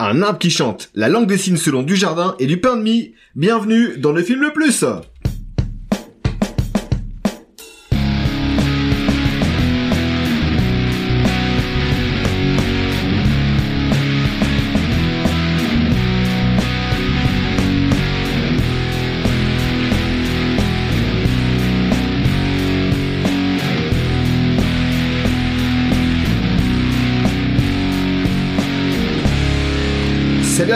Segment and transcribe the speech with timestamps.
[0.00, 2.82] Un arbre qui chante, la langue des signes selon du jardin et du pain de
[2.82, 3.14] mie.
[3.34, 4.84] Bienvenue dans le film le plus.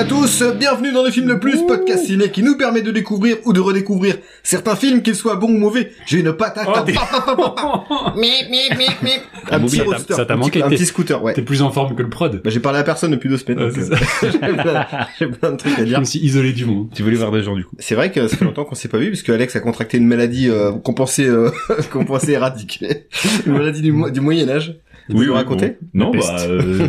[0.02, 3.36] À tous, bienvenue dans le film le plus, podcast ciné qui nous permet de découvrir
[3.44, 5.93] ou de redécouvrir certains films, qu'ils soient bons ou mauvais.
[6.06, 6.66] J'ai une patate.
[6.68, 6.93] Oh, t'es-
[8.20, 9.12] Mip, mip, mip, mip.
[9.48, 10.86] Ah, Un Bobby, petit ça t'a- roadster, ça t'a un petit- manqué, Un t'es- petit
[10.86, 11.34] scooter, ouais.
[11.34, 12.40] T'es plus en forme que le prod.
[12.43, 13.58] Bah, j'ai parlé à personne depuis deux semaines.
[13.60, 14.86] Ouais, donc, c'est euh, j'ai plein-
[15.20, 16.00] j'ai plein de trucs à Je dire.
[16.00, 16.88] me suis isolé du monde.
[16.94, 17.76] Tu voulais voir des gens du coup.
[17.79, 19.98] C'est vrai que ça fait longtemps qu'on s'est pas vu parce que Alex a contracté
[19.98, 21.50] une maladie euh, qu'on pensait euh,
[21.93, 23.07] qu'on pensait éradiquer,
[23.46, 24.79] une maladie du, mo- du Moyen Âge.
[25.08, 26.07] Vous Oui, nous raconter bon.
[26.07, 26.88] Non, La bah, euh,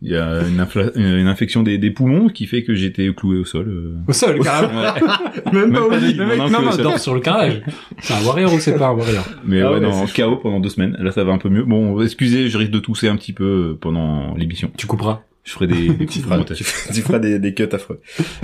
[0.00, 3.36] il y a une, infla- une infection des, des poumons qui fait que j'étais cloué
[3.38, 3.66] au sol.
[3.68, 3.94] euh.
[4.06, 4.82] Au sol, carrément.
[4.82, 4.92] Même,
[5.52, 6.14] Même pas au lit.
[6.14, 7.62] de- Le mec, non, non, non, dort sur le carrelage.
[8.00, 10.60] C'est un warrior ou c'est pas un warrior Mais Ah ouais, ouais, non, KO pendant
[10.60, 10.96] deux semaines.
[11.00, 11.64] Là, ça va un peu mieux.
[11.64, 14.70] Bon, excusez, je risque de tousser un petit peu euh, pendant l'émission.
[14.76, 15.22] Tu couperas.
[15.44, 18.00] Je ferai des, des Tu petits feras, tu, feras- tu feras des, des cuts affreux.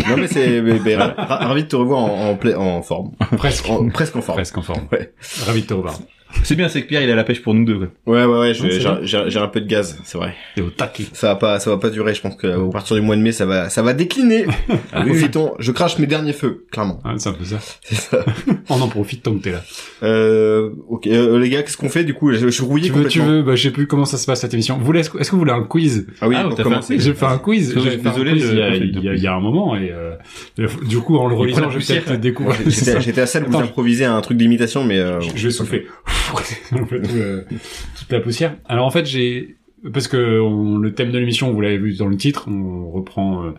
[0.08, 0.58] Non mais c'est
[1.18, 3.68] ravi de te revoir en, en, en forme, Presque.
[3.68, 4.36] En- presque en forme.
[4.38, 4.88] Presque en forme.
[4.90, 5.12] Ouais.
[5.44, 5.98] Ravi de te revoir.
[6.42, 7.78] C'est bien, c'est que Pierre, il a la pêche pour nous deux.
[7.78, 7.88] Quoi.
[8.06, 10.34] Ouais ouais ouais, je- j'ai un peu de gaz, c'est vrai.
[10.54, 11.04] T'es au taquet.
[11.12, 13.22] Ça va pas ça va pas durer, je pense que à partir du mois de
[13.22, 14.46] mai ça va ça va décliner.
[14.92, 15.18] Ah oui,
[15.58, 17.00] je crache mes derniers feux, clairement.
[17.04, 17.58] Ah, c'est un peu ça.
[17.94, 18.24] Ça.
[18.68, 19.62] On en profite tant que t'es là.
[20.02, 22.32] Euh, OK, euh, les gars, qu'est-ce qu'on fait du coup?
[22.32, 24.26] Je, je suis rouillé Tu veux, tu veux, bah, je sais plus comment ça se
[24.26, 24.76] passe cette émission.
[24.78, 26.06] Vous voulez, est-ce que vous voulez un quiz?
[26.20, 26.98] Ah oui, Ah, pour commencer.
[26.98, 27.74] J'ai fait un quiz.
[27.74, 30.14] Désolé, fait un désolé, il y a, un moment et euh,
[30.88, 32.56] du coup en le relisant, je vais peut-être découvrir.
[32.66, 35.86] J'étais à ça de vous Attends, improviser un truc d'imitation mais euh, je vais souffler
[36.72, 37.42] un peu tout, euh,
[37.98, 38.56] toute la poussière.
[38.66, 39.56] Alors en fait, j'ai
[39.92, 43.44] parce que on- le thème de l'émission, vous l'avez vu dans le titre, on reprend
[43.44, 43.50] euh,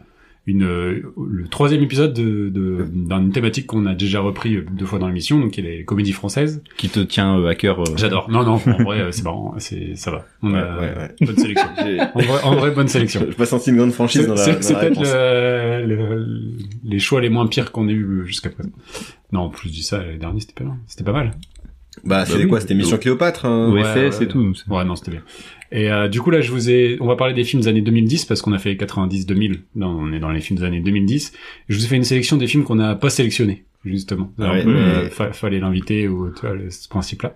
[0.48, 4.86] une euh, le troisième épisode de de- d'une thématique qu'on a déjà repris euh, deux
[4.86, 6.62] fois dans l'émission, donc qui est les comédies françaises.
[6.78, 7.80] Qui te tient euh, à cœur.
[7.82, 7.94] euh.
[7.96, 8.30] J'adore.
[8.30, 10.26] Non non, en vrai, c'est marrant, c'est ça va.
[10.44, 11.16] On Ouais, a ouais, ouais.
[11.26, 11.68] bonne sélection.
[12.16, 13.22] En vrai, en vrai, bonne sélection.
[13.28, 15.14] j'ai pas senti une grande franchise C'est dans la, c'est- peut-être réponse.
[15.14, 16.28] le- le-
[16.84, 18.70] les choix les moins pires qu'on ait eu jusqu'à présent.
[19.32, 20.78] Non, en plus je dis ça, les derniers c'était pas mal.
[20.88, 21.32] C'était pas mal.
[22.04, 22.48] Bah, c'était oui.
[22.50, 24.10] quoi C'était Mission Cléopâtre hein ouais, ouais.
[24.22, 24.54] et tout.
[24.54, 25.22] c'est- Ouais, non, c'était bien.
[25.72, 27.82] Et euh, du coup là, je vous ai, on va parler des films des années
[27.82, 29.60] 2010 parce qu'on a fait 90-2000.
[29.76, 31.34] Non, on est dans les films des années 2010.
[31.70, 34.32] Je vous ai fait une sélection des films qu'on n'a pas sélectionnés justement.
[34.40, 37.36] Ah ouais, Un peu, mais- euh, fa- fallait l'inviter ou tu vois le- ce principe-là.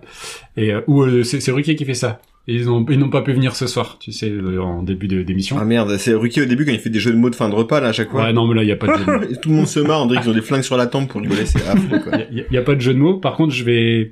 [0.56, 2.20] Et euh, ou euh, c'est c'est Ruquier qui fait ça.
[2.48, 5.06] Et ils ont ils n'ont pas pu venir ce soir, tu sais, euh, en début
[5.06, 5.56] d'émission.
[5.60, 7.48] Ah merde, c'est Ruki au début quand il fait des jeux de mots de fin
[7.48, 8.24] de repas là à chaque fois.
[8.24, 9.34] ouais, non, mais là il y a pas de jeu de mots.
[9.42, 11.20] Tout le monde se marre, on dirait qu'ils ont des flingues sur la tempe pour
[11.20, 12.12] rigoler, c'est affreux quoi.
[12.32, 13.18] Il y, a- y a pas de jeu de mots.
[13.18, 14.10] Par contre, je vais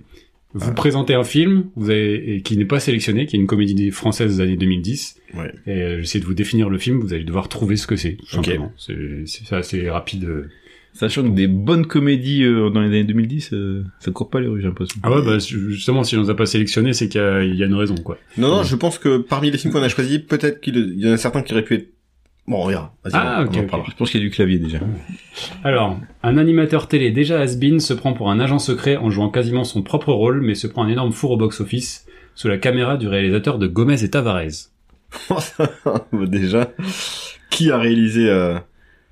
[0.54, 0.74] vous Ah.
[0.74, 4.36] présenter un film vous avez, et qui n'est pas sélectionné, qui est une comédie française
[4.36, 5.16] des années 2010.
[5.34, 5.52] Ouais.
[5.66, 7.00] Et euh, j'essaie de vous définir le film.
[7.00, 8.14] Vous allez devoir trouver ce que c'est.
[8.14, 8.46] tout Ok.
[8.46, 8.72] Simplement.
[8.78, 10.24] C'est c'est assez rapide.
[10.24, 10.48] euh.
[10.94, 14.48] Sachant que des bonnes comédies euh, dans les années 2010, euh, ça court pas les
[14.48, 14.98] rues, j'ai l'impression.
[15.04, 17.54] Ah ouais, bah justement, si on nous a pas sélectionné, c'est qu'il y, a- il
[17.54, 18.18] y a une raison, quoi.
[18.36, 21.08] Non, non, je pense que parmi les films qu'on a choisis, peut-être qu'il il y
[21.08, 21.88] en a certains qui auraient pu être...
[22.48, 22.94] Bon, on verra.
[23.12, 23.70] Ah, on- ok, on en ok.
[23.70, 23.90] parlera.
[23.90, 24.78] Je pense qu'il y a du clavier déjà.
[25.64, 29.64] Alors, un animateur télé déjà has-been se prend pour un agent secret en jouant quasiment
[29.64, 33.06] son propre rôle, mais se prend un énorme four au box-office sous la caméra du
[33.06, 34.70] réalisateur de Gomez et Tavares.
[36.12, 36.72] Déjà,
[37.50, 38.28] qui a réalisé...
[38.30, 38.58] Euh...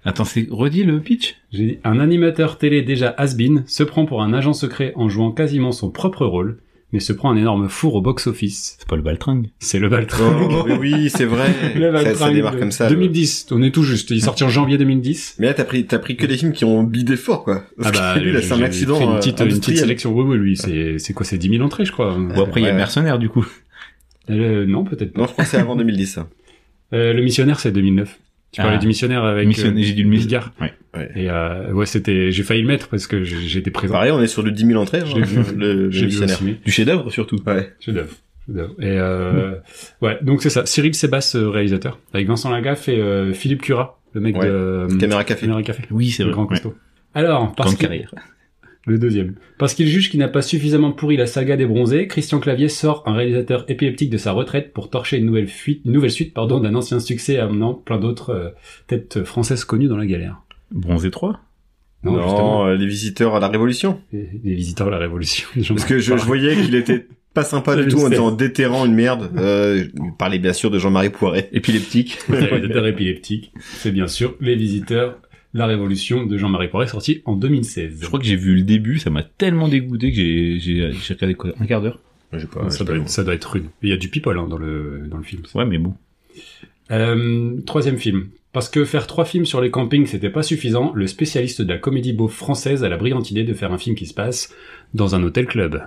[0.04, 4.22] Attends, c'est redit le pitch J'ai dit, un animateur télé déjà has-been se prend pour
[4.22, 6.58] un agent secret en jouant quasiment son propre rôle,
[6.92, 8.76] mais se prend un énorme four au box-office.
[8.78, 9.48] C'est pas le Baltringue.
[9.58, 10.48] C'est le Baltringue.
[10.50, 11.48] Oh, mais oui, c'est vrai.
[11.74, 12.88] Le ça, ça Baltringue démarre comme ça.
[12.88, 14.10] le- 2010, on est tout juste.
[14.10, 15.36] Il est sorti en janvier 2010.
[15.38, 17.64] Mais là, t'as pris, t'as pris que des films qui ont bidé fort, quoi.
[17.66, 19.48] Ah Parce bah, que lui, là, j'ai- c'est un accident fait une euh, petite, une
[19.48, 20.12] petite sélection.
[20.12, 22.16] Oui, oui, lui, c'est, c'est quoi, c'est 10 000 entrées, je crois.
[22.16, 22.76] Ou après, il y a ouais.
[22.76, 23.46] Mercenaire du coup.
[24.30, 25.20] Euh, non, peut-être pas.
[25.20, 26.28] Non, je crois que c'est avant 2010, ça.
[26.92, 28.18] Euh, le missionnaire, c'est 2009.
[28.52, 28.80] Tu parlais Ah.
[28.80, 30.52] du missionnaire avec Missionnaire, j'ai dit le Bigard.
[30.60, 30.72] Ouais.
[30.94, 31.10] Ouais.
[31.14, 33.92] Et euh, ouais, c'était, j'ai failli le mettre parce que j'étais présent.
[33.94, 35.36] Pareil, on est sur le 10 000 entrées, hein, vu.
[35.56, 36.38] le, le missionnaire.
[36.64, 37.36] Du chef-d'œuvre surtout.
[37.46, 37.72] Ouais.
[37.80, 38.14] Chef-d'œuvre.
[38.80, 39.56] Et euh,
[40.02, 40.64] ouais, donc c'est ça.
[40.64, 44.46] Cyril Sébastien, euh, réalisateur, avec Vincent Lagaffe et euh, Philippe Cura, le mec Ouais.
[44.46, 45.40] de euh, Caméra café.
[45.42, 45.82] Caméra Café.
[45.90, 46.34] Oui, c'est Le vrai.
[46.34, 46.48] grand Ouais.
[46.50, 46.74] costaud.
[47.12, 48.10] Alors, parce Grande qu'il- carrière.
[48.86, 49.34] Le deuxième.
[49.58, 53.02] Parce qu'il juge qu'il n'a pas suffisamment pourri la saga des bronzés, Christian Clavier sort
[53.06, 56.60] un réalisateur épileptique de sa retraite pour torcher une nouvelle, fuite, une nouvelle suite pardon,
[56.60, 58.48] d'un ancien succès amenant plein d'autres euh,
[58.86, 60.40] têtes françaises connues dans la galère.
[60.70, 61.40] Bronzé 3
[62.04, 62.66] Non, Non, justement.
[62.66, 64.00] euh, les visiteurs à la Révolution.
[64.12, 65.48] Les, les visiteurs de la Révolution.
[65.68, 68.94] Parce que je, je voyais qu'il était pas sympa du tout en étant déterrant une
[68.94, 69.30] merde.
[69.36, 69.84] Euh,
[70.18, 71.50] parlait bien sûr de Jean-Marie Poiret.
[71.52, 72.18] Épileptique.
[72.30, 75.18] Épileptique, c'est bien sûr Les Visiteurs,
[75.56, 77.98] la Révolution de Jean-Marie Poiret, sorti en 2016.
[78.00, 81.50] Je crois que j'ai vu le début, ça m'a tellement dégoûté que j'ai, regardé quoi,
[81.60, 82.00] un quart d'heure.
[82.68, 83.66] Ça, doit être, ça doit être rude.
[83.82, 85.42] Il y a du people hein, dans le dans le film.
[85.54, 85.94] Ouais, mais bon.
[86.90, 88.28] Euh, troisième film.
[88.52, 91.78] Parce que faire trois films sur les campings, c'était pas suffisant, le spécialiste de la
[91.78, 94.54] comédie beauf française a la brillante idée de faire un film qui se passe
[94.94, 95.82] dans un hôtel club.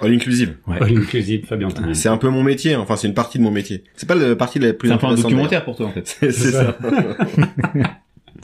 [0.00, 0.56] All inclusive.
[0.66, 0.78] Ouais.
[0.80, 1.68] All inclusive, Fabien.
[1.92, 3.84] C'est un peu mon métier, enfin c'est une partie de mon métier.
[3.94, 6.06] C'est pas la partie la plus C'est un peu un documentaire pour toi en fait.
[6.20, 6.78] c'est ça.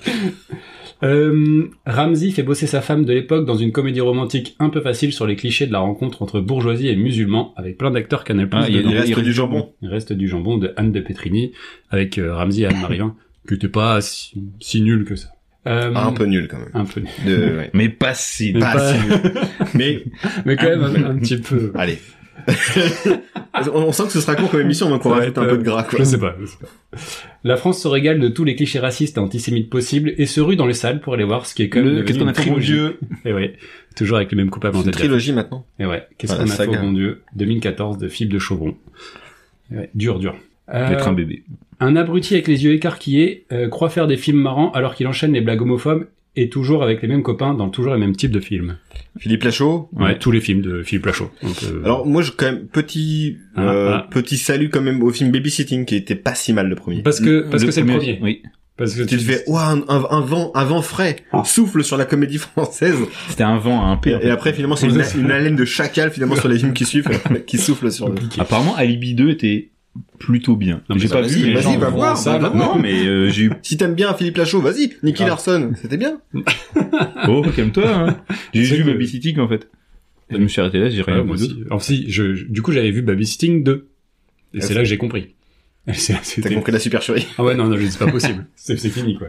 [1.03, 5.13] Euh, Ramsey fait bosser sa femme de l'époque dans une comédie romantique un peu facile
[5.13, 8.49] sur les clichés de la rencontre entre bourgeoisie et musulmans, avec plein d'acteurs Canal+.
[8.53, 9.73] Ah, il reste il reste du jambon.
[9.83, 11.53] Il reste du jambon de Anne de Petrini,
[11.91, 13.15] avec euh, Ramsey et Anne Marivin,
[13.49, 15.29] qui était pas si, si nul que ça.
[15.67, 16.71] Euh, Ah, un peu nul quand même.
[16.75, 17.09] Un peu nul.
[17.27, 17.71] De, ouais.
[17.75, 18.53] Mais pas si.
[18.55, 19.33] Mais Pas pas- si nul.
[19.75, 20.05] Mais
[20.47, 21.73] Mais quand même un, un petit peu.
[21.77, 21.99] allez.
[23.73, 25.47] on, on sent que ce sera court comme émission, donc on va rajoute être, un
[25.47, 25.83] peu de gras.
[25.83, 25.99] Quoi.
[25.99, 26.69] Je sais pas, je sais pas.
[27.45, 30.57] La France se régale de tous les clichés racistes et antisémites possibles et se rue
[30.57, 32.41] dans les salles pour aller voir ce qui est même Le- Qu'est-ce qu'on a fait
[32.51, 32.73] mon trilogie.
[32.73, 33.55] dieu Et ouais,
[33.97, 35.01] toujours avec le même coupable en C'est une tête.
[35.01, 35.65] trilogie maintenant.
[35.79, 38.75] Et ouais, qu'est-ce qu'on a fait bon Dieu 2014 de Philippe de Chauvron.
[39.73, 40.35] Et ouais, dur, dur.
[40.73, 41.43] Euh, D'être un bébé.
[41.81, 45.33] un abruti avec les yeux écarquillés euh, croit faire des films marrants alors qu'il enchaîne
[45.33, 46.07] les blagues homophobes
[46.37, 48.77] et toujours avec les mêmes copains dans toujours les mêmes types de films.
[49.19, 49.89] Philippe Lachaud.
[49.93, 51.31] Ouais, tous les films de Philippe Lachaud.
[51.43, 54.07] Donc, euh, Alors moi, je quand même petit Ah, euh, ah.
[54.11, 57.03] petit salut quand même au film Babysitting qui était pas si mal le premier.
[57.03, 58.19] parce que parce que c'est le premier.
[58.23, 58.43] Oui.
[58.77, 61.43] Parce que Tu te fais, ouah, un, un- un vent, un vent frais Ah.
[61.45, 62.97] souffle sur la comédie française.
[63.29, 64.25] C'était un vent à un Et, père.
[64.25, 67.07] et après, finalement, c'est une, une haleine de chacal finalement sur les films qui suivent,
[67.47, 68.15] qui souffle sur le.
[68.39, 69.71] Apparemment, Alibi 2 était
[70.19, 70.83] plutôt bien.
[70.97, 72.75] J'ai pas vas-y, vu, vas-y, gens va voir, ça, va voir.
[72.77, 73.53] Non, mais euh, j'ai eu...
[73.63, 74.93] Si t'aimes bien Philippe Lachaud, vas-y.
[75.03, 75.29] Nicky Ah.
[75.29, 76.21] Larson, c'était bien.
[77.29, 78.17] Oh, calme-toi, hein.
[78.55, 79.69] J'ai C'est vu que- Babysitting, en fait.
[80.31, 81.61] Je me suis arrêté là, j'ai rien Ouais, vu d'autre.
[81.67, 83.89] Alors si, je, je- du coup j'avais vu Babysitting 2.
[84.55, 85.35] Et Ah, c'est là que j'ai compris.
[85.93, 87.27] C'est- T'as compris la supercherie.
[87.37, 88.47] Ah ouais, non, non, c'est pas possible.
[88.55, 89.29] c'est c'est fini, quoi.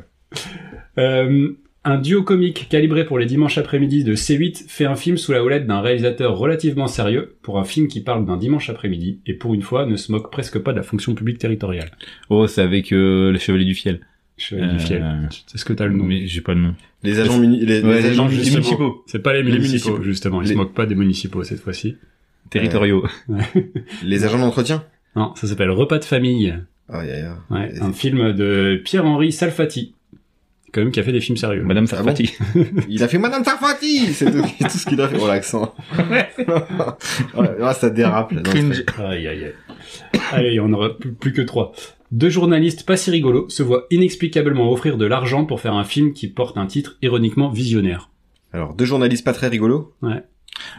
[1.00, 1.50] Euh,
[1.84, 5.44] un duo comique calibré pour les dimanches après-midi de C8 fait un film sous la
[5.44, 9.54] houlette d'un réalisateur relativement sérieux pour un film qui parle d'un dimanche après-midi et pour
[9.56, 11.90] une fois ne se moque presque pas de la fonction publique territoriale.
[12.30, 14.02] Oh, c'est avec euh, le Chevalier du Fiel.
[14.38, 15.30] Chevalier du Euh, Fiel.
[15.56, 16.76] Est-ce que t'as le nom Mais j'ai pas le nom.
[17.04, 18.58] Les agents muni- les, Ouais, les les agents municipaux.
[18.58, 19.04] municipaux.
[19.08, 20.04] C'est pas les Les municipaux, municipaux.
[20.04, 20.42] justement.
[20.44, 21.96] Ils Les- se moquent pas des municipaux cette fois-ci.
[22.52, 23.06] Territoriaux.
[24.04, 24.84] Les agents d'entretien.
[25.16, 26.54] Non, ça s'appelle Repas de famille.
[26.90, 27.38] Ah, ya, ya.
[27.50, 29.94] Ouais, un film de Pierre-Henri Salfati.
[30.72, 31.64] Quand même qui a fait des films sérieux.
[31.64, 32.34] Madame Ah Sarfati.
[32.90, 35.18] Il a fait Madame Sarfati C'est tout, tout ce qu'il a fait.
[35.22, 35.76] Oh, l'accent.
[36.10, 36.30] ouais,
[37.36, 38.42] ouais, ça dérape, là.
[38.46, 39.54] c'est- Aïe, aïe, aïe.
[40.32, 41.74] Allez, on aura plus, plus que trois.
[42.12, 46.14] Deux journalistes pas si rigolos se voient inexplicablement offrir de l'argent pour faire un film
[46.14, 48.10] qui porte un titre ironiquement visionnaire.
[48.54, 49.94] Alors, deux journalistes pas très rigolos.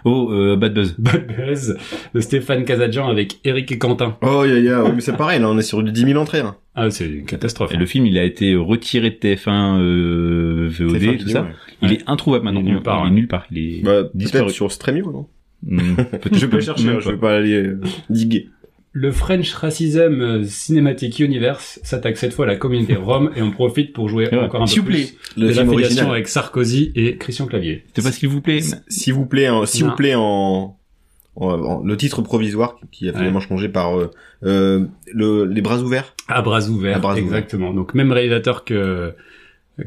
[0.04, 0.94] Oh, euh, Bad Buzz.
[0.98, 1.76] Bad Buzz
[2.14, 4.16] de Stéphane Casadjan avec Eric et Quentin.
[4.22, 4.82] Oh, ya, ya.
[4.84, 6.56] Ouais, mais c'est pareil, là, on est sur du 10 000 entrées, hein.
[6.74, 7.72] Ah, c'est une catastrophe.
[7.74, 11.42] Et le film, il a été retiré de TF1, euh, VOD, TF1 tout ça.
[11.42, 11.48] ouais.
[11.82, 11.94] Il Ouais.
[11.96, 12.60] est introuvable maintenant.
[12.62, 13.46] Il est nulle part, Il est nulle part.
[13.50, 14.50] Il est Bah, disparu.
[14.50, 15.26] sur Stremio, non?
[15.96, 17.80] Peut-être Je vais pas même- chercher, hein, je vais pas aller euh,
[18.10, 18.48] diguer.
[18.94, 23.50] Le French Racism euh, Cinematic Universe s'attaque cette fois à la communauté rome et on
[23.50, 24.38] profite pour jouer Ouais.
[24.38, 27.84] encore un peu S'il vous plus Le de l'affiliation avec Sarkozy et Christian Clavier.
[27.94, 28.60] C'est pas s'il vous plaît.
[28.88, 30.76] S'il vous plaît, s'il vous plaît, en,
[31.36, 34.10] en- en- le titre provisoire qui a finalement changé par euh,
[34.44, 36.14] euh, le, les bras ouverts.
[36.28, 37.24] À bras ouverts, À bras ouverts.
[37.24, 37.72] exactement.
[37.72, 39.14] Donc même réalisateur que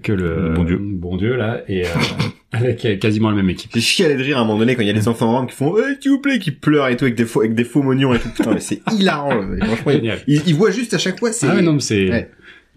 [0.01, 0.79] que le Bon Dieu.
[0.81, 1.89] bon Dieu là et euh,
[2.55, 3.71] avec euh, quasiment la même équipe.
[3.73, 5.47] J'ai chialé de rire à un moment donné quand il y a des enfants roms
[5.47, 7.63] qui font eh, s'il vous plaît, qui pleurent et tout avec des faux, avec des
[7.65, 8.29] faux mognons et tout.
[8.29, 9.31] Putain, mais c'est hilarant.
[9.61, 10.19] franchement, Génial.
[10.27, 11.31] ils, ils voient juste à chaque fois.
[11.31, 12.29] C'est Ah ouais, non, mais c'est Ouais.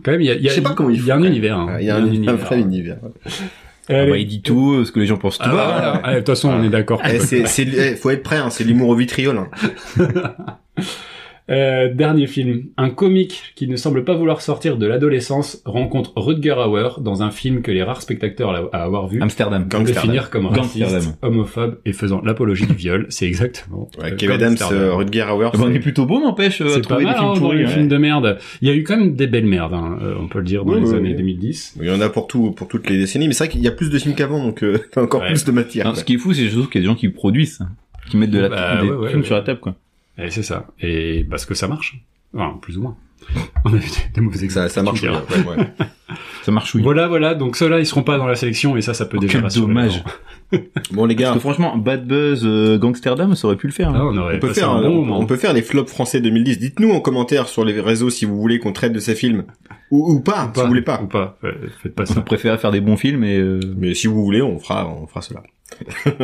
[0.04, 1.16] quand même il y a, il y a, Je sais pas comment il y a
[1.16, 1.58] un univers.
[1.58, 1.76] hein.
[1.80, 2.98] Il y a un, un vrai univers.
[3.90, 5.44] Ah bah, il dit tout, ce que les gens pensent tout.
[5.46, 6.00] Ah, voilà.
[6.04, 7.00] Ah, de toute façon, on est d'accord.
[7.10, 8.36] Eh, c'est, c'est, eh, faut être prêt.
[8.36, 9.40] Hein, c'est l'humour au vitriol.
[11.48, 11.52] Hein.
[11.54, 12.64] Euh, dernier film.
[12.76, 17.30] Un comique qui ne semble pas vouloir sortir de l'adolescence rencontre Rutger Hauer dans un
[17.30, 19.66] film que les rares spectateurs à à avoir vu Amsterdam.
[19.70, 23.06] vont définir comme raciste, homophobe et faisant l'apologie du viol.
[23.08, 23.88] C'est exactement.
[23.98, 25.50] Ouais, euh, Kev Adams, euh, Rutger Hauer.
[25.52, 27.18] Ah bah, on c'est- est plutôt bon, n'empêche, euh, à C'est pas trouver mal, des
[27.20, 27.58] films hein, pourris.
[27.64, 27.66] ouais.
[27.68, 28.38] films de merde.
[28.60, 30.64] Il y a eu quand même des belles merdes, hein, euh, on peut le dire,
[30.64, 31.16] dans Oui, les oui, années oui.
[31.16, 31.76] 2010.
[31.80, 33.26] Il y en a pour tout, pour toutes les décennies.
[33.26, 35.28] Mais c'est vrai qu'il y a plus de films qu'avant, donc euh, t'as encore Ouais.
[35.28, 35.86] plus de matière.
[35.86, 37.60] Non, ce qui est fou, c'est surtout qu'il y a des gens qui produisent,
[38.10, 39.26] qui mettent de la, Bah, des ouais, ouais, films ouais.
[39.26, 39.74] sur la table, quoi.
[40.18, 40.66] Et c'est ça.
[40.80, 41.98] Et parce que ça marche.
[42.34, 42.96] Enfin, plus ou moins.
[43.64, 44.68] On a vu des, des mauvais exemples.
[44.68, 45.10] Ça, ça marche bien.
[45.28, 45.50] diras.
[45.50, 45.66] ouais, ouais.
[46.42, 46.80] Ça marche, oui.
[46.82, 47.34] Voilà, voilà.
[47.34, 49.52] Donc ceux-là, ils seront pas dans la sélection et ça, ça peut Oh, déjà quel
[49.60, 50.02] dommage.
[50.92, 53.90] Bon les gars, Parce que franchement, Bad Buzz, euh, Gangsterdam, ça aurait pu le faire.
[53.94, 54.08] Ah, hein.
[54.10, 56.58] on aurait on peut faire, un bon on, on peut faire les flops français 2010.
[56.58, 59.44] Dites-nous en commentaire sur les réseaux si vous voulez qu'on traite de ces films
[59.90, 61.02] ou, ou pas, si vous voulez pas.
[61.02, 61.38] Ou pas.
[61.82, 62.20] Faites pas On ça.
[62.22, 65.20] préfère faire des bons films et euh, Mais si vous voulez, on fera, on fera
[65.20, 65.42] cela.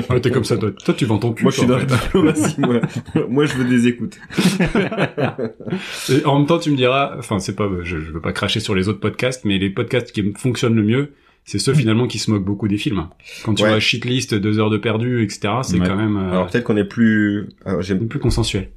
[0.09, 0.71] Ah, T'es comme ça, toi.
[0.73, 1.43] Toi, tu vends ton cul.
[1.45, 2.57] Moi, je suis dans la diplomatie.
[2.61, 2.81] Moi,
[3.29, 4.19] moi, je veux des écoutes.
[6.11, 8.61] Et en même temps, tu me diras, enfin, c'est pas, je, je veux pas cracher
[8.61, 11.13] sur les autres podcasts, mais les podcasts qui fonctionnent le mieux,
[11.45, 13.07] c'est ceux finalement qui se moquent beaucoup des films.
[13.45, 13.69] Quand tu Ouais.
[13.69, 15.87] vois shitlist, deux heures de perdu, etc., c'est Ouais.
[15.87, 17.49] quand même euh, Alors peut-être qu'on est plus.
[17.65, 18.09] Alors, j'aime.
[18.09, 18.71] plus consensuel.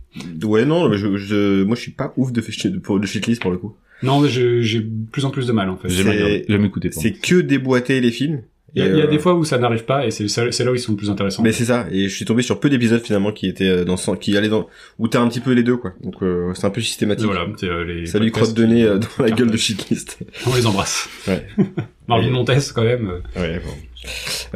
[0.43, 3.41] Ouais, non, mais je, je, moi, je suis pas ouf de, de, pour- de shitlist
[3.41, 3.75] pour le coup.
[4.03, 4.81] Non, j'ai
[5.11, 5.89] plus en plus de mal en fait.
[5.89, 6.89] J'ai- Jamais C'est- regardé, jamais écouté.
[6.89, 7.01] pardon.
[7.01, 8.41] C'est que déboîter les films.
[8.75, 10.63] Il y, y a euh, des fois où ça n'arrive pas et c'est ça- c'est
[10.65, 11.41] là où ils sont le plus intéressants.
[11.41, 13.95] Mais c'est ça, et je suis tombé sur peu d'épisodes finalement qui étaient euh, dans
[13.97, 14.67] ce qui allaient dans
[14.99, 15.93] où t'as un petit peu les deux quoi.
[16.03, 17.25] Donc euh, c'est un peu systématique.
[17.25, 20.19] voilà, euh, les Salut podcasts crotte de nez euh, dans la gueule de shitlist.
[20.45, 21.09] On les embrasse.
[21.27, 21.47] Ouais.
[22.07, 23.09] Marvin Montes quand même.
[23.35, 23.71] euh, Ouais, bon.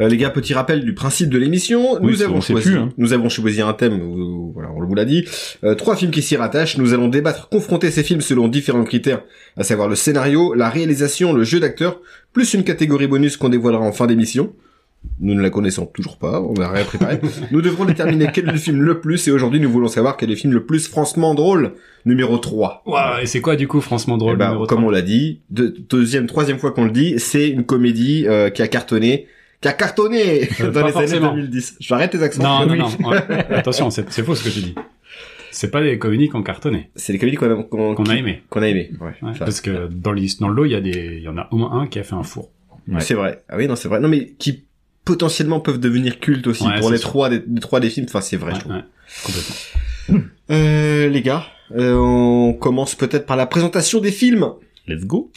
[0.00, 1.98] Euh, les gars, petit rappel du principe de l'émission.
[2.00, 2.88] Oui, nous avons choisi, plus, hein.
[2.96, 4.00] nous avons choisi un thème.
[4.00, 5.26] où- voilà, on vous l'a dit.
[5.64, 6.78] Euh, trois films qui s'y rattachent.
[6.78, 9.22] Nous allons débattre, confronter ces films selon différents critères,
[9.56, 12.00] à savoir le scénario, la réalisation, le jeu d'acteur,
[12.32, 14.52] plus une catégorie bonus qu'on dévoilera en fin d'émission.
[15.20, 17.20] Nous ne la connaissons toujours pas, on n'a rien préparé.
[17.52, 20.30] nous devrons déterminer quel est le film le plus, et aujourd'hui nous voulons savoir quel
[20.30, 21.72] est le film le plus franchement drôle,
[22.04, 22.82] numéro 3.
[22.86, 24.88] Ouah, et c'est quoi du coup, Francement drôle numéro comme 3?
[24.88, 28.62] on l'a dit, de- deuxième, troisième fois qu'on le dit, c'est une comédie euh, qui
[28.62, 29.26] a cartonné,
[29.60, 31.28] qui a cartonné Euh, dans les forcément.
[31.32, 31.76] années 2010.
[31.80, 32.66] J'arrête tes accents.
[32.66, 33.10] Non, non, non.
[33.50, 34.74] Attention, c'est c'est faux ce que tu dis.
[35.52, 38.42] C'est pas des comédies qu'on cartonné, C'est les comédies qu'on a, qu'on, qu'on a aimé.
[38.48, 38.90] qu'on a aimé.
[39.00, 41.36] Ouais, parce que dans, les, dans le lot, il y a des, il y en
[41.36, 42.50] a au moins un qui a fait un four.
[42.88, 43.00] Ouais.
[43.00, 43.42] C'est vrai.
[43.48, 44.00] Ah oui, non, c'est vrai.
[44.00, 44.64] Non, mais qui
[45.04, 47.08] potentiellement peuvent devenir cultes aussi Ouais, pour les sûr.
[47.08, 48.06] trois, des, les trois des films.
[48.08, 48.52] Enfin, c'est vrai.
[48.52, 48.72] Ouais, je trouve.
[48.74, 48.84] ouais,
[49.24, 49.54] complètement.
[50.50, 54.46] Euh, les gars, euh, on commence peut-être par la présentation des films.
[54.86, 55.30] Let's go.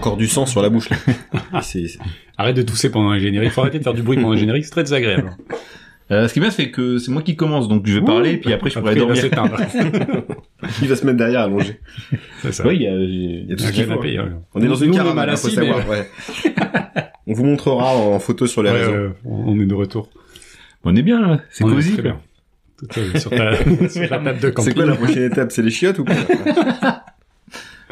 [0.00, 0.88] Encore du sang sur la bouche.
[0.90, 0.96] Là.
[2.38, 3.50] Arrête de tousser pendant les génériques.
[3.52, 4.64] Faut arrêter de faire du bruit pendant les génériques.
[4.64, 5.36] C'est très désagréable.
[6.10, 8.36] Euh, ce qui est bien, c'est que c'est moi qui commence, donc je vais parler,
[8.38, 9.60] puis après je pourrais Après, il va dormir.
[9.70, 10.26] s'éteindre.
[10.82, 11.80] Il va se mettre derrière allongé.
[12.42, 12.66] C'est ça.
[12.66, 13.98] Oui, il y a, j'ai- Il y a tout ce qu'il faut.
[14.00, 14.18] ouais.
[14.54, 15.78] On est dans une caravane, mal hein, faut assis, savoir.
[15.88, 16.06] mais- Ouais.
[17.26, 19.12] on vous montrera en photo sur les Ouais, réseaux.
[19.24, 20.10] on est de retour.
[20.84, 21.92] on est bien là, c'est cosy.
[21.92, 22.10] Très quoi.
[22.12, 22.20] bien.
[22.78, 23.56] Tout, euh, sur, ta,
[23.88, 24.64] sur ta table de camping.
[24.70, 25.52] C'est quoi la prochaine étape?
[25.52, 26.14] C'est les chiottes ou quoi?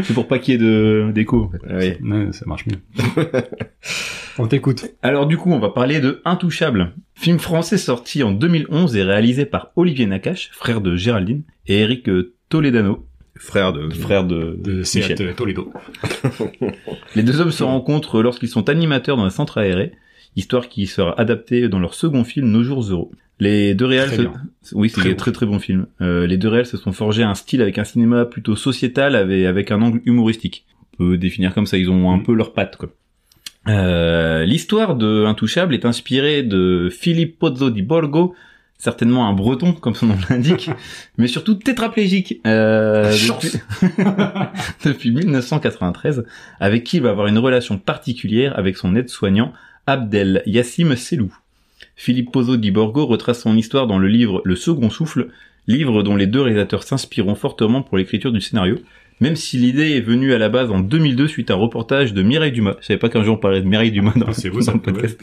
[0.03, 1.45] C'est pour pas qu'il y ait de d'écho.
[1.45, 1.99] en fait.
[2.01, 2.11] Oui.
[2.11, 2.79] Ouais, ça marche mieux.
[4.39, 4.87] on t'écoute.
[5.03, 9.45] Alors du coup, on va parler de Intouchable, film français sorti en 2011 et réalisé
[9.45, 13.89] par Olivier Nakache, frère de Géraldine, et Eric euh, Toledano, Frère de...
[13.91, 15.35] frère de, De Michel.
[15.35, 15.73] Toledo.
[17.15, 19.93] Les deux hommes se rencontrent lorsqu'ils sont animateurs dans un centre aéré,
[20.39, 23.11] histoire qui sera adaptée dans leur second film Nos jours heureux.
[23.41, 24.17] Les deux réals, Très
[24.63, 25.87] se- oui, c'est Très très très bon film.
[26.01, 29.45] Euh, les deux réals se sont forgés un style avec un cinéma plutôt sociétal, avec,
[29.47, 30.65] avec un angle humoristique.
[30.95, 32.23] On peut définir comme ça, ils ont un Mm.
[32.25, 32.77] peu leurs pattes.
[32.77, 32.89] Quoi.
[33.69, 38.35] Euh, L'histoire de Intouchable est inspirée de Philippe Pozzo di Borgo,
[38.79, 40.71] certainement un breton comme son nom l'indique,
[41.19, 43.57] mais surtout tétraplégique euh, Chance.
[43.83, 46.25] depuis, depuis 1993,
[46.61, 49.53] avec qui il va avoir une relation particulière avec son aide-soignant
[49.89, 51.35] Abdel Yassim Selou.
[51.97, 55.29] Philippe Pozzo di Borgo retrace son histoire dans le livre Le Second Souffle,
[55.67, 58.77] livre dont les deux réalisateurs s'inspireront fortement pour l'écriture du scénario,
[59.21, 62.23] même si l'idée est venue à la base en 2002 suite à un reportage de
[62.23, 62.77] Mireille Dumas.
[62.83, 64.75] Je savais pas qu'un jour on parlait de Mireille Dumas dans, Ah, c'est vous, dans
[64.75, 65.19] le podcast.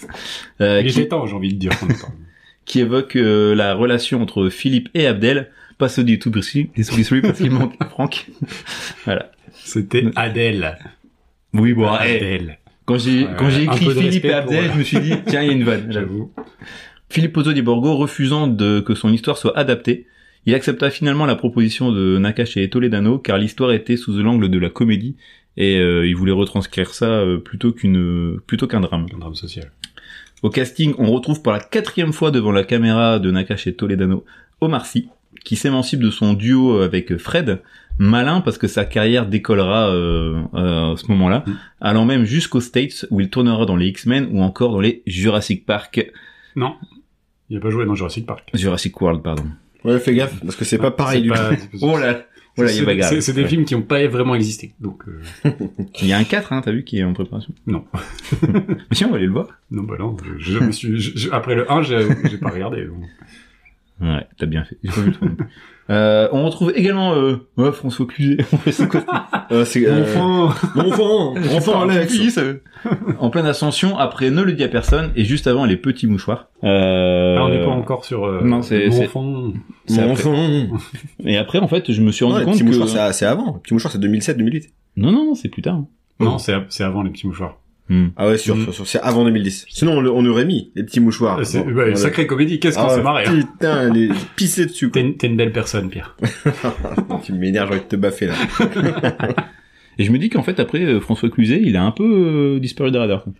[0.62, 1.72] Euh, Il qui, était temps, j'ai envie de dire.
[2.65, 7.38] qui évoque euh, la relation entre Philippe et Abdel, pas ceux du tout Bruxelles parce
[7.38, 8.25] qu'il manque Franck.
[9.05, 9.31] voilà.
[9.53, 10.75] C'était Adèle.
[11.53, 12.57] Oui, bon, Adèle.
[12.86, 15.50] Quand j'ai quand j'ai écrit Philippe et Abdel, je me suis dit tiens, il y
[15.50, 15.92] a une vanne.
[15.92, 16.32] J'avoue.
[17.10, 20.08] Philippe Pozzo di Borgo refusant de, que son histoire soit adaptée,
[20.46, 24.60] il accepta finalement la proposition de Nakache et Toledano car l'histoire était sous l'angle de
[24.60, 25.15] la comédie
[25.58, 29.08] et euh, il voulait retranscrire ça euh, plutôt qu'une plutôt qu'un drame.
[29.13, 29.72] Un drame social.
[30.44, 34.25] Au casting, on retrouve pour la quatrième fois devant la caméra de Nakache et Toledano
[34.62, 35.10] Omar Sy,
[35.44, 37.62] qui s'émancipe de son duo avec Fred,
[37.98, 41.52] malin parce que sa carrière décollera euh, euh, à ce moment-là, Mm.
[41.82, 45.66] allant même jusqu'aux States où il tournera dans les X-Men ou encore dans les Jurassic
[45.66, 46.12] Park,
[46.56, 46.75] Non.
[47.50, 48.50] Il a pas joué dans Jurassic Park.
[48.54, 49.44] Jurassic World pardon.
[49.84, 51.36] Ouais, fais gaffe, parce que c'est pas pareil du tout.
[51.82, 52.25] Oh là,
[52.56, 54.74] voilà, il y a c'est- des films qui ont pas vraiment existé.
[54.80, 55.22] Donc, euh,
[56.02, 57.54] Il y a un 4, hein, t'as vu, qui est en préparation?
[57.68, 57.86] Non.
[58.42, 59.48] Mais tiens, on va aller le voir.
[59.70, 60.18] non, bah non.
[60.40, 62.00] Je, je me suis, je- je- après le 1, j'ai
[62.32, 62.86] j'ai pas regardé.
[62.86, 63.04] donc.
[64.02, 64.78] Ouais, t'as bien fait.
[65.92, 68.38] Euh, on retrouve également euh, ouais, François Cluzet.
[68.72, 69.04] C'est quoi
[69.51, 70.56] Euh, c'est, euh, Enfin.
[70.75, 72.12] Mon enfant, enfant Alex.
[72.12, 72.39] Fils,
[73.20, 76.48] en pleine ascension après Ne le dis à personne et juste avant les petits mouchoirs.
[76.63, 78.25] Euh, Ah, on n'est pas encore sur.
[78.25, 79.44] Euh, non, c'est- Mon c'est- enfant.
[79.86, 80.30] c'est Mon après.
[80.30, 80.77] enfant.
[81.24, 83.13] Et après, en fait, je me suis rendu Non, les compte petits que mouchoirs, c'est,
[83.20, 83.54] c'est avant.
[83.54, 84.70] Les petits mouchoirs, c'est 2007-2008.
[84.98, 85.82] non, non, non, c'est plus tard.
[86.20, 87.58] Non, c'est c'est avant les petits mouchoirs.
[87.88, 88.08] Hmm.
[88.18, 88.63] Ah ouais, sûr, Mm.
[88.63, 89.65] sûr, sûr, c'est avant 2010.
[89.70, 91.46] Sinon, on, aurait mis les petits mouchoirs.
[91.46, 92.60] C'est Bon, on a- sacrée comédie.
[92.60, 93.25] Qu'est-ce qu'on Ah, s'est marré.
[93.27, 93.39] hein.
[93.39, 95.10] Putain, les pisser dessus, T'es quoi.
[95.10, 96.15] une, t'es une belle personne, Pierre.
[97.24, 98.34] tu m'énerves, j'ai envie de te baffer, là.
[99.98, 102.60] Et je me dis qu'en fait, après, euh, François Cluzet, il a un peu euh,
[102.60, 103.24] disparu des radars.
[103.24, 103.34] quoi.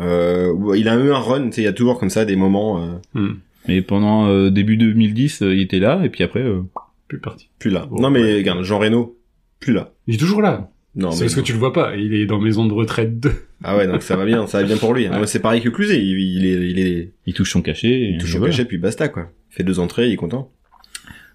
[0.00, 2.36] Euh, il a eu un run, tu sais, il y a toujours comme ça des
[2.36, 2.86] moments, euh,
[3.20, 3.34] Hmm.
[3.68, 6.62] Mais pendant euh, début 2010, euh, il était là, et puis après, euh,
[7.08, 7.48] Plus parti.
[7.58, 7.86] Plus là.
[7.90, 8.34] Non mais ouais.
[8.36, 9.16] regarde, Jean Reno,
[9.60, 9.90] plus là.
[10.06, 10.70] Il est toujours là.
[10.96, 11.96] Non c'est parce que tu le vois pas.
[11.96, 13.32] Il est dans maison de retraite 2.
[13.64, 15.08] ah ouais donc ça va bien, ça va bien pour lui.
[15.08, 15.16] Ouais.
[15.16, 17.88] Moi, C'est pareil que Cluzet, il, il est il est il touche son cachet.
[17.88, 18.52] et il touche son voilà.
[18.52, 19.30] cachet puis basta quoi.
[19.50, 20.50] Il fait deux entrées, il est content.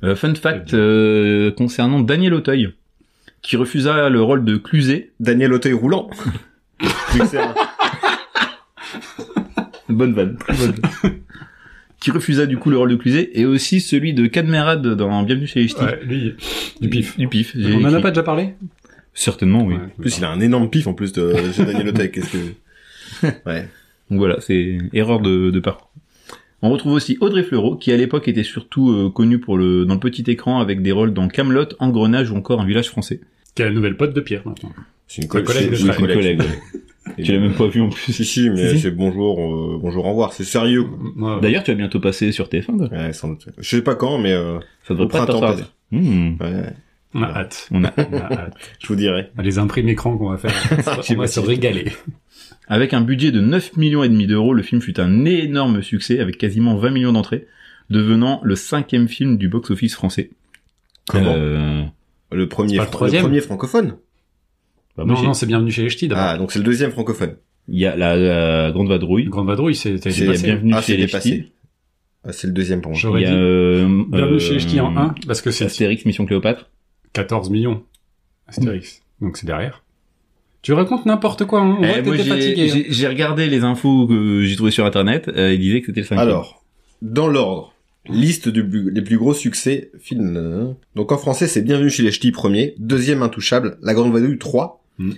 [0.04, 2.70] Euh, fun fact euh, concernant Daniel Auteuil,
[3.42, 5.12] qui refusa le rôle de Cluzet.
[5.20, 6.10] Daniel Auteuil roulant.
[9.90, 10.38] Bonne vanne.
[12.00, 15.48] qui refusa du coup le rôle de Cluzet, et aussi celui de Cadmerade dans Bienvenue
[15.48, 15.84] chez les Ch'tis.
[15.84, 16.36] Ouais, lui,
[16.80, 17.18] du pif.
[17.18, 17.58] Du pif.
[17.58, 18.54] On en a pas déjà parlé?
[19.20, 19.74] Certainement, oui.
[19.76, 22.22] Ouais, En plus, il a un énorme pif en plus de chez Daniel que
[23.46, 23.68] Ouais.
[24.10, 25.92] Donc voilà, c'est erreur de, de parcours.
[26.62, 29.96] On retrouve aussi Audrey Fleurot, qui à l'époque était surtout euh, connue pour le dans
[29.96, 33.20] le petit écran avec des rôles dans Camelot, Engrenage ou encore Un village français.
[33.56, 34.72] Qui est la nouvelle pote de Pierre maintenant.
[35.08, 36.82] C'est une un collègue de c'est une collègue, ouais.
[37.24, 38.14] Tu l'as même pas vu en plus.
[38.14, 40.32] Si si, mais c'est bonjour, euh, bonjour, au revoir.
[40.32, 40.86] C'est sérieux.
[41.42, 42.78] D'ailleurs, tu vas bientôt passer sur TF1.
[42.78, 42.88] toi.
[42.98, 43.48] Ouais, sans doute.
[43.58, 45.64] Je sais pas quand, mais euh, Ça devrait Au pas printemps, tarder.
[45.92, 46.36] Hmm.
[46.40, 46.74] ouais,
[47.14, 47.68] on a hâte.
[47.72, 48.54] On a On a hâte.
[48.80, 49.32] je vous dirai.
[49.42, 50.54] Les imprimes écrans qu'on va faire.
[51.10, 51.92] on va se régaler.
[52.68, 56.20] Avec un budget de 9 millions et demi d'euros, le film fut un énorme succès
[56.20, 57.48] avec quasiment 20 millions d'entrées,
[57.90, 60.30] devenant le cinquième film du box-office français.
[61.10, 61.84] Comment Euh,
[62.32, 63.96] Le premier, le troisième premier francophone.
[64.96, 66.10] bah, non, non, c'est bienvenu chez les ch'tis.
[66.14, 67.36] Ah, donc c'est le deuxième francophone.
[67.68, 69.26] Il y a la, la Grande Vadrouille.
[69.26, 69.96] Grande vadrouille, c'est.
[69.96, 71.08] Bienvenue Ah, chez c'est les.
[71.08, 71.52] Ch'tis.
[72.24, 73.00] Ah, c'est le deuxième pour moi.
[73.00, 76.26] J'aurais dit euh, Bienvenue euh, chez les ch'tis en 1, parce que c'est Astérix Mission
[76.28, 76.70] Cléopâtre.
[77.14, 77.84] 14 millions.
[78.48, 79.02] Astérix.
[79.22, 79.84] Donc c'est derrière.
[80.62, 81.78] Tu racontes n'importe quoi, hein.
[81.80, 82.72] Eh, moi, t'étais j'ai- fatigué.
[82.72, 82.84] hein.
[82.90, 85.30] j'ai regardé les infos que j'ai trouvées sur internet.
[85.30, 86.28] Euh, ils disaient que c'était le cinquième.
[86.28, 86.64] Alors,
[87.02, 87.74] dans l'ordre,
[88.10, 90.76] liste plus- des plus gros succès film.
[90.96, 94.84] Donc en français, c'est Bienvenue chez les Ch'tis premier, deuxième Intouchable, La Grande Vadrouille 3,
[94.98, 95.12] Hmm.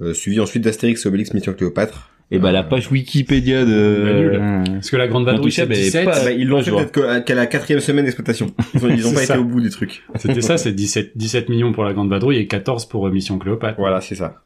[0.00, 2.10] euh, suivi ensuite d'Astérix Obélix Mission Cléopâtre.
[2.32, 4.02] Et bah la page Wikipédia de.
[4.04, 4.34] Bah, nul.
[4.40, 6.04] Euh, Parce que la grande vadrouille, c'est Intouchable, elle est 17.
[6.04, 8.52] pas- Ah bah, ils l'ont fait je peut-être que- qu'à la quatrième semaine d'exploitation.
[8.74, 9.34] Ils ont, ils ont C'est pas ça.
[9.34, 10.02] été au bout du truc.
[10.16, 13.38] C'était ça, c'est 17, 17 millions pour la grande vadrouille et 14 pour euh, Mission
[13.38, 13.78] Cléopâtre.
[13.78, 14.42] Voilà, c'est ça.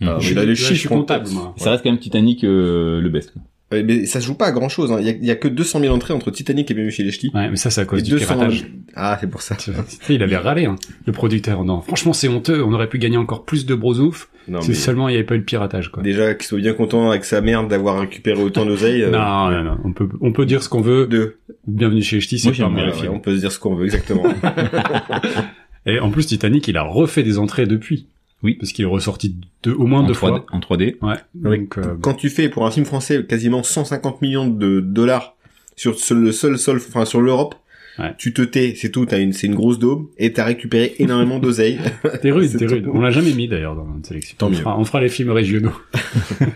[0.00, 0.06] hmm.
[0.08, 1.54] Ah, Je mais suis- là, les chiffres je suis sont comptable, peut-être- moi.
[1.56, 3.32] Ça reste quand même Titanic euh, le best.
[3.72, 4.90] mais ça se joue pas à grand chose.
[4.92, 4.98] Hein.
[5.00, 7.02] Il, y a, il y a que 200 000 entrées entre Titanic et Bienvenue chez
[7.04, 7.30] les Ch'tis.
[7.34, 8.66] Ouais, mais ça, c'est à cause Et du 200 piratage.
[8.96, 9.54] Ah, c'est pour ça.
[9.56, 11.64] Tu sais, il avait râlé, hein, le producteur.
[11.64, 12.62] Non, franchement, c'est honteux.
[12.64, 15.38] On aurait pu gagner encore plus de brosouf Mais seulement il n'y avait pas eu
[15.38, 16.02] le piratage, quoi.
[16.02, 19.02] déjà qu'il soit bien content avec sa merde d'avoir récupéré autant d'oseille.
[19.02, 19.78] euh, Non, non, non.
[19.84, 21.06] On peut, on peut dire ce qu'on veut.
[21.06, 21.38] Deux.
[21.66, 24.24] Bienvenue chez les ch'tis, c'est pas ouais, on peut se dire ce qu'on veut exactement.
[25.86, 28.06] Et en plus, Titanic, il a refait des entrées depuis.
[28.42, 28.54] Oui.
[28.54, 30.46] Parce qu'il est ressorti deux, au moins en, deux 3D, fois.
[30.52, 30.96] en 3D.
[31.02, 31.16] Ouais.
[31.34, 35.36] Donc, euh, Quand tu fais pour un film français quasiment 150 millions de dollars
[35.76, 37.54] sur le seul sol, enfin sur l'Europe,
[37.98, 38.12] Ouais.
[38.18, 39.06] tu te tais, c'est tout.
[39.06, 41.78] T'as une, c'est une grosse daube et t'as récupéré énormément d'oseille.
[42.22, 42.88] t'es rude, C'est t'es rude.
[42.92, 44.36] On l'a jamais mis d'ailleurs dans notre sélection.
[44.38, 44.56] Tant on, mieux.
[44.56, 45.72] Fera, on fera les films régionaux.
[46.34, 46.46] Ça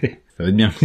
[0.41, 0.73] va être bien.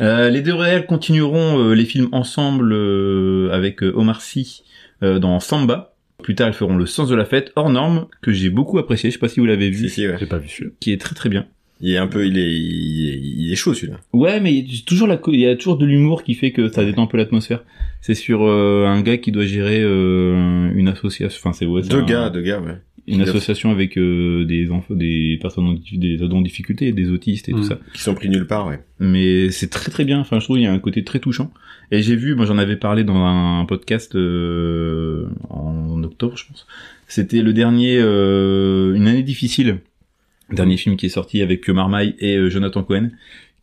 [0.00, 4.62] Euh, les deux réels continueront euh, les films ensemble euh, avec euh, Omar Sy
[5.02, 5.94] euh, dans Samba.
[6.22, 9.10] Plus tard, ils feront Le Sens de la Fête, hors norme, que j'ai beaucoup apprécié.
[9.10, 10.16] Je sais pas si vous l'avez vu, si, si, ouais.
[10.18, 11.46] J'ai pas vu qui est très très bien.
[11.82, 13.98] Il est un peu, il est, il est, il est chaud celui-là.
[14.12, 16.50] Ouais, mais il y a toujours la, il y a toujours de l'humour qui fait
[16.52, 17.64] que ça détend un peu l'atmosphère.
[18.02, 21.38] C'est sur euh, un gars qui doit gérer euh, une association.
[21.42, 22.74] Enfin, c'est ouais, deux un- gars, deux gars, ouais.
[23.06, 27.48] une association avec euh, des enfants, des personnes en, des ados en difficulté, des autistes
[27.48, 27.64] et tout Mm.
[27.64, 27.78] ça.
[27.94, 28.80] Qui sont pris nulle part, ouais.
[28.98, 30.18] mais c'est très très bien.
[30.20, 31.50] Enfin, je trouve il y a un côté très touchant.
[31.92, 36.66] Et j'ai vu, moi j'en avais parlé dans un podcast euh, en octobre, je pense.
[37.08, 39.78] C'était le dernier, euh, une année difficile,
[40.52, 43.10] dernier film qui est sorti avec Marmaille et euh, Jonathan Cohen,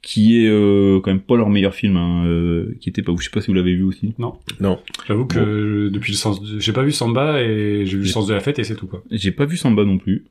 [0.01, 3.13] qui est euh, quand même pas leur meilleur film, hein, euh, qui était pas.
[3.17, 4.13] Je sais pas si vous l'avez vu aussi.
[4.19, 4.37] Non.
[5.07, 6.59] J'avoue que depuis le sens, de...
[6.59, 8.87] j'ai pas vu Samba et j'ai vu le sens de la fête et c'est tout
[8.87, 9.03] quoi.
[9.11, 10.25] J'ai pas vu Samba non plus.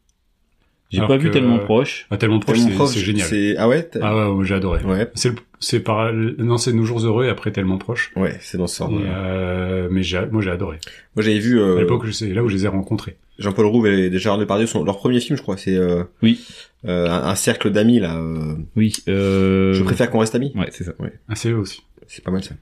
[0.90, 2.06] J'ai pas vu tellement proche.
[2.10, 3.26] Ah, tellement proche, c'est génial.
[3.26, 4.82] C'est, ah ouais, Ah ouais, ouais, j'ai adoré.
[4.84, 8.12] ouais, C'est le- c'est par non c'est nos jours heureux et après tellement proche.
[8.14, 8.92] ouais, c'est dans ce sens.
[8.92, 9.00] Ouais.
[9.04, 10.78] euh, mais j'ai moi j'ai adoré.
[11.16, 13.16] Moi j'avais vu euh, À l'époque c'est là où je les ai rencontrés.
[13.38, 15.56] Jean-Paul Rouve et Gérard Depardieu sont leur premier film, je crois.
[15.58, 16.40] C'est euh, Oui.
[16.86, 18.16] euh, un, un cercle d'amis là.
[18.18, 18.94] euh, Oui.
[19.08, 19.74] Euh...
[19.74, 20.52] Je préfère qu'on reste amis.
[20.54, 20.92] Ouais, c'est ça.
[21.28, 21.82] Ah c'est eux aussi.
[22.06, 22.54] C'est pas mal ça.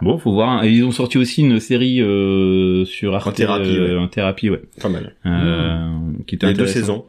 [0.00, 0.48] Bon, faut voir.
[0.48, 0.64] hein.
[0.64, 4.02] Et ils ont sorti aussi une série euh, sur Arte, En thérapie, euh, ouais.
[4.04, 5.14] en thérapie, ouais, Pas mal.
[5.26, 5.88] euh,
[6.26, 7.04] qui était Les deux saisons.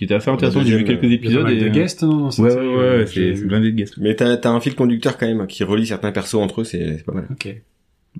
[0.00, 0.62] Qui était assez intéressant.
[0.64, 1.42] J'ai vu quelques épisodes.
[1.42, 1.70] mal de et...
[1.70, 3.98] guests non, cette Ouais, ouais, ouais, c'est blindé de guests.
[3.98, 6.96] Mais t'as, t'as un fil conducteur quand même qui relie certains persos entre eux, c'est,
[6.96, 7.26] c'est pas mal.
[7.30, 7.54] Ok.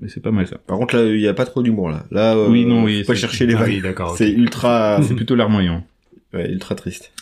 [0.02, 0.58] Mais c'est pas mal ça.
[0.58, 2.04] Par contre là, il y a pas trop d'humour là.
[2.10, 3.68] Là, euh, Oui, non, oui, faut pas chercher les Ah vagues.
[3.70, 4.14] oui d'accord.
[4.18, 5.82] C'est ultra, C'est plutôt larmoyant.
[6.34, 7.12] ouais, ultra triste.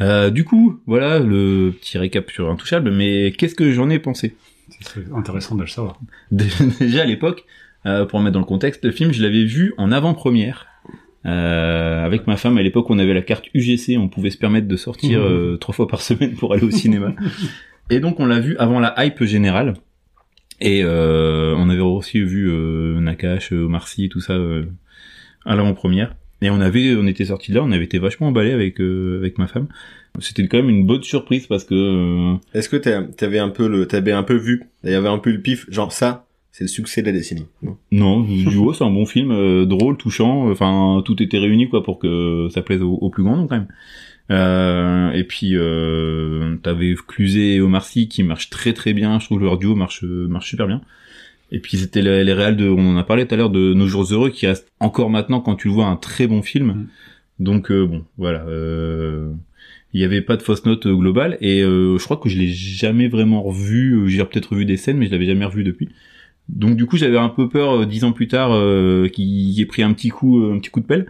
[0.00, 2.90] Euh, du coup, voilà le petit récap sur Intouchable.
[2.90, 4.34] Mais qu'est-ce que j'en ai pensé?
[4.80, 6.00] C'est intéressant de le savoir.
[6.32, 7.44] Déjà à l'époque,
[7.86, 10.66] euh, pour remettre dans le contexte, le film, je l'avais vu en avant-première.
[11.26, 14.68] Euh, avec ma femme, à l'époque, on avait la carte UGC, on pouvait se permettre
[14.68, 17.14] de sortir euh, trois fois par semaine pour aller au cinéma.
[17.90, 19.74] Et donc, on l'a vu avant la hype générale.
[20.60, 24.64] Et euh, on avait aussi vu euh, Nakash, euh, Omar Sy, tout ça euh,
[25.44, 26.14] à l'avant-première.
[26.42, 29.18] Et on avait, on était sortis de là, on avait été vachement emballés avec euh,
[29.18, 29.66] avec ma femme.
[30.20, 34.12] C'était quand même une bonne surprise parce que Est-ce que t'avais un peu le, t'avais
[34.12, 37.02] un peu vu, il y avait un peu le pif, genre ça, c'est le succès
[37.02, 37.46] de la décennie.
[37.64, 37.76] Non?
[37.90, 38.26] Non,
[38.60, 40.48] oh, c'est un bon film, euh, drôle, touchant.
[40.52, 43.56] Enfin, tout était réuni quoi pour que ça plaise au, au plus grand nombre quand
[43.56, 43.68] même.
[44.30, 49.18] Euh, et puis euh, t'avais Cluzet et Omar Sy qui marchent très très bien.
[49.18, 50.80] Je trouve que leur duo marche marche super bien.
[51.50, 53.74] Et puis c'était les, les réals de, on en a parlé tout à l'heure de
[53.74, 56.66] Nos jours heureux qui reste encore maintenant quand tu le vois un très bon film.
[56.68, 56.86] Mm.
[57.40, 58.46] Donc euh, bon, voilà.
[58.46, 59.32] euh,
[59.92, 62.38] il y avait pas de fausse note euh, globale et euh, je crois que je
[62.38, 64.08] l'ai jamais vraiment revu.
[64.08, 65.88] J'ai peut-être revu des scènes, mais je l'avais jamais revu depuis.
[66.48, 69.66] Donc du coup j'avais un peu peur euh, dix ans plus tard euh, qu'il ait
[69.66, 71.06] pris un petit coup, euh, un petit coup de pelle.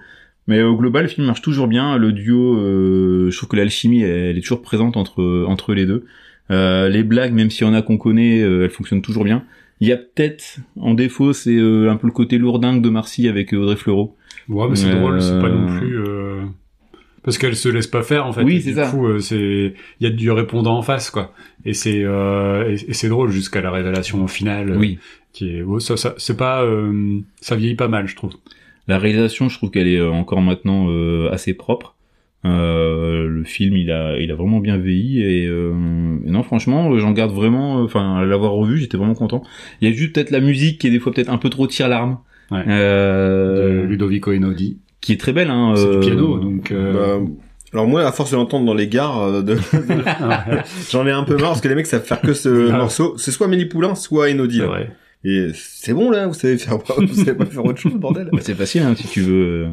[0.46, 1.96] Mais au global, le film marche toujours bien.
[1.96, 5.86] Le duo, euh, je trouve que l'alchimie, elle, elle est toujours présente entre entre les
[5.86, 6.04] deux.
[6.50, 9.44] Euh, les blagues, même s'il y en a qu'on connaît, euh, elles fonctionnent toujours bien.
[9.80, 13.26] Il y a peut-être en défaut, c'est euh, un peu le côté lourdingue de Marcy
[13.26, 14.14] avec Audrey Fleurot.
[14.48, 15.98] Ouais, mais c'est drôle, c'est pas non plus.
[15.98, 16.42] euh,
[17.22, 18.42] Parce qu'elle se laisse pas faire en fait.
[18.42, 18.88] Oui, c'est du ça.
[18.90, 21.32] coup, euh, c'est il y a du répondant en face quoi.
[21.64, 22.68] Et c'est euh...
[22.86, 24.70] et, c'est drôle jusqu'à la révélation au final.
[24.72, 24.98] euh, Oui.
[25.34, 28.30] Qui est oh, ça, ça c'est pas euh, ça vieillit pas mal je trouve.
[28.88, 31.94] La réalisation, je trouve qu'elle est euh, encore maintenant euh, assez propre.
[32.46, 35.72] Euh, le film, il a, il a vraiment bien vieilli et, euh,
[36.26, 37.78] et non, franchement, j'en garde vraiment.
[37.80, 39.42] euh, Enfin, à l'avoir revu, j'étais vraiment content.
[39.80, 41.66] Il y a juste peut-être la musique qui est des fois peut-être un peu trop
[41.66, 42.18] tire larme,
[42.50, 42.62] Ouais.
[42.68, 44.76] euh, De Ludovico Einaudi.
[45.00, 45.48] qui est très belle.
[45.48, 46.70] Hein, C'est euh, du piano donc.
[46.70, 47.26] euh, Bah,
[47.72, 49.56] alors moi, à force de l'entendre dans les gares, euh, de...
[50.90, 52.76] j'en ai un peu marre parce que les mecs savent faire que ce Ah.
[52.76, 53.14] morceau.
[53.16, 54.60] C'est soit Mélie Poulain, soit Enodi.
[55.24, 58.28] Et c'est bon là, vous savez faire, vous savez pas faire autre chose, bordel.
[58.32, 59.68] bah, c'est facile hein, si tu veux, euh,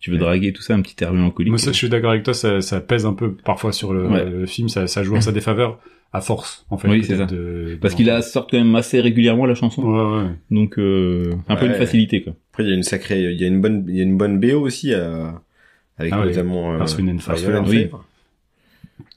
[0.00, 1.50] tu veux draguer tout ça, un petit air mélancolique.
[1.50, 4.06] Moi, ça, je suis d'accord avec toi, ça, ça pèse un peu parfois sur le,
[4.06, 4.24] Ouais.
[4.24, 5.78] le film, ça, ça joue à sa défaveur
[6.12, 6.86] à force, en fait.
[6.88, 7.24] Oui, c'est ça.
[7.26, 10.28] de- Parce qu'il la sort quand même assez régulièrement la chanson, Ouais, ouais.
[10.52, 12.34] donc euh, un peu une facilité quoi.
[12.52, 14.16] Après, il y a une sacrée, il y a une bonne, il y a une
[14.16, 15.26] bonne BO aussi, euh,
[15.98, 16.86] avec Ah notamment, euh,
[17.18, 17.64] Fire.
[17.66, 17.88] Oui.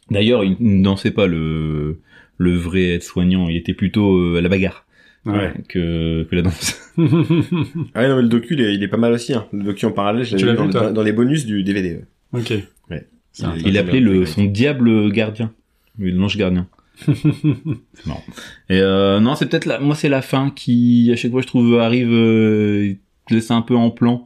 [0.09, 1.99] D'ailleurs, il ne dansait pas le
[2.39, 4.85] le vrai aide-soignant, il était plutôt euh, à la bagarre
[5.33, 5.53] Ouais.
[5.67, 6.81] que que la danse.
[7.93, 9.45] Ah ouais, non, mais le docu, il est, il est pas mal aussi, hein.
[9.53, 12.01] Le docu en parallèle, je l'avais vu dans, toi dans- dans les bonus du DVD.
[12.33, 12.53] ok.
[12.89, 13.07] Ouais.
[13.31, 15.51] C'est un- Il appelait le son diable gardien,
[15.99, 16.67] oui, l'ange gardien.
[17.05, 18.23] C'est marrant.
[18.69, 21.47] Et euh, non, c'est peut-être la, moi c'est la fin qui à chaque fois je
[21.47, 22.93] trouve arrive euh,
[23.27, 24.25] te laisse un peu en plan.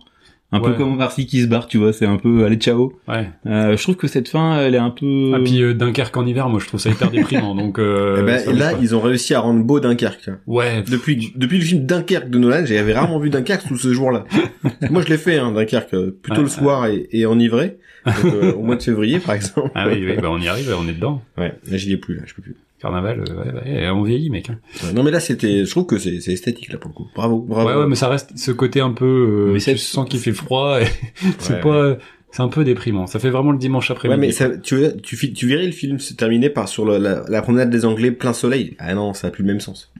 [0.53, 2.93] Un peu comme Marcy qui se barre, tu vois, c'est un peu allez ciao.
[3.07, 3.29] Ouais.
[3.45, 6.25] Euh, je trouve que cette fin, elle est un peu Ah, puis euh, Dunkerque en
[6.25, 9.33] hiver, moi, je trouve ça hyper déprimant, donc, euh, Eh ben, là, ils ont réussi
[9.33, 10.29] à rendre beau Dunkerque.
[10.47, 10.83] Ouais.
[10.89, 14.25] Depuis, depuis le film Dunkerque de Nolan, j'avais rarement vu Dunkerque sous ce jour-là.
[14.89, 17.77] Moi, je l'ai fait, hein, Dunkerque, euh, plutôt Ouais, le soir et, et enivré.
[18.05, 19.71] Donc, euh, au mois de février, par exemple.
[19.73, 21.21] Ah oui, oui, bah, on y arrive, on est dedans.
[21.37, 22.55] Ouais, là, j'y ai plus, là, je peux plus.
[22.81, 24.49] Carnaval, euh, ouais, ouais, on vieillit, mec.
[24.49, 24.57] hein.
[24.83, 27.07] Ouais, non, mais là, c'était, je trouve que c'est, c'est esthétique, là, pour le coup.
[27.15, 27.69] Bravo, bravo.
[27.69, 29.05] Ouais, ouais, mais ça reste ce côté un peu,
[29.49, 30.85] euh, Mais c'est- tu sens qu'il fait froid, et
[31.39, 31.59] c'est Ouais.
[31.61, 31.97] pas,
[32.31, 33.05] c'est un peu déprimant.
[33.07, 34.19] Ça fait vraiment le dimanche Ouais, après-midi.
[34.19, 37.41] mais ça, tu, tu, tu verrais le film se terminer par sur le- la, la
[37.41, 38.75] promenade des Anglais plein soleil.
[38.79, 39.91] Ah non, ça a plus le même sens.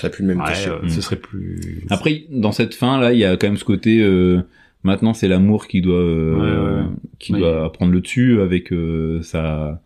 [0.00, 0.70] Ça a plus le même Ouais, cachet.
[0.70, 1.84] euh, ce serait plus...
[1.90, 4.00] Après, dans cette fin là, il y a quand même ce côté.
[4.00, 4.40] euh,
[4.82, 6.88] maintenant, c'est l'amour qui doit, euh, Ouais, ouais.
[7.18, 9.80] qui doit prendre le dessus avec euh, sa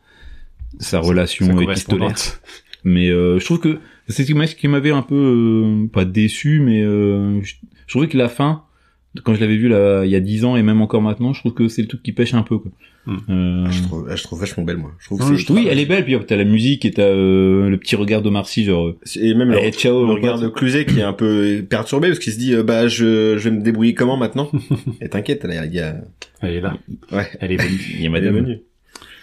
[0.79, 2.15] sa relation épistolaire.
[2.85, 3.79] Mais euh, je trouve que
[4.09, 7.55] c'est ce qui m'a- ce qui m'avait un peu euh, pas déçu, mais euh, je,
[7.87, 8.63] je trouvais que la fin,
[9.25, 11.41] quand je l'avais vu là il y a dix ans et même encore maintenant, je
[11.41, 12.59] trouve que c'est le truc qui pêche un peu.
[12.59, 12.71] Quoi.
[13.07, 14.93] Ah, je, trouve, ah, je trouve vachement belle, moi.
[14.99, 16.05] Je trouve non, c'est je trouve- oui, elle est belle.
[16.05, 18.89] Puis t'as la musique et t'as euh, le petit regard de Marcy, genre.
[18.89, 22.09] euh, Et même le, ciao, le mon regard de Cluzet qui est un peu perturbé
[22.09, 24.51] parce qu'il se dit, euh, bah, je, je vais me débrouiller comment maintenant?
[25.01, 25.97] Et t'inquiète, là, il y a,
[26.43, 26.77] Elle est là.
[27.13, 27.81] ouais, Elle est venue.
[27.95, 28.35] Il y a elle est madame.
[28.45, 28.59] venue.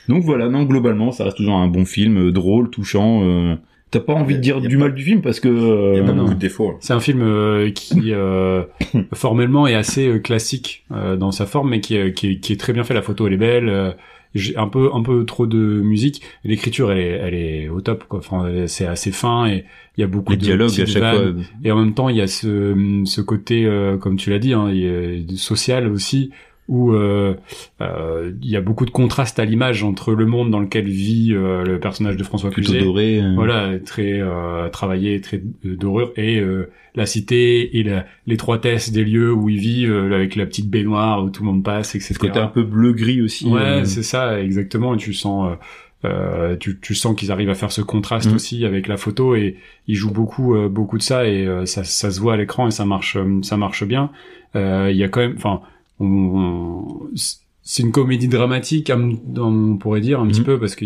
[0.10, 3.22] Donc voilà, non globalement, ça reste toujours un bon film, euh, drôle, touchant.
[3.24, 3.56] euh,
[3.92, 5.40] T'as pas envie Y a- de dire y a du pas- mal du film parce
[5.40, 5.48] que.
[5.48, 5.54] Il
[5.98, 6.24] y a euh, pas non.
[6.24, 6.70] beaucoup de défauts.
[6.72, 6.78] hein.
[6.82, 8.64] C'est un film euh, qui euh,
[9.14, 12.54] formellement est assez euh, classique euh, dans sa forme, mais qui, est- qui, est, qui
[12.54, 12.94] est très bien fait.
[12.94, 13.70] La photo elle est belle.
[13.70, 13.92] euh,
[14.34, 16.22] j'ai un peu un peu trop de musique.
[16.44, 18.04] L'écriture elle est elle est au top.
[18.10, 18.20] Quoi.
[18.20, 19.64] Enfin, c'est assez fin et
[19.98, 21.24] il y a beaucoup les de dialogues à chaque fois.
[21.64, 24.52] Et en même temps, il y a ce, ce côté, euh, comme tu l'as dit,
[24.54, 26.32] hein, il y a du social aussi,
[26.68, 27.36] où euh,
[27.82, 31.30] euh, il y a beaucoup de contraste à l'image entre le monde dans lequel vit
[31.34, 33.20] euh, le personnage de François Plutôt Cluzet, doré.
[33.22, 37.86] euh, voilà, très euh, travaillé, très euh, dorure, et euh, la cité et
[38.26, 41.64] l'étroitesse des lieux où il vit, euh, avec la petite baignoire où tout le monde
[41.64, 42.14] passe, etc.
[42.14, 43.48] Ce côté un peu bleu-gris aussi.
[43.48, 44.94] Ouais, euh, c'est ça, exactement.
[44.96, 45.52] Et tu sens,
[46.04, 48.36] euh, euh, tu, tu sens qu'ils arrivent à faire ce contraste Mhm.
[48.36, 51.84] aussi avec la photo et ils jouent beaucoup, euh, beaucoup de ça et euh, ça,
[51.84, 54.10] ça se voit à l'écran et ça marche, euh, ça marche bien.
[54.56, 55.62] Euh, Il y a quand même, enfin,
[56.00, 57.10] on, on-
[57.68, 58.92] c'est une comédie dramatique,
[59.38, 60.46] on pourrait dire un petit Mhm.
[60.46, 60.86] peu, parce que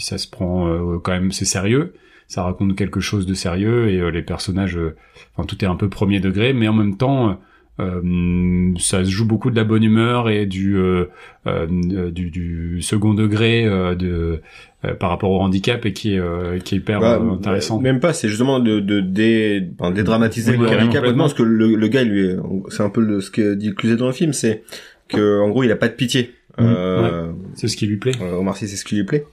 [0.00, 1.94] ça se prend euh, quand même, c'est sérieux.
[2.28, 4.96] Ça raconte quelque chose de sérieux et euh, les personnages, euh,
[5.36, 7.38] enfin tout est un peu premier degré, mais en même temps,
[7.80, 11.06] euh, ça se joue beaucoup de la bonne humeur et du euh,
[11.46, 11.66] euh,
[12.10, 14.40] du, du second degré euh, de
[14.84, 17.80] euh, par rapport au handicap et qui est euh, qui est hyper Bah, intéressant.
[17.80, 21.24] Même pas, c'est justement de, de, dé- enfin, dédramatiser Oui, le handicap, complètement.
[21.24, 22.36] parce que le, le gars, lui, est-
[22.68, 24.62] c'est un peu le, ce que dit Cluzet dans le film, c'est
[25.08, 26.30] que en gros, il a pas de pitié.
[26.60, 28.12] Euh, C'est ce qui lui plaît.
[28.20, 29.24] Omar Sy, c'est ce qui lui plaît.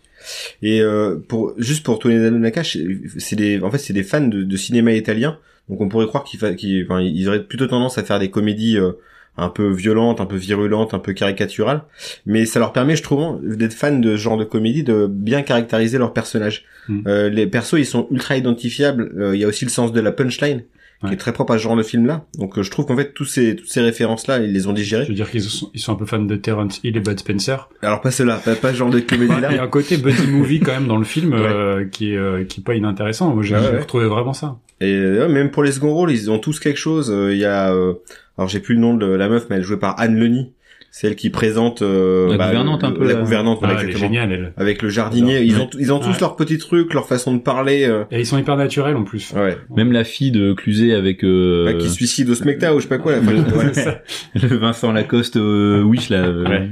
[0.63, 2.77] Et euh, pour juste pour Tony Nakash,
[3.17, 5.37] c'est des en fait c'est des fans de, de cinéma italien.
[5.71, 8.91] Donc on pourrait croire qu'ils enfin, ils auraient plutôt tendance à faire des comédies euh,
[9.37, 11.83] un peu violentes, un peu virulentes, un peu caricaturales.
[12.27, 15.41] Mais ça leur permet, je trouve, d'être fans de ce genre de comédie, de bien
[15.41, 16.65] caractériser leurs personnages.
[16.89, 16.99] Mm.
[17.07, 19.11] Euh, les persos, ils sont ultra identifiables.
[19.17, 20.59] Euh, Il y a aussi le sens de la punchline
[20.99, 21.13] qui Ouais.
[21.13, 22.25] est très propre à ce genre de film-là.
[22.37, 24.75] Donc euh, je trouve qu'en fait tous ces toutes ces références-là, ils les ont Je
[24.75, 25.05] digérées.
[25.05, 27.69] veux dire qu'ils sont, ils sont un peu fans de Terrence Hill et Bud Spencer.
[27.81, 29.49] Alors pas cela, pas, pas ce genre de Il y comédie-là.
[29.59, 32.59] a un côté buddy movie quand même dans le film euh, qui est euh, qui
[32.59, 33.33] est pas inintéressant.
[33.33, 33.79] Moi, j'ai Ouais, j'ai ouais.
[33.79, 34.57] retrouvé vraiment ça.
[34.81, 37.09] Et euh, même pour les second rôles, ils ont tous quelque chose.
[37.15, 37.93] Euh, Il y a, euh,
[38.37, 40.51] alors j'ai plus le nom de la meuf, mais elle est jouée par Anne Leni,
[40.89, 43.19] celle qui présente euh, La gouvernante, le- un peu, la là.
[43.21, 44.53] gouvernante, voilà, Ah, elle est géniale, elle.
[44.57, 46.15] Avec le jardinier, ils ont ils ont tous Ouais.
[46.19, 47.85] leurs petits trucs, leur façon de parler.
[47.87, 49.31] euh, Et ils sont hyper naturels en plus.
[49.33, 49.55] ouais.
[49.75, 52.83] Même la fille de Cluzet avec euh, Bah, qui se suicide au smecta ou je
[52.83, 53.13] sais pas quoi.
[53.13, 53.19] Là.
[53.21, 54.01] Enfin, ouais.
[54.49, 56.25] Le Vincent Lacoste euh, Wish là.
[56.25, 56.69] euh, Ouais.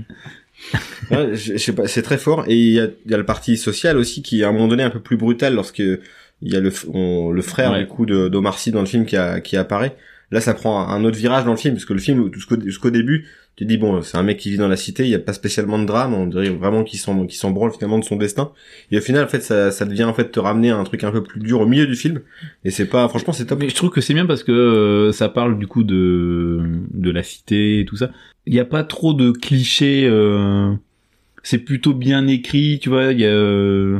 [1.12, 2.43] Ouais, je, je sais pas, c'est très fort.
[2.48, 4.67] Et il y a, il y a le parti social aussi qui, à un moment
[4.67, 5.82] donné, est un peu plus brutal lorsque
[6.41, 7.80] il y a le, on- le frère Ouais.
[7.82, 9.95] du coup d'Omar Sy dans le film qui, a, qui apparaît.
[10.32, 12.30] Là, ça prend un autre virage dans le film parce que le film,
[12.63, 13.25] jusqu'au début,
[13.56, 15.19] tu te dis bon, c'est un mec qui vit dans la cité, il y a
[15.19, 18.52] pas spécialement de drame, on dirait vraiment qu'il s'en s'en branle finalement de son destin.
[18.91, 21.04] Et au final, en fait, ça, ça devient en fait te ramener à un truc
[21.04, 22.21] un peu plus dur au milieu du film.
[22.63, 23.60] Et c'est pas, franchement, c'est top.
[23.60, 26.62] Mais je trouve que c'est bien parce que euh, ça parle du coup de
[26.93, 28.12] de la cité et tout ça.
[28.45, 30.06] Il n'y a pas trop de clichés.
[30.08, 30.71] euh,
[31.41, 33.12] C'est plutôt bien écrit, tu vois.
[33.13, 33.99] Il y a euh,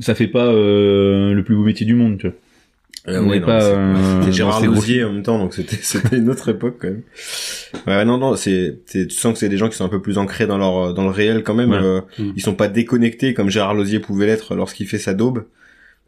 [0.00, 2.36] ça fait pas euh, le plus beau métier du monde, tu vois.
[3.08, 6.28] Euh, On ouais, pas, c'est- euh, Gérard Lausier en même temps, donc c'était c'était une
[6.28, 7.02] autre époque quand même.
[7.86, 10.02] Ouais, non, non, c'est c'est- tu sens que c'est des gens qui sont un peu
[10.02, 11.70] plus ancrés dans leur dans le réel quand même.
[11.70, 11.78] Ouais.
[11.80, 12.32] euh, Mm.
[12.36, 15.44] Ils sont pas déconnectés comme Gérard Lausier pouvait l'être lorsqu'il fait sa daube.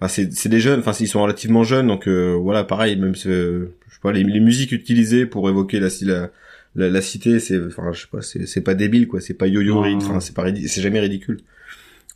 [0.00, 3.14] Enfin, c'est c'est des jeunes, enfin ils sont relativement jeunes, donc euh, voilà, pareil, même
[3.14, 6.30] ce- je sais pas les, les musiques utilisées pour évoquer la la
[6.76, 9.46] la, la cité, c'est enfin je sais pas, c'est c'est pas débile quoi, c'est pas
[9.46, 11.40] yo-yo enfin c'est pas c'est jamais ridicule.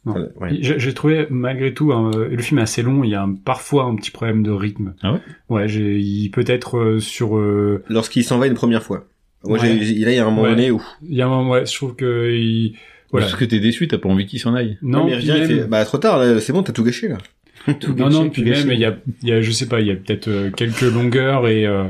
[0.07, 0.59] Ouais.
[0.61, 3.05] J'ai trouvé malgré tout hein, euh, le film est assez long.
[3.05, 4.95] Il y a un- parfois un petit problème de rythme.
[5.03, 5.21] Ah ouais?
[5.49, 7.37] Ouais, j'ai il peut être euh, sur.
[7.38, 9.07] euh, Lorsqu'il s'en va une première fois.
[9.45, 9.69] Moi, Ouais.
[9.69, 10.51] là, il y a un moment Ouais.
[10.51, 12.77] donné où Il y a un moment, ouais, je trouve que il,
[13.11, 13.27] voilà.
[13.27, 14.79] Parce que t'es déçu, t'as pas envie qu'il s'en aille.
[14.83, 16.73] Non, mais il puis revient, il même- fait, bah trop tard, là, c'est bon, t'as
[16.73, 17.19] tout gâché là.
[17.97, 19.95] non, non, puis même, il y a, y a, je sais pas, il y a
[19.97, 21.85] peut-être euh, quelques longueurs et, euh,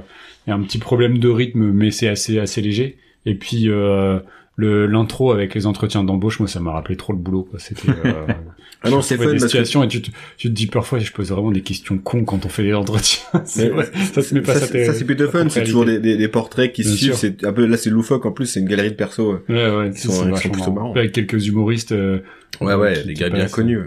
[0.47, 2.97] et un petit problème de rythme, mais c'est assez, assez léger.
[3.27, 4.19] Et puis, euh,
[4.57, 7.59] le, l'intro avec les entretiens d'embauche, moi, ça m'a rappelé trop le boulot, quoi.
[7.59, 8.27] C'était, euh,
[8.87, 11.31] Ah non, c'est fun des que et tu te, tu te dis parfois, je pose
[11.31, 13.23] vraiment des questions cons quand on fait les entretiens.
[13.47, 15.99] c'est Mais vrai, ça se met pas ça, ça, c'est plutôt fun, c'est toujours des,
[15.99, 18.45] des, des portraits qui se Bien suivent, c'est un peu, là c'est loufoque en plus,
[18.45, 19.21] c'est une galerie de persos.
[19.21, 19.39] ouais.
[19.49, 20.73] Ouais, ouais, Ils c'est sont- plutôt marrant.
[20.73, 20.95] marrants.
[20.97, 21.93] Avec quelques humoristes.
[21.93, 22.19] euh,
[22.61, 23.79] Ouais, ouais, qui- des qui gars bien connus.
[23.79, 23.87] ouais.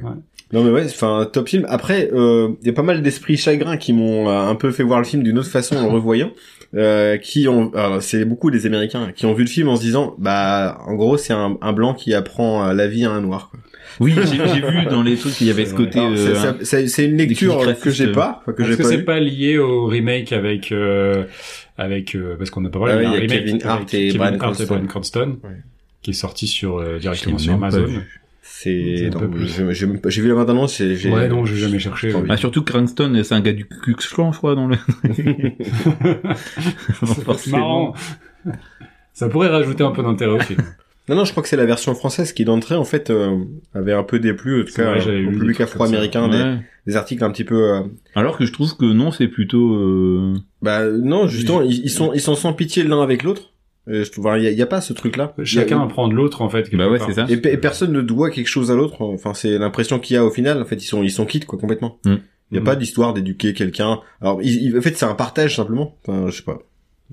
[0.54, 1.66] Non mais ouais, enfin top film.
[1.70, 4.82] Après, euh, il y a pas mal d'esprits chagrins qui m'ont euh, un peu fait
[4.84, 6.32] voir le film d'une autre façon en le revoyant.
[6.76, 10.16] Euh, qui ont, c'est beaucoup des Américains qui ont vu le film en se disant,
[10.18, 13.50] bah en gros c'est un, un blanc qui apprend euh, la vie à un noir.
[13.50, 13.60] Quoi.
[14.00, 16.00] Oui, j'ai j'ai vu dans les trucs qu'il y avait ce côté.
[16.00, 19.88] Euh, c'est c'est une lecture que j'ai pas, que Est-ce que c'est pas lié au
[19.88, 21.24] remake avec euh,
[21.78, 24.60] avec euh, parce qu'on n'a pas parlé Ah remake Kevin avec Hart et Kevin Hart
[24.60, 25.38] et Cranston
[26.02, 27.88] qui est sorti sur euh, directement sur Amazon.
[28.50, 29.48] C'est, C'est un non, peu plus.
[30.08, 32.14] j'ai vu la bande annonce, j'ai, j'ai- Ouais non j'ai jamais cherché.
[32.14, 32.28] envie.
[32.30, 34.78] Ah, surtout que Cranston, c'est un gars du Ku Klan, je crois, dans le.
[37.38, 37.94] C'est marrant.
[39.14, 40.62] Ça pourrait rajouter un peu d'intérêt au film.
[41.10, 43.38] Non, non, je crois que c'est la version française qui d'entrée en fait euh,
[43.74, 46.58] avait un peu déplu, en tout cas vrai, au public afro-américain, des, Ouais.
[46.86, 47.76] des articles un petit peu.
[47.76, 47.82] euh,
[48.14, 49.74] Alors que je trouve que non, c'est plutôt.
[49.76, 53.54] euh, Bah non, justement, ils, ils sont ils sont sans pitié l'un avec l'autre.
[53.89, 55.34] Euh, je trouve, il y a, il y a pas ce truc-là.
[55.43, 56.69] Chacun Il a- apprend de l'autre en fait.
[56.76, 57.26] Bah ouais, c'est ça.
[57.30, 59.02] Et, pe- et personne ne doit quelque chose à l'autre.
[59.02, 60.62] Enfin, c'est l'impression qu'il y a au final.
[60.62, 62.00] En fait, ils sont ils sont quittes quoi complètement.
[62.06, 62.15] Mm.
[62.52, 62.65] Il y a Mm.
[62.65, 64.00] pas d'histoire d'éduquer quelqu'un.
[64.21, 65.97] Alors, ils- ils- en fait, c'est un partage simplement.
[66.06, 66.60] Enfin, je sais pas.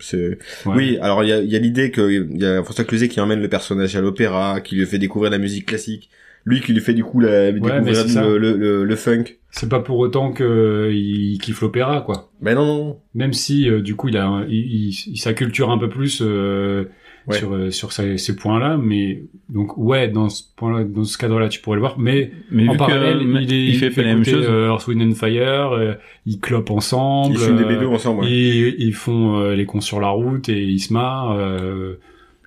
[0.01, 0.75] C'est Ouais.
[0.75, 0.99] oui.
[1.01, 3.21] Alors, il y a, il y a l'idée que il y a François Cluzet qui
[3.21, 6.11] emmène le personnage à l'opéra, qui lui fait découvrir la musique classique.
[6.47, 9.25] Lui qui lui fait du coup la, mais découvrir le, le, le, le funk.
[9.51, 12.31] C'est pas pour autant que il kiffe l'opéra quoi.
[12.43, 12.97] Ben non, non, non.
[13.15, 16.21] Même si euh, du coup il a un- il, il, il s'acculture un peu plus
[16.23, 16.85] euh,
[17.27, 17.39] Ouais.
[17.39, 21.49] sur euh, sur ces, ces points-là, mais donc ouais dans ce point dans ce cadre-là
[21.49, 24.25] tu pourrais le voir, mais Mais en parallèle que, il, est, il fait, la même
[24.27, 24.45] chose.
[24.47, 25.95] euh, Earth, Wind and Fire, euh,
[26.27, 28.25] ils clopent ensemble, Ils fument des euh, bédos ensemble.
[28.25, 28.31] ouais.
[28.31, 31.35] ils, ils font euh, les cons sur la route et ils se marrent.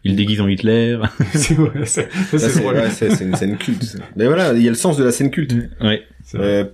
[0.10, 0.98] Il déguise en Hitler.
[1.34, 3.84] c'est une scène culte.
[3.84, 4.00] ça.
[4.16, 5.54] Mais voilà, il y a le sens de la scène culte.
[5.82, 6.04] ouais.
[6.36, 6.66] Euh,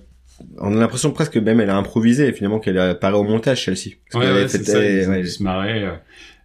[0.58, 3.64] on a l'impression presque que même elle a improvisé, et finalement qu'elle apparaît au montage
[3.64, 3.96] celle-ci.
[4.14, 5.92] Ouais, ouais, c'est ça, elle- ils, ouais, ils se marraient, euh,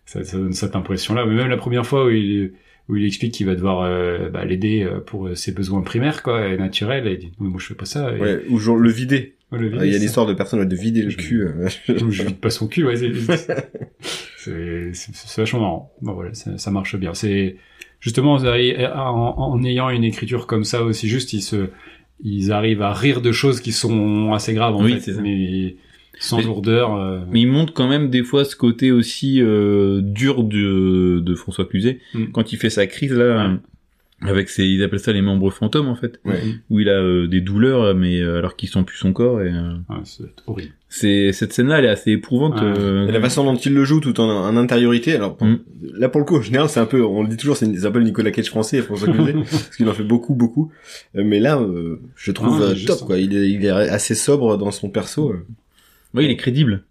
[0.06, 1.26] ça, ça donne cette impression-là.
[1.26, 2.52] Mais même la première fois où il,
[2.88, 6.46] où il explique qu'il va devoir euh, bah, l'aider euh, pour ses besoins primaires, quoi,
[6.48, 8.16] et naturels, et il dit, mais moi je fais pas ça.
[8.16, 9.36] Et, ouais, ou genre le vider.
[9.52, 11.42] Il y a l'histoire de personnes de vider le Je- cul.
[11.42, 12.96] euh, je vide pas son cul, ouais,
[14.38, 14.92] c'est,
[15.38, 15.94] vachement marrant.
[16.02, 17.14] Bon, voilà, ça, ça marche bien.
[17.14, 17.58] C'est,
[18.00, 18.40] justement, en,
[19.38, 21.70] en ayant une écriture comme ça aussi juste, ils se,
[22.24, 25.76] ils arrivent à rire de choses qui sont assez graves, en Oui, fait, mais
[26.20, 26.96] sans lourdeur.
[26.96, 31.36] euh, Mais il montre quand même des fois ce côté aussi euh, dur de, de
[31.36, 32.26] François Cluzet Mm.
[32.34, 33.48] quand il fait sa crise là.
[33.48, 33.56] Ouais.
[34.22, 36.40] Avec ses, ils appellent ça les membres fantômes en fait, Ouais.
[36.70, 39.50] où il a euh, des douleurs mais euh, alors qu'ils sont plus son corps et
[39.50, 40.74] euh, Ouais, c'est horrible.
[40.90, 42.62] c'est cette scène là elle est assez éprouvante.
[42.62, 45.16] Euh, Et la façon dont il le joue tout en, en intériorité.
[45.16, 45.56] Alors Mm.
[45.94, 47.92] là pour le coup, en général, c'est un peu, on le dit toujours, c'est un
[47.92, 50.72] peu le Nicolas Cage français, François Cluzet, parce qu'il en fait beaucoup, beaucoup.
[51.16, 53.18] Euh, Mais là, euh, je trouve Ah, top quoi.
[53.20, 55.34] Il est, il est assez sobre dans son perso.
[56.14, 56.84] ouais, il est crédible.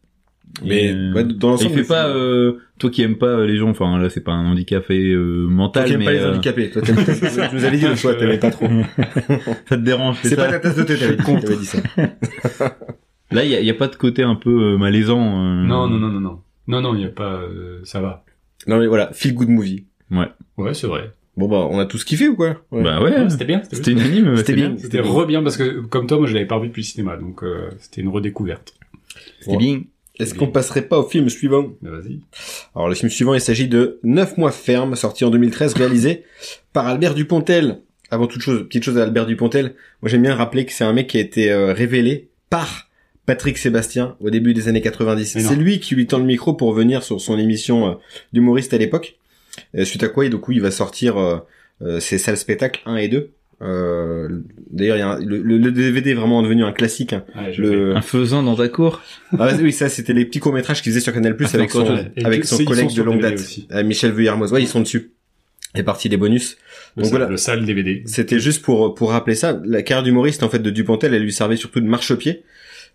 [0.65, 3.47] Mais Et, euh, ouais, dans il l'ensemble, fait pas euh, toi qui aimes pas euh,
[3.47, 6.13] les gens enfin là c'est pas un handicapé euh, Toi mental qui aimes mais pas
[6.13, 6.71] les euh, handicapés.
[6.71, 8.67] Toi, t'aimes- tu nous avais dit le choix, t'aimais pas trop.
[9.69, 11.79] ça te dérange c'est pas ta tasse de thé, t'avais dit, ça.
[13.31, 15.65] là il y a, il y a pas de côté un peu euh, malaisant euh,
[15.65, 16.41] Non, non, non, non, non.
[16.67, 18.25] Non, non, il y a pas, euh, ça va.
[18.67, 19.85] Non mais voilà, feel good movie.
[20.11, 21.13] Ouais, c'est vrai.
[21.37, 22.57] Bon bah, on a tous kiffé ou quoi?
[22.73, 22.83] Ouais.
[22.83, 23.63] bah ouais, Ouais, c'était bien.
[23.71, 24.75] c'était unanime C'était c'était bien.
[24.77, 27.17] C'était re bien parce que, comme toi, moi, je l'avais pas revu depuis le cinéma,
[27.17, 28.75] donc euh, c'était une redécouverte.
[29.41, 29.83] c'était bien
[30.19, 31.73] Est-ce qu'on passerait pas au film suivant?
[31.83, 32.21] Vas-y.
[32.75, 36.25] Alors le film suivant, il s'agit de 9 mois ferme, sorti en 2013, réalisé
[36.73, 37.81] par Albert Dupontel.
[38.11, 40.95] Avant toute chose, petite chose à Albert Dupontel, moi j'aime bien rappeler que c'est un
[40.95, 42.89] mec qui a été euh, révélé par
[43.29, 45.35] Patrick Sébastien au début des années 90.
[45.35, 45.49] Mais non.
[45.51, 47.95] C'est lui qui lui tend le micro pour venir sur son émission euh,
[48.33, 49.19] d'humoriste à l'époque.
[49.77, 52.97] Euh, suite à quoi, et du coup, il va sortir euh, ses salles spectacles 1
[52.97, 53.31] et 2.
[53.61, 54.29] Euh,
[54.71, 57.13] D'ailleurs, il y a un- le, le- le DVD est vraiment devenu un classique.
[57.13, 57.25] hein.
[57.37, 59.01] Ouais, je Le, un faisant dans ta cour
[59.39, 61.71] ah oui, ça c'était les petits courts métrages qu'ils faisaient sur Canal Plus Ah, avec
[61.71, 61.85] son.
[62.17, 63.67] Et avec son collègue de longue date, aussi.
[63.73, 64.53] euh, Michel Vuillermoz.
[64.53, 65.11] Ouais, ils sont dessus.
[65.75, 66.57] Et partie des bonus.
[66.97, 67.31] Le, Donc sale- voilà.
[67.31, 68.03] le sale DVD.
[68.07, 69.61] C'était juste pour pour rappeler ça.
[69.65, 72.43] La carrière d'humoriste en fait de Dupontel, elle lui servait surtout de marchepied.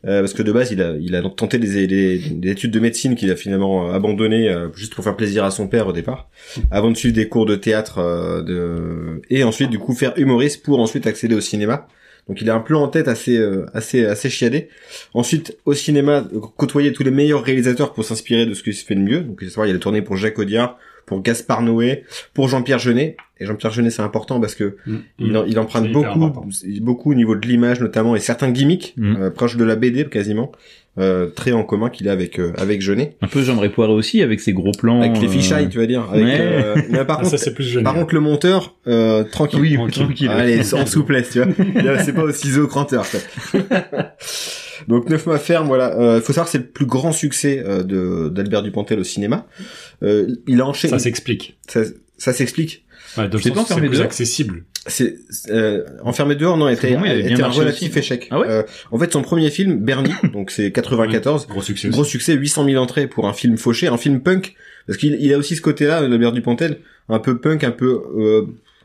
[0.06, 2.80] Euh, parce que de base, il a, il a tenté des, des- des études de
[2.80, 5.94] médecine qu'il a finalement euh, abandonné euh, juste pour faire plaisir à son père au
[5.94, 6.30] départ,
[6.72, 9.22] avant de suivre des cours de théâtre euh, de...
[9.30, 11.88] et ensuite du coup faire humoriste pour ensuite accéder au cinéma.
[12.28, 14.70] Donc il a un plan en tête assez euh, assez assez chiadé.
[15.14, 18.86] Ensuite au cinéma, euh, côtoyer tous les meilleurs réalisateurs pour s'inspirer de ce qui se
[18.86, 19.22] fait de mieux.
[19.22, 23.18] Donc il a tourné pour Jacques Audiard, pour Gaspard Noé, pour Jean-Pierre Jeunet.
[23.40, 24.96] Et Jean-Pierre Jeunet, c'est important parce que Mm.
[25.20, 26.48] il, en- il emprunte beaucoup, important.
[26.82, 29.16] beaucoup au niveau de l'image notamment et certains gimmicks Mm.
[29.22, 30.52] euh, proches de la BD quasiment,
[31.00, 34.22] euh, très en commun qu'il a avec euh, avec Jeunet, un peu Jean-Marie Poiré aussi
[34.22, 36.08] avec ses gros plans avec les euh, fichailles, tu vas dire.
[36.12, 36.38] Avec, ouais.
[36.40, 37.84] euh, mais par Ah, contre, ça, c'est plus jeune.
[37.84, 40.04] par contre le monteur, euh, tranquille, oui Tranquille.
[40.06, 41.98] tranquille Allez, en souplesse, tu vois.
[42.04, 43.06] c'est pas au ciseau cranteur.
[44.88, 45.98] Donc neuf mois ferme, voilà.
[45.98, 49.48] Euh, faut savoir c'est le plus grand succès euh, de d'Albert Dupontel au cinéma.
[50.04, 50.92] Euh, il a enchaîné.
[50.92, 51.58] Ça s'explique.
[51.68, 51.82] Ça,
[52.18, 52.83] ça s'explique.
[53.18, 54.64] Le C'est sens pas enfermé plus dehors accessible.
[54.88, 55.16] C'est
[55.50, 58.00] euh, enfermé dehors, non, était, était un relatif aussi.
[58.00, 58.28] échec.
[58.32, 61.90] Ah ouais Euh, en fait, son premier film, Bernie, donc c'est 94, Gros succès.
[61.90, 62.12] gros aussi.
[62.12, 64.56] succès, 800 000 entrées pour un film fauché, un film punk,
[64.88, 68.42] parce qu'il il a aussi ce côté-là, Albert Dupontel, un peu punk, un peu euh,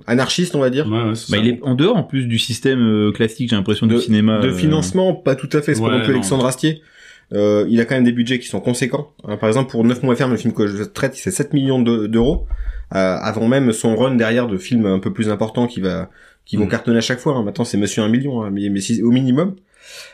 [0.06, 0.86] anarchiste, on va dire.
[0.86, 1.36] Ouais, ouais, bah, ça.
[1.36, 4.38] il est en dehors en plus du système euh, classique j'ai l'impression du de, cinéma
[4.40, 5.74] de euh, financement, pas tout à fait.
[5.74, 6.12] C'est Ouais, pas non plus.
[6.12, 6.80] Alexandre Astier.
[7.34, 9.12] Euh, il a quand même des budgets qui sont conséquents.
[9.24, 11.82] Hein, par exemple, pour 9 mois ferme, le film que je traite, c'est 7 millions
[11.82, 12.46] de- d'euros.
[12.48, 12.54] euh,
[12.90, 16.10] avant même son run derrière de films un peu plus importants qui va
[16.44, 16.70] qui vont Mm.
[16.70, 17.34] cartonner à chaque fois.
[17.36, 17.42] hein.
[17.42, 19.54] Maintenant, c'est Monsieur un million, hein, mais, mais si- au minimum.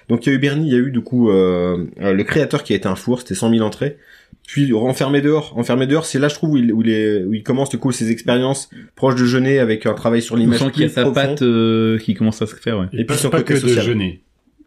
[0.09, 2.25] Donc il y a eu Bernie, il y a eu du coup euh, euh, le
[2.25, 3.99] créateur qui a été un four, c'était 100 000 entrées.
[4.47, 7.33] Puis enfermé dehors, enfermé dehors, c'est là je trouve où il, où il, est- où
[7.35, 10.59] il commence du coup ses expériences proches de Jeunet avec un travail sur on l'image
[10.59, 13.05] sent qu'il y a sa patte euh, qui commence à se faire ouais Et, Et
[13.05, 13.85] pas, puis pas côté que de social.
[13.85, 14.21] jeûner.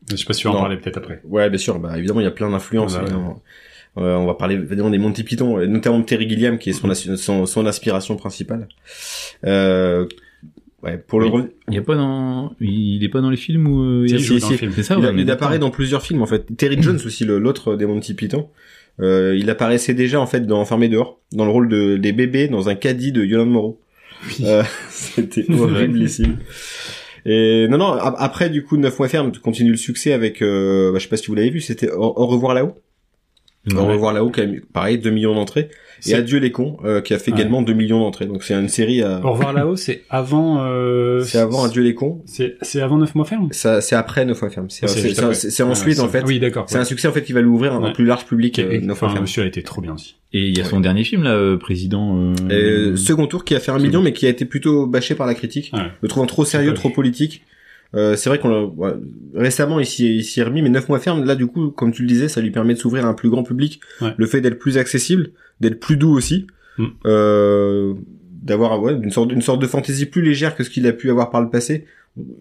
[0.09, 1.21] Je sais pas vas en parler peut-être après.
[1.25, 1.77] Ouais, bien sûr.
[1.79, 2.95] Bah, évidemment, il y a plein d'influences.
[2.97, 3.35] Ah bah.
[3.97, 6.73] Euh, on va parler évidemment des Monty Python, et notamment de Terry Gilliam, qui est
[6.73, 8.67] son, assi- son, son inspiration principale.
[9.45, 10.05] Euh,
[10.83, 13.67] ouais, pour le re- il y a pas dans il est pas dans les films
[13.67, 15.71] où euh, il y a Si, il si, ça il, ouais, a- il apparaît dans
[15.71, 16.45] plusieurs films en fait.
[16.57, 18.50] Terry Jones aussi, le- l'autre des Monty Python.
[19.00, 22.48] Euh, il apparaissait déjà en fait dans Enfermé dehors, dans le rôle de des bébés
[22.48, 23.79] dans un caddie de Yolande Moreau.
[24.27, 24.45] Oui.
[24.45, 26.23] Euh, C'était horrible ici.
[27.25, 30.91] Et non non, ap- après du coup 9 mois ferme continue le succès avec euh,
[30.91, 32.75] bah, je sais pas si vous l'avez vu, c'était au, Au revoir là-haut.
[33.75, 35.69] On va voir là-haut, qui a mis, pareil, 2 millions d'entrées.
[36.05, 37.37] Et Adieu les cons, euh, qui a fait Ouais.
[37.39, 38.27] également 2 millions d'entrées.
[38.27, 39.19] Donc c'est une série à...
[39.25, 40.63] Au revoir là-haut, c'est avant.
[40.63, 41.21] Euh...
[41.23, 42.21] C'est avant Adieu les cons.
[42.25, 43.47] C'est c'est avant 9 mois ferme.
[43.51, 44.69] Ça, c'est après Neuf fois ferme.
[44.69, 44.87] C'est, Ah,
[45.33, 46.23] c'est ensuite, Ah, en fait.
[46.27, 46.65] Oui, d'accord.
[46.67, 48.71] C'est un succès, en fait, qui va l'ouvrir à un plus large public, Et- euh,
[48.73, 49.23] et- Neuf fois enfin, ferme.
[49.23, 50.17] monsieur a été trop bien aussi.
[50.33, 52.31] Et il y a son dernier film là, euh, président.
[52.51, 55.15] euh, Et second tour qui a fait un million, mais qui a été plutôt bâché
[55.15, 55.71] par la critique.
[55.73, 55.79] Ouais.
[55.99, 56.93] Le trouvant trop sérieux, trop vu.
[56.95, 57.41] politique.
[57.96, 58.94] Euh, c'est vrai qu'on l'a, ouais,
[59.35, 62.27] récemment, il s'y remis, mais neuf mois ferme, là, du coup, comme tu le disais,
[62.27, 63.79] ça lui permet de s'ouvrir à un plus grand public.
[64.02, 64.13] Ouais.
[64.17, 65.29] Le fait d'être plus accessible,
[65.62, 66.48] d'être plus doux aussi,
[66.79, 66.85] Mm.
[67.08, 67.94] euh,
[68.44, 71.10] d'avoir, ouais, une sorte, une sorte de fantaisie plus légère que ce qu'il a pu
[71.10, 71.85] avoir par le passé.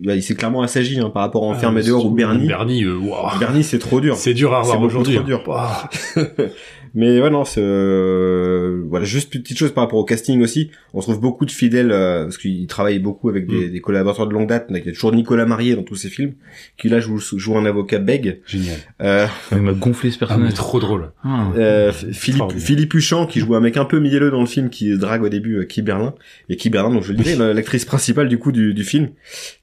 [0.02, 2.46] Bah, il s'est clairement assagi, hein, par rapport à Enfermé Ah, dehors ou Bernie.
[2.46, 3.38] Bernie, euh, waouh.
[3.38, 4.16] Bernie, c'est trop dur.
[4.16, 5.14] C'est dur à revoir aujourd'hui.
[5.16, 5.42] trop dur.
[5.46, 5.68] Waouh.
[6.98, 10.70] Mais ouais, non, c'est euh, voilà, juste une petite chose par rapport au casting aussi.
[10.94, 14.32] On trouve beaucoup de fidèles euh, parce qu'il travaille beaucoup avec des, des collaborateurs de
[14.32, 14.66] longue date.
[14.70, 16.32] Il y a toujours Nicolas Marié dans tous ses films,
[16.78, 18.40] qui là joue, joue un avocat bègue.
[18.46, 18.76] Génial.
[19.02, 20.54] Euh, Il m'a gonflé ce Ah, personnage.
[20.54, 21.12] trop drôle.
[21.22, 21.52] Ah.
[21.56, 22.52] euh, Philippe.
[22.58, 25.28] Philippe Huchon qui joue un mec un peu mielleux dans le film qui drague au
[25.28, 26.14] début euh, Guy Berlin
[26.48, 29.10] et Guy Berlin donc je le disais la- l'actrice principale du coup du, du film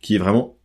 [0.02, 0.56] qui est vraiment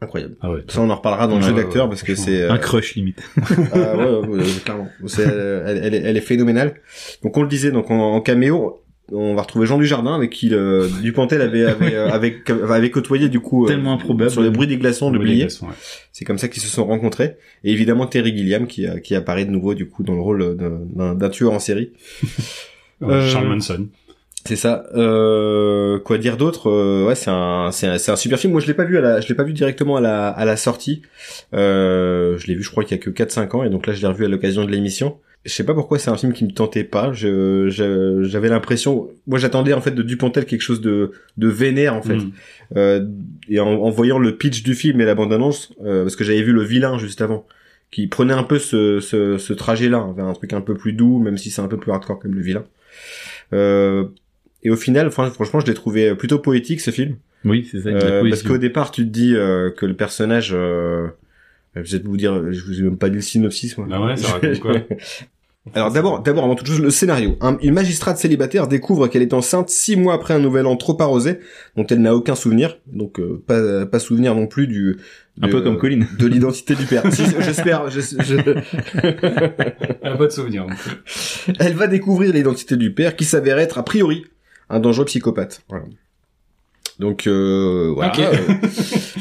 [0.00, 0.36] incroyable.
[0.40, 0.60] Ah ouais.
[0.68, 3.22] Ça on en reparlera dans le jeu d'acteur parce que c'est euh, Un crush limite.
[3.72, 4.88] Ah ouais, ouais, clairement.
[5.18, 6.74] Euh, elle, elle, est- elle est phénoménale.
[7.22, 10.50] Donc on le disait, donc en, en caméo, on va retrouver Jean Dujardin avec qui
[10.50, 14.30] le, Dupontel avait avait, euh, avec, avait côtoyé du coup euh, Tellement improbable.
[14.30, 15.48] sur les bruits des glaçons de ouais.
[16.12, 17.36] C'est comme ça qu'ils se sont rencontrés.
[17.64, 21.28] Et évidemment Terry Gilliam qui qui apparaît de nouveau du coup dans le rôle d'un-
[21.30, 21.92] tueur en série.
[23.02, 23.88] Euh, Charles Manson.
[24.48, 24.84] C'est ça.
[24.94, 28.52] Euh, quoi dire d'autre Euh, Ouais, c'est un, c'est un, c'est un super film.
[28.52, 30.46] Moi, je l'ai pas vu à la, je l'ai pas vu directement à la, à
[30.46, 31.02] la sortie.
[31.52, 33.92] Euh, je l'ai vu, je crois qu'il y a que 4-5 ans, et donc là,
[33.92, 35.18] je l'ai revu à l'occasion de l'émission.
[35.44, 37.12] Je sais pas pourquoi c'est un film qui me tentait pas.
[37.12, 41.94] Je, je- j'avais l'impression, moi, j'attendais en fait de Dupontel quelque chose de, de vénère
[41.94, 42.16] en fait.
[42.16, 42.32] Mm.
[42.76, 43.06] Euh,
[43.50, 46.42] et en, en voyant le pitch du film et la bande-annonce, euh, parce que j'avais
[46.42, 47.46] vu le vilain juste avant,
[47.90, 50.92] qui prenait un peu ce, ce, ce trajet-là, hein, vers un truc un peu plus
[50.94, 52.64] doux, même si c'est un peu plus hardcore comme le vilain.
[53.52, 54.06] Euh,
[54.62, 57.88] et au final, fran- franchement, je l'ai trouvé plutôt poétique ce film, Oui, c'est ça.
[57.90, 61.08] Euh, parce qu'au départ, tu te dis euh, que le personnage, euh,
[61.76, 63.86] je vais vous dire, je vous ai même pas dit le synopsis, moi.
[63.92, 64.74] Ah ouais, ça raconte quoi
[65.74, 67.36] Alors d'abord, d'abord avant toute chose, le scénario.
[67.42, 70.96] Un- une magistrate célibataire découvre qu'elle est enceinte six mois après un nouvel an trop
[71.02, 71.40] arrosé,
[71.76, 74.96] dont elle n'a aucun souvenir, donc euh, pas, pas souvenir non plus du
[75.42, 76.06] Un de- peu comme Colin.
[76.18, 77.02] de l'identité du père.
[77.12, 77.90] Si, J'espère.
[77.90, 78.60] je- je-
[80.02, 80.66] Ah, Pas de souvenir.
[81.58, 84.24] Elle va découvrir l'identité du père, qui s'avère être a priori
[84.70, 85.62] un dangereux psychopathe.
[85.68, 85.84] Voilà.
[86.98, 88.12] Donc euh, voilà.
[88.12, 88.20] Ok.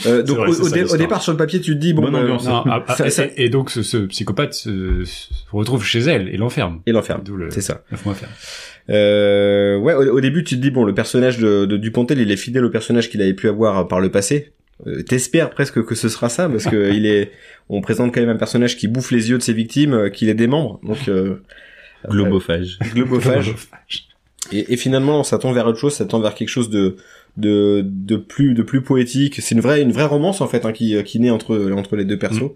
[0.05, 1.91] Euh, donc vrai, au, au ça, dé- au départ sur le papier, tu te dis
[1.91, 2.45] bon, Bonne bah, ambiance.
[2.45, 5.83] Non, ah, ah, Ça- et, ça- et- et donc ce, ce psychopathe se, se retrouve
[5.83, 6.81] chez elle et l'enferme.
[6.85, 7.23] et l'enferme.
[7.35, 7.81] Le C'est ça.
[7.91, 8.31] 9 mois ferme.
[8.91, 12.31] Euh, ouais, au, au début, tu te dis bon, le personnage de, de Dupontel, il
[12.31, 14.53] est fidèle au personnage qu'il avait pu avoir par le passé.
[14.85, 17.31] Euh, T'espères presque que ce sera ça parce que il est,
[17.69, 20.25] on présente quand même un personnage qui bouffe les yeux de ses victimes, euh, qui
[20.25, 21.41] les démembre, donc euh,
[22.07, 22.77] Globophage.
[22.93, 23.55] globophage.
[24.51, 26.95] Et, finalement, ça tend vers autre chose, ça tend vers quelque chose de
[27.35, 29.41] de, de plus de plus poétique.
[29.41, 32.05] C'est une vraie une vraie romance en fait hein, qui qui naît entre entre les
[32.05, 32.43] deux persos.
[32.43, 32.47] Euh,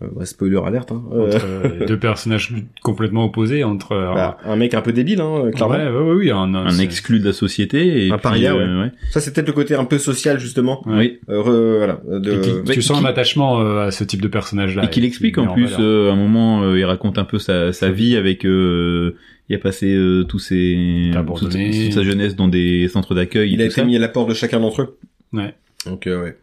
[0.00, 0.92] ouais, spoiler alerte.
[0.92, 1.02] Hein.
[1.12, 5.20] Euh, Entre euh, deux personnages complètement opposés entre euh, bah, un mec un peu débile,
[5.20, 5.74] hein, clairement.
[5.74, 8.92] ouais, ouais, ouais, oui, un, exclu de la société et Un paria, euh, ouais.
[9.10, 10.82] Ça c'est peut-être le côté un peu social justement.
[10.86, 11.18] Oui.
[11.28, 12.00] Euh, voilà.
[12.06, 12.32] De...
[12.32, 14.84] Et qui- Ouais, tu sens qui- un attachement euh, à ce type de personnage-là.
[14.84, 17.72] Et qu'il explique en plus, euh, à un moment, euh, il raconte un peu sa,
[17.72, 19.16] sa vie avec, euh,
[19.48, 23.52] il a passé euh, tous ses, toute, toute sa jeunesse dans des centres d'accueil.
[23.52, 23.84] il et a été ça.
[23.84, 24.96] mis à la porte de chacun d'entre eux.
[25.32, 25.54] Ouais.
[25.86, 26.36] Donc euh, ouais.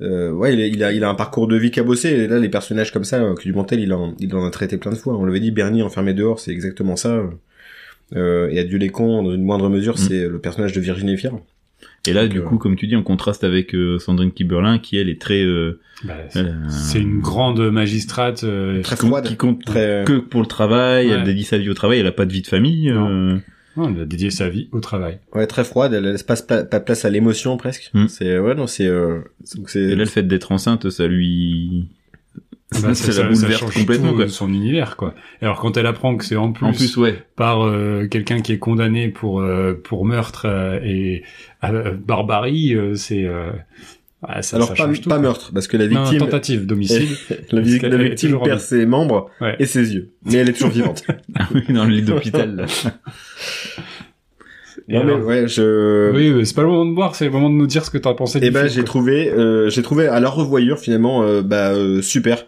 [0.00, 2.10] Euh, ouais, il a, il a il a un parcours de vie cabossé.
[2.10, 4.76] Et là, les personnages comme ça, euh, que Dumontel, il en il en a traité
[4.78, 5.16] plein de fois.
[5.16, 7.20] On l'avait dit, Bernie enfermé dehors, c'est exactement ça.
[8.16, 9.98] Euh, et Adieu les cons, dans une moindre mesure, Mm.
[9.98, 11.34] c'est le personnage de Virginie Fierre.
[12.06, 14.78] Et là, Donc, du euh, coup, comme tu dis, on contraste avec euh, Sandrine Kiberlin,
[14.78, 16.14] qui elle est très, euh, Bah,
[16.70, 18.44] c'est- une grande magistrate.
[18.44, 20.04] euh, Très qui compte- froide, qui compte très.
[20.06, 21.08] que pour le travail.
[21.08, 21.14] Ouais.
[21.14, 21.98] Elle dédie sa vie au travail.
[21.98, 22.90] Elle a pas de vie de famille.
[23.78, 25.18] Non, elle a dédié sa vie au travail.
[25.34, 25.92] Ouais, très froide.
[25.94, 27.90] Elle laisse pas, pas place à l'émotion presque.
[27.94, 28.08] Mm.
[28.08, 29.20] C'est ouais, non, c'est euh,
[29.56, 29.80] donc c'est.
[29.80, 31.88] Et là, le fait d'être enceinte, ça lui,
[32.82, 34.10] Bah, ça, la change complètement.
[34.10, 34.28] tout, quoi.
[34.28, 35.14] son univers, quoi.
[35.40, 37.22] Et alors quand elle apprend que c'est en plus, En plus, ouais.
[37.36, 41.22] par euh, quelqu'un qui est condamné pour euh, pour meurtre euh, et
[41.64, 43.50] euh, barbarie, euh, c'est euh,
[44.22, 45.08] ah, ça, Alors ça pas, tout.
[45.20, 47.08] meurtre, parce que la Non, victime, tentative d'homicide.
[47.52, 49.54] la, la victime perd ses membres Ouais.
[49.58, 51.04] et ses yeux, mais elle est toujours vivante.
[51.68, 52.66] dans le lit d'hôpital.
[54.88, 56.10] non mais ouais, je.
[56.12, 57.98] Oui, c'est pas le moment de boire, c'est le moment de nous dire ce que
[57.98, 58.38] t'as pensé.
[58.42, 62.46] Eh ben, j'ai trouvé, euh, j'ai trouvé à la revoyure finalement, euh, bah euh, super,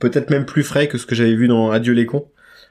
[0.00, 2.26] peut-être même plus frais que ce que j'avais vu dans Adieu les cons.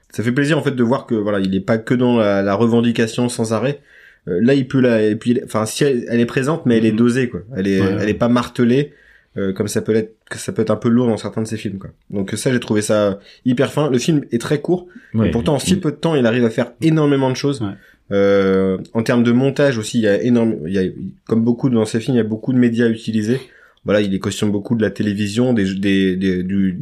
[0.10, 2.41] Ça fait plaisir en fait de voir que voilà, il est pas que dans la,
[2.41, 3.82] la revendication sans arrêt.
[4.28, 6.86] Euh, là, il peut la, et puis, enfin, si elle, elle est présente, mais elle
[6.86, 6.97] est Mhm.
[6.97, 7.41] dosée quoi.
[7.55, 7.97] Elle est, Ouais.
[7.99, 8.93] elle est pas martelée.
[9.36, 11.47] euh, comme ça peut être que ça peut être un peu lourd dans certains de
[11.47, 11.89] ses films quoi.
[12.11, 13.89] Donc ça j'ai trouvé ça hyper fin.
[13.89, 15.28] Le film est très court, Ouais.
[15.28, 17.59] et pourtant en si peu de temps il arrive à faire énormément de choses.
[17.61, 17.71] Ouais.
[18.11, 20.84] Euh, en termes de montage aussi, il y a énorme, il y a
[21.28, 23.39] comme beaucoup dans ses films, il y a beaucoup de médias utilisés.
[23.86, 26.74] Voilà, il est question beaucoup de la télévision, des des des du-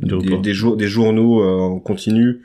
[0.44, 2.42] des, jour- des journaux euh, en continu.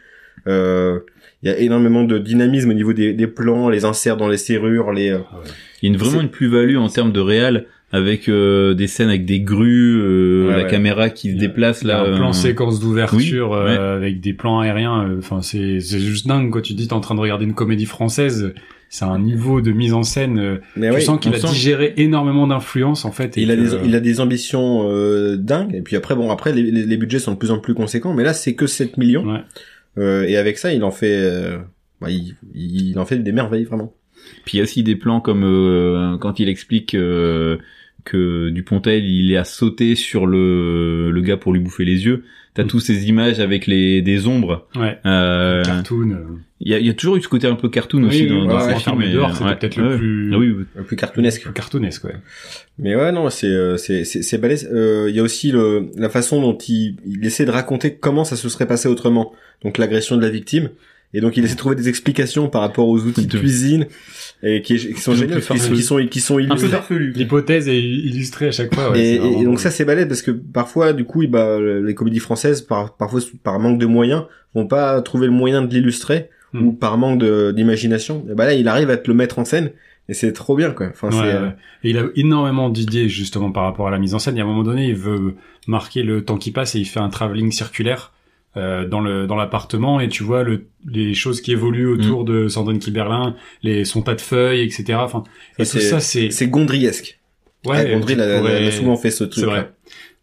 [0.47, 1.01] Euh,
[1.47, 4.37] il y a énormément de dynamisme au niveau des, des plans, les inserts dans les
[4.37, 5.19] serrures, les euh,
[5.83, 9.09] Il y a une, vraiment une plus-value en termes de réal avec euh, des scènes
[9.11, 10.71] avec des grues, euh, Ouais, la ouais.
[10.71, 12.01] caméra qui se déplace là.
[12.03, 13.97] un plan euh, séquence d'ouverture oui, euh, ouais.
[13.97, 15.09] avec des plans aériens.
[15.09, 17.55] euh, Enfin, c'est c'est juste dingue quand tu dis t'es en train de regarder une
[17.55, 18.53] comédie française.
[18.89, 20.59] C'est un niveau de mise en scène.
[20.77, 23.37] mais tu ouais, sens qu'il a sent- digéré énormément d'influence en fait.
[23.39, 26.53] et il a des il a des ambitions euh, dingues et puis après bon après
[26.53, 28.97] les, les, les budgets sont de plus en plus conséquents mais là c'est que 7
[28.97, 29.41] millions Ouais.
[29.99, 31.59] Et avec ça il en fait euh,
[32.01, 33.95] bah, il, il en fait des merveilles vraiment.
[34.45, 37.59] Puis il y a aussi des plans comme euh, quand il explique euh,
[38.07, 42.25] que Dupontel il est à sauter sur le le gars pour lui bouffer les yeux.
[42.55, 42.69] T'as Mm.
[42.69, 44.67] tous ces images avec les des ombres.
[44.77, 44.97] Ouais.
[45.05, 46.17] Euh, Cartoon.
[46.61, 48.23] Il y, a, il y a toujours eu ce côté un peu cartoon Oui, aussi
[48.23, 49.03] oui, dans, oui, dans ouais, ces ouais, films.
[49.03, 49.99] Et- dehors, c'était peut-être le ouais.
[49.99, 50.65] plus- Ah oui, oui.
[50.75, 52.15] le plus cartoonesque Cartoonesque, ouais.
[52.79, 55.91] mais ouais non c'est euh, c'est c'est c'est balèze Euh, il y a aussi le
[55.99, 59.77] la façon dont il il essaie de raconter comment ça se serait passé autrement donc
[59.77, 60.71] l'agression de la victime
[61.13, 63.87] et donc il essaie de trouver des explications par rapport aux outils de De- cuisine
[64.43, 65.75] et qui, qui sont géniaux qui, farfelu.
[65.77, 66.99] qui sont qui sont Un peu illustrés.
[66.99, 68.91] L'hypothèse est illustrée à chaque fois.
[68.93, 71.95] Ouais, et, et- et donc ça c'est balèze parce que parfois du coup bah, les
[71.95, 74.25] comédies françaises par, parfois par manque de moyens
[74.55, 76.63] vont pas trouver le moyen de l'illustrer Hmm.
[76.69, 79.45] ou par manque de- d'imagination et bah là il arrive à te le mettre en
[79.45, 79.73] scène
[80.09, 81.55] et c'est trop bien quoi enfin Ouais, c'est euh, ouais.
[81.83, 84.37] Et il a énormément d'idées justement par rapport à la mise en scène.
[84.37, 85.35] Il y a un moment donné, il veut
[85.67, 88.13] marquer le temps qui passe et il fait un travelling circulaire
[88.57, 92.27] euh, dans le dans l'appartement et tu vois le, les choses qui évoluent autour Mm.
[92.27, 94.99] de Sandrine Kiberlin, les son tas de feuilles, etc.
[95.01, 95.25] Enfin,
[95.59, 97.19] et tout ça c'est c'est gondriesque
[97.67, 97.91] ouais.
[97.93, 99.71] Gondry tu il a, pourrais- souvent fait ce truc C'est vrai.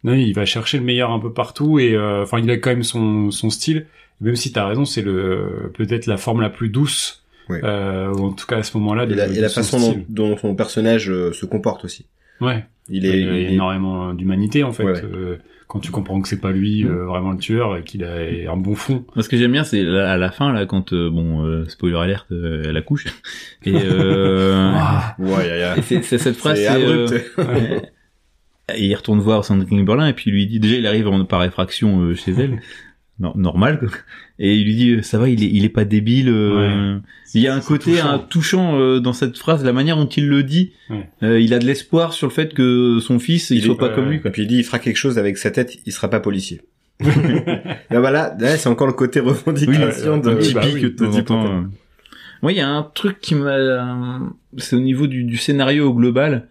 [0.02, 2.70] Non, il va chercher le meilleur un peu partout et euh, enfin il a quand
[2.70, 3.86] même son son style.
[4.20, 7.24] Même si t'as raison, c'est le peut-être la forme la plus douce.
[7.48, 7.60] Ouais.
[7.62, 9.04] Euh, en tout cas à ce moment-là.
[9.04, 12.06] et la, et la façon dont, dont son personnage euh, se comporte aussi
[12.40, 12.64] Ouais.
[12.88, 14.84] il est, il énormément d'humanité en fait.
[14.84, 15.38] Ouais, ouais.
[15.74, 18.14] Quand tu comprends que c'est pas lui euh, vraiment le tueur et qu'il a
[18.52, 19.04] un bon fond.
[19.16, 21.96] Moi, ce que j'aime bien, c'est à la fin, là, quand, euh, bon, euh, spoiler
[21.98, 23.06] alerte, euh, elle accouche.
[23.64, 24.70] Et, euh,
[25.18, 27.06] ouais y a- y a- et c'est, c'est cette phrase, c'est euh,
[28.74, 31.42] et il retourne voir Sandrine Berlin, et puis lui dit, déjà, il arrive en, par
[31.44, 32.60] effraction euh, chez elle.
[33.20, 33.88] Normal, quoi.
[34.40, 36.28] Et il lui dit, euh, ça va, il est, il est pas débile.
[36.28, 36.98] euh,
[37.34, 38.08] Il y a un côté touchant.
[38.10, 40.72] un touchant euh, dans cette phrase, la manière dont il le dit.
[40.90, 41.08] Ouais.
[41.22, 43.78] Euh, il a de l'espoir sur le fait que son fils, il, Il soit est-
[43.78, 44.32] pas comme lui, et quoi.
[44.32, 46.62] puis il dit il fera quelque chose avec sa tête il sera pas policier
[47.04, 51.04] Là, voilà, là, c'est encore le côté revendication Oui, de, oui, bah oui, de temps
[51.06, 51.44] en typique, temps.
[51.44, 51.50] ouais.
[51.50, 51.62] euh.
[52.42, 54.20] Moi, il y a un truc qui m'a,
[54.58, 56.48] c'est au niveau du, du scénario au global.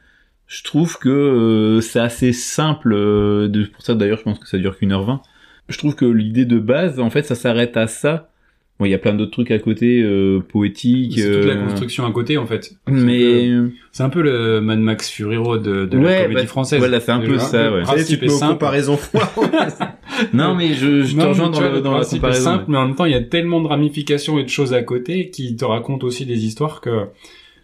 [0.47, 2.93] Je trouve que euh, c'est assez simple.
[2.93, 5.22] euh, de, pour ça, d'ailleurs, je pense que ça dure qu'une heure vingt.
[5.70, 8.30] Je trouve que l'idée de base, en fait, ça s'arrête à ça.
[8.80, 11.14] Bon, il y a plein d'autres trucs à côté, euh, poétiques.
[11.20, 12.74] C'est toute la euh, construction à côté en fait.
[12.88, 13.51] mais
[13.91, 16.80] C'est un peu le Mad Max Fury Road de, de Ouais, la comédie bah, française.
[16.80, 17.84] voilà, c'est un peu ça, ouais.
[17.84, 18.53] Principe tu est simple.
[18.53, 18.97] comparaisons
[20.34, 22.43] non, mais je, je te rejoins dans, vois, dans la comparaison.
[22.43, 24.82] simple, mais en même temps, il y a tellement de ramifications et de choses à
[24.82, 27.05] côté qui te racontent aussi des histoires que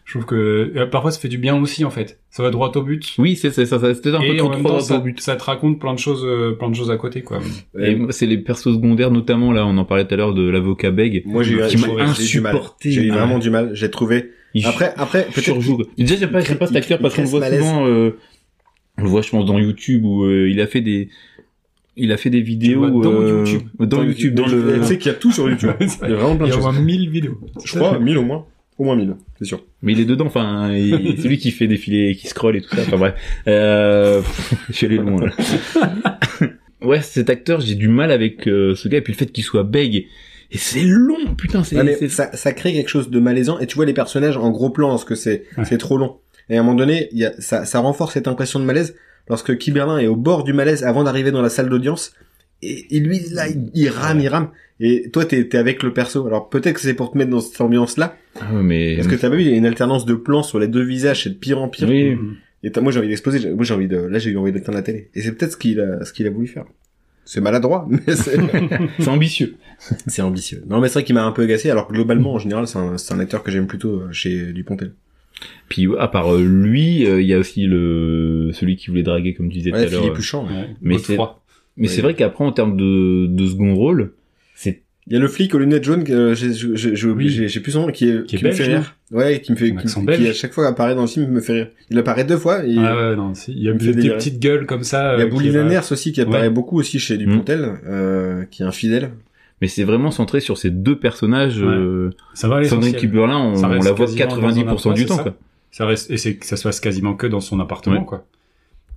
[0.09, 2.19] je trouve que euh, parfois ça fait du bien aussi en fait.
[2.31, 3.13] Ça va droit au but.
[3.19, 5.19] Oui, c'est c'est ça, ça c'était un peu et trop temps, droit ça, au but.
[5.21, 7.39] ça te raconte plein de choses, euh, plein de choses à côté quoi.
[7.79, 10.49] Et moi, c'est les persos secondaires, notamment là, on en parlait tout à l'heure de
[10.49, 11.21] l'avocat Beg.
[11.27, 12.89] Moi, j'ai eu, insupporté.
[12.89, 13.39] J'ai eu Ah vraiment ouais.
[13.39, 13.69] du mal.
[13.75, 14.31] J'ai trouvé.
[14.55, 15.59] Il Après, après, peut-être.
[15.95, 18.17] Déjà, j'aime pas, pas cet il- acteur il parce qu'on le voit souvent, euh,
[18.97, 21.09] on le voit, je pense, dans YouTube où euh, il a fait des,
[21.95, 23.67] il a fait des vidéos dans euh, YouTube.
[23.79, 24.79] dans YouTube, dans le.
[24.79, 25.69] Tu sais qu'il y a tout sur YouTube.
[25.79, 26.73] Il y a vraiment plein Il de y a au choses.
[26.73, 27.37] moins 1000 vidéos.
[27.63, 28.45] Je crois, 1000 au moins.
[28.79, 29.63] Au moins 1000, c'est sûr.
[29.83, 32.75] Mais il est dedans, enfin, il- c'est lui qui fait défiler, qui scrolle et tout
[32.75, 32.81] ça.
[32.81, 33.13] Enfin bref,
[33.47, 34.21] euh,
[34.69, 35.25] je suis allé loin.
[35.25, 36.19] Là.
[36.81, 39.43] ouais, cet acteur, j'ai du mal avec euh, ce gars et puis le fait qu'il
[39.43, 40.07] soit bègue.
[40.51, 41.75] Et c'est long, putain, c'est.
[41.79, 44.69] Ouais, ça, ça crée quelque chose de malaisant et tu vois les personnages en gros
[44.71, 45.65] plan parce que c'est Ouais.
[45.65, 46.17] c'est trop long.
[46.49, 48.95] Et à un moment donné, il y a, ça, ça renforce cette impression de malaise
[49.29, 52.13] lorsque Kiberlin est au bord du malaise avant d'arriver dans la salle d'audience.
[52.61, 54.49] Et, et lui, là, il, il rame, il rame.
[54.81, 56.25] Et toi, t'es es avec le perso.
[56.27, 58.15] Alors peut-être que c'est pour te mettre dans cette ambiance-là.
[58.39, 58.95] Ah, mais.
[58.95, 60.83] Parce que t'as pas vu, il y a une alternance de plans sur les deux
[60.83, 61.87] visages, c'est de pire en pire.
[61.89, 62.15] Oui.
[62.63, 63.49] Et t'as- moi, j'ai envie d'exploser.
[63.53, 65.09] Moi, j'ai envie de, là, j'ai eu envie d'éteindre la télé.
[65.15, 66.65] Et c'est peut-être ce qu'il a, ce qu'il a voulu faire.
[67.25, 68.37] C'est maladroit, mais c'est,
[68.99, 69.55] c'est ambitieux.
[70.07, 70.63] c'est ambitieux.
[70.67, 72.79] Non, mais c'est vrai qu'il m'a un peu agacé, alors que globalement, en général, c'est
[72.79, 74.93] un, c'est un acteur que j'aime plutôt euh, chez Dupontel.
[75.69, 79.33] Puis à part euh, lui, euh, il y a aussi le celui qui voulait draguer,
[79.35, 80.01] comme tu disais Ouais, tout à l'heure.
[80.01, 80.45] Philippe Huchon.
[80.47, 80.69] ouais.
[80.81, 81.41] Mais Godefroy.
[81.79, 81.93] Mais Oui.
[81.93, 84.11] c'est vrai qu'après, en termes de, de second rôle,
[84.53, 87.47] c'est Il y a le flic aux lunettes jaunes, que j'ai Oui.
[87.61, 88.95] plus son nom, qui, est, Qui est me belge, fait rire.
[89.11, 91.53] Ouais, qui me fait, qui, qui à chaque fois apparaît dans le film me fait
[91.53, 91.67] rire.
[91.89, 92.63] Il apparaît deux fois.
[92.63, 93.51] Et Ah ouais, non, si.
[93.53, 94.17] il y a me fait des délirer.
[94.17, 95.15] petites gueules comme ça.
[95.15, 96.49] il y a euh, va- aussi qui apparaît Ouais.
[96.51, 99.09] beaucoup aussi chez Dupontel, euh, qui est infidèle.
[99.61, 101.59] Mais c'est vraiment centré sur ces deux personnages.
[101.59, 101.65] Ouais.
[101.67, 102.95] euh, Ça va Sandrine l'essentiel.
[103.01, 105.35] Kiberlin, on, on la voit quasiment 90% dans un du temps, quoi.
[105.71, 108.25] Ça reste, et c'est que ça se passe quasiment que dans son appartement, quoi.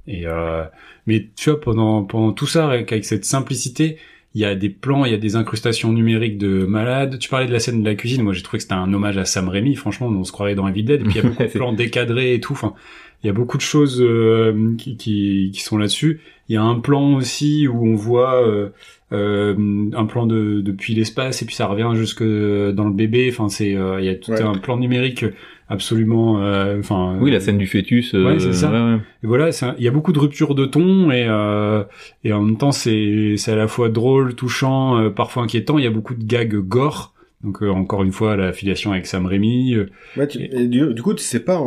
[0.07, 0.65] Et euh,
[1.07, 3.99] mais tu vois, pendant pendant tout ça, avec cette simplicité,
[4.35, 7.19] il y a des plans, il y a des incrustations numériques de malades.
[7.19, 9.19] Tu parlais de la scène de la cuisine, moi j'ai trouvé que c'était un hommage
[9.19, 9.75] à Sam Raimi.
[9.75, 11.03] Franchement, on se croirait dans Evil Dead.
[11.03, 12.55] Et puis il y a beaucoup de plans décadrés et tout.
[12.55, 12.75] Enfin,
[13.23, 16.21] il y a beaucoup de choses euh, qui, qui qui sont là-dessus.
[16.49, 18.69] Il y a un plan aussi où on voit euh,
[19.13, 19.55] euh,
[19.95, 23.29] un plan de depuis l'espace et puis ça revient jusque dans le bébé.
[23.31, 24.43] Enfin, c'est euh, il y a tout Ouais.
[24.43, 25.25] un plan numérique
[25.69, 26.43] absolument.
[26.43, 28.15] euh, Enfin, Oui, la scène du fœtus.
[28.15, 28.71] euh, Ouais, c'est ça.
[28.71, 28.99] ouais, ouais.
[29.23, 31.85] et voilà, il y a beaucoup de ruptures de ton et euh,
[32.25, 35.79] et en même temps c'est c'est à la fois drôle, touchant, euh, parfois inquiétant.
[35.79, 37.15] Il y a beaucoup de gags gore.
[37.43, 39.75] Donc euh, encore une fois la filiation avec Sam Raimi.
[39.75, 41.65] euh, Ouais, tu- et du, du coup, tu sais pas en,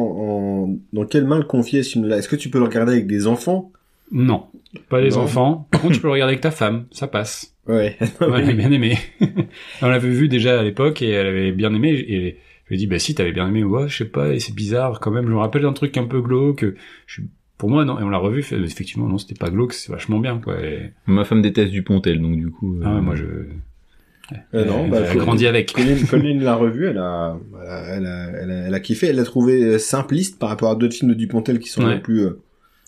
[0.67, 2.17] en- dans quelle main le confier ce film-là.
[2.17, 3.71] Est-ce que tu peux le regarder avec des enfants?
[4.11, 4.45] Non,
[4.89, 5.17] pas les Non.
[5.23, 5.67] enfants.
[5.71, 7.53] Par contre, tu peux le regarder avec ta femme, ça passe.
[7.67, 7.97] Ouais.
[8.21, 8.97] Ouais, elle avait bien aimé.
[9.81, 11.89] On l'avait vu déjà à l'époque et elle avait bien aimé.
[12.07, 13.63] Et je lui ai dit, bah si, t'avais bien aimé.
[13.63, 15.25] Ouais, je sais pas, et c'est bizarre quand même.
[15.25, 16.65] Je me rappelle d'un truc un peu glauque.
[17.07, 17.21] Je,
[17.57, 17.99] pour moi, non.
[17.99, 18.39] Et on l'a revu.
[18.63, 20.59] effectivement, non, c'était pas glauque, c'est vachement bien, quoi.
[20.63, 22.79] Et- Ma femme déteste Dupontel, donc du coup.
[22.83, 23.25] ah, euh, ouais, moi, je.
[24.53, 25.73] Euh, non, elle bah, a faut- grandi avec.
[25.73, 29.07] Colline, Colline l'a revu, elle a, elle a, elle a, elle a, elle a kiffé,
[29.07, 31.89] elle l'a trouvé euh, simpliste par rapport à d'autres films de Dupontel qui sont un
[31.89, 31.95] Ouais.
[31.97, 32.39] peu plus, euh,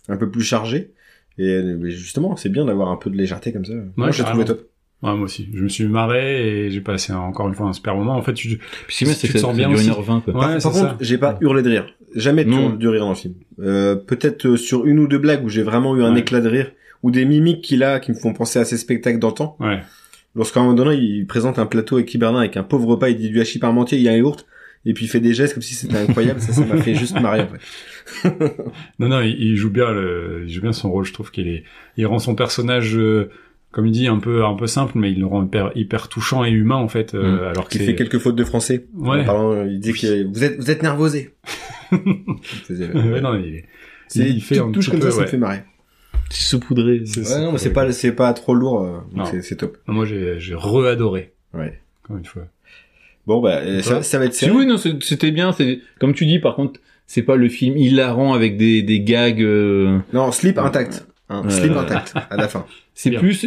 [0.09, 0.91] un peu plus chargés.
[1.37, 3.73] Et elle- justement, c'est bien d'avoir un peu de légèreté comme ça.
[3.95, 4.67] Moi, j'ai trouvé top.
[5.03, 5.47] Ouais, moi aussi.
[5.53, 8.15] Je me suis marré et j'ai passé encore une fois un super moment.
[8.15, 8.59] En fait, tu...
[8.89, 9.91] Si, Tu c'est te sens bien aussi.
[9.91, 10.33] 1h20, quoi.
[10.33, 11.85] Ouais, par par contre, j'ai pas hurlé de rire.
[12.15, 12.71] Jamais de, Non.
[12.71, 13.35] de rire dans le film.
[13.59, 16.21] Euh, peut-être euh, sur une ou deux blagues où j'ai vraiment eu un Ouais.
[16.21, 16.71] éclat de rire
[17.03, 19.55] ou des mimiques qu'il a qui me font penser à ces spectacles d'antan.
[19.59, 19.81] Ouais.
[20.37, 23.17] Lorsqu'à un moment donné, il présente un plateau avec Kiberlin avec un pauvre repas, il
[23.17, 24.45] dit du hachis parmentier, il y a un yaourt,
[24.85, 27.19] et puis il fait des gestes comme si c'était incroyable, ça, ça m'a fait juste
[27.19, 28.29] marrer, en fait.
[28.99, 31.03] Non, non, il, il joue bien le, il joue bien son rôle.
[31.05, 31.63] Je trouve qu'il est,
[31.97, 33.29] il rend son personnage, euh,
[33.71, 36.45] comme il dit, un peu, un peu simple, mais il le rend hyper, hyper touchant
[36.45, 37.15] et humain en fait.
[37.15, 38.85] euh, alors Qui qu'il fait quelques fautes de français.
[38.95, 39.21] Ouais.
[39.21, 41.31] En parlant, il dit que vous êtes, vous êtes nervosé.
[41.91, 43.65] Ouais, non, il, est-
[44.29, 45.63] il fait tout un touche petit comme peu, ça, ça me fait marrer.
[46.29, 47.03] C'est saupoudré.
[47.05, 49.25] C'est Ouais, non, mais c'est pas, c'est pas trop lourd, euh, donc Non.
[49.25, 49.77] c'est, c'est top.
[49.87, 51.33] Moi, j'ai, j'ai re-adoré.
[51.53, 51.79] Ouais.
[52.03, 52.43] Encore une fois.
[53.25, 54.51] Bon, bah, euh, ça, ça va être Si serré.
[54.57, 55.51] oui, non, c'est- c'était bien.
[55.51, 56.39] C'est comme tu dis.
[56.39, 59.41] Par contre, c'est pas le film hilarant avec des, des gags.
[59.41, 61.05] euh, Non, slip intact.
[61.29, 62.65] Hein, Euh, Slip intact, à la fin.
[62.93, 63.19] C'est Bien.
[63.19, 63.45] plus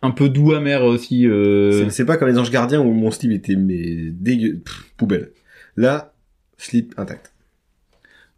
[0.00, 1.26] un peu doux amer aussi.
[1.26, 4.84] euh, C'est, c'est pas comme les anges gardiens où mon slip était, mais, dégueu, pff,
[4.96, 5.30] poubelle.
[5.76, 6.12] Là,
[6.56, 7.32] slip intact.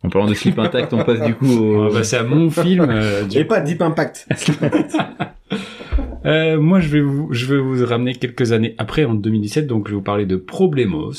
[0.03, 1.91] En parlant de slip intact, on passe du coup On au.
[1.91, 2.87] va passer à mon film.
[2.89, 4.27] euh, du Et pas deep impact.
[6.27, 9.67] Euh, moi, je vais vous, je vais vous ramener quelques années après, en 2017.
[9.67, 11.13] Donc, je vais vous parler de Problemos,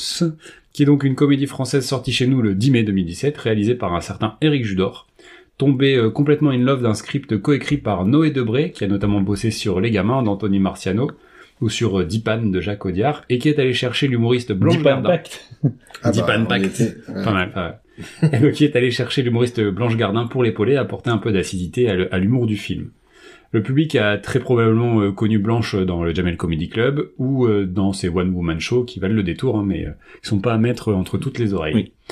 [0.72, 3.94] qui est donc une comédie française sortie chez nous le 10 mai 2017, réalisée par
[3.94, 5.08] un certain Éric Judor,
[5.58, 9.50] tombé euh, complètement in love d'un script coécrit par Noé Debré, qui a notamment bossé
[9.50, 11.10] sur Les Gamins d'Anthony Marciano,
[11.60, 14.86] ou sur euh, Dipan de Jacques Audiard, et qui est allé chercher l'humoriste Blanche Deep.
[14.86, 15.50] Impact.
[16.04, 16.64] Ah Deep bah, on Impact.
[16.80, 17.24] était- ouais.
[17.24, 17.80] Pas mal, pas mal.
[18.54, 22.46] Qui est allé chercher l'humoriste Blanche Gardin pour l'épauler apporter un peu d'acidité à l'humour
[22.46, 22.90] du film.
[23.52, 27.66] Le public a très probablement euh, connu Blanche dans le Jamel Comedy Club ou euh,
[27.66, 29.90] dans ses One Woman Show qui valent le détour, hein, mais euh,
[30.22, 31.92] qui sont pas à mettre entre toutes les oreilles.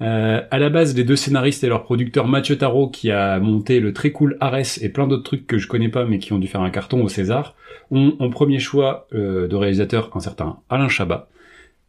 [0.00, 3.80] Euh, à la base, les deux scénaristes et leur producteur Mathieu Tarot, qui a monté
[3.80, 6.38] le très cool Ares et plein d'autres trucs que je connais pas mais qui ont
[6.38, 7.56] dû faire un carton au César,
[7.90, 11.28] ont en premier choix euh, de réalisateur un certain Alain Chabat,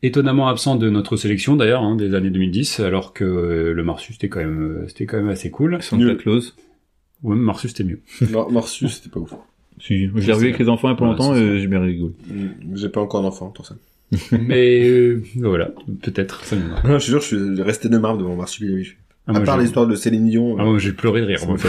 [0.03, 4.13] étonnamment absent de notre sélection d'ailleurs hein, des années 2010, alors que euh, le Marsus
[4.15, 5.81] c'était quand même euh, c'était quand même assez cool.
[5.81, 6.15] Santa.
[6.15, 6.55] Claus.
[7.23, 8.01] Ouais, mais Marsus c'était mieux.
[8.51, 9.33] Morsus, c'était pas ouf.
[9.81, 11.79] Si, je l'ai revu avec les enfants il y a pas longtemps et j'ai bien
[11.79, 12.13] rigolé.
[12.27, 13.75] Mm, J'ai pas encore d'enfant pour ça.
[14.31, 15.71] mais euh, voilà,
[16.01, 16.81] peut-être ça viendra.
[16.87, 18.87] Non, je suis sûr, je suis resté de marbre devant Marsupilami.
[19.29, 20.55] Ah, à part l'histoire de Céline Dion.
[20.57, 21.39] Ah, euh, moi, j'ai pleuré de rire.
[21.47, 21.57] moi.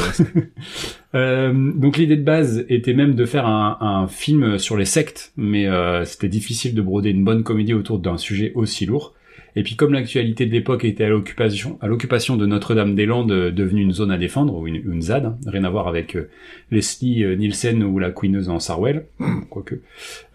[1.17, 5.33] Euh, donc l'idée de base était même de faire un, un film sur les sectes,
[5.37, 9.13] mais euh, c'était difficile de broder une bonne comédie autour d'un sujet aussi lourd.
[9.57, 13.83] Et puis comme l'actualité de l'époque était à l'occupation, à l'occupation de Notre-Dame-des-Landes, euh, devenue
[13.83, 16.29] une zone à défendre ou une, une ZAD, hein, rien à voir avec euh,
[16.71, 19.07] Leslie euh, Nielsen ou la Queeneuse en Sarwell,
[19.49, 19.81] quoique.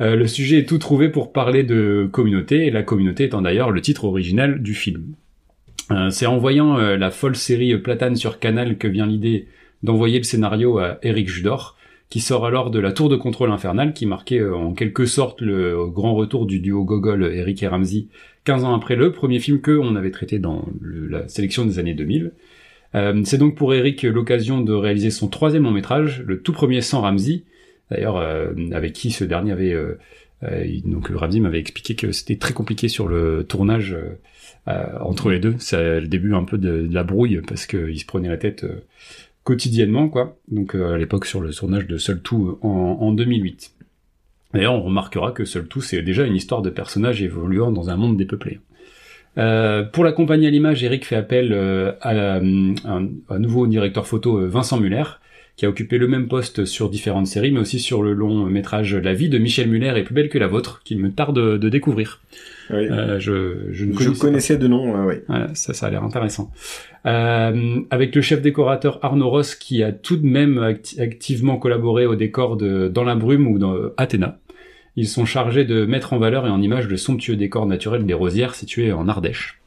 [0.01, 3.71] Euh, le sujet est tout trouvé pour parler de communauté, et la communauté étant d'ailleurs
[3.71, 5.13] le titre original du film.
[5.91, 9.47] Euh, C'est en voyant euh, la folle série Platane sur Canal que vient l'idée
[9.83, 11.77] d'envoyer le scénario à Eric Judor,
[12.09, 15.41] qui sort alors de la tour de contrôle infernale, qui marquait euh, en quelque sorte
[15.41, 18.07] le grand retour du duo Gogol Eric et Ramsey,
[18.45, 21.93] 15 ans après le premier film que on avait traité dans la sélection des années
[21.93, 22.31] 2000.
[22.95, 26.81] Euh, C'est donc pour Eric l'occasion de réaliser son troisième long métrage, le tout premier
[26.81, 27.43] sans Ramsey,
[27.91, 29.97] d'ailleurs euh, avec qui ce dernier avait, euh, Euh,
[30.85, 34.19] donc Ravdi m'avait expliqué que c'était très compliqué sur le tournage euh,
[34.67, 35.55] euh, entre les deux.
[35.59, 38.83] C'est le début un peu de, la brouille parce qu'il se prenait la tête euh,
[39.43, 40.37] quotidiennement, quoi.
[40.49, 43.71] Donc euh, à l'époque sur le tournage de Seul Tout en, en 2008.
[44.53, 47.97] D'ailleurs, on remarquera que Seul Tout, c'est déjà une histoire de personnages évoluant dans un
[47.97, 48.59] monde dépeuplé.
[49.37, 54.07] Euh, pour la compagnie à l'image, Eric fait appel euh, à, la- un, nouveau directeur
[54.07, 55.03] photo, euh, Vincent Muller,
[55.55, 58.95] qui a occupé le même poste sur différentes séries, mais aussi sur le long métrage
[58.95, 61.69] La vie de Michel Muller est plus belle que la vôtre, qu'il me tarde de,
[61.69, 62.21] découvrir.
[62.69, 62.87] Oui.
[62.89, 65.23] Euh, je, je ne connaissais de nom, ouais.
[65.27, 66.51] Voilà, ça, ça a l'air intéressant.
[67.05, 72.05] Euh, avec le chef décorateur Arnaud Ross qui a tout de même acti- activement collaboré
[72.05, 74.39] au décor de Dans la brume ou dans Athéna.
[74.97, 78.13] Ils sont chargés de mettre en valeur et en image le somptueux décor naturel des
[78.13, 79.59] Rosières situé en Ardèche.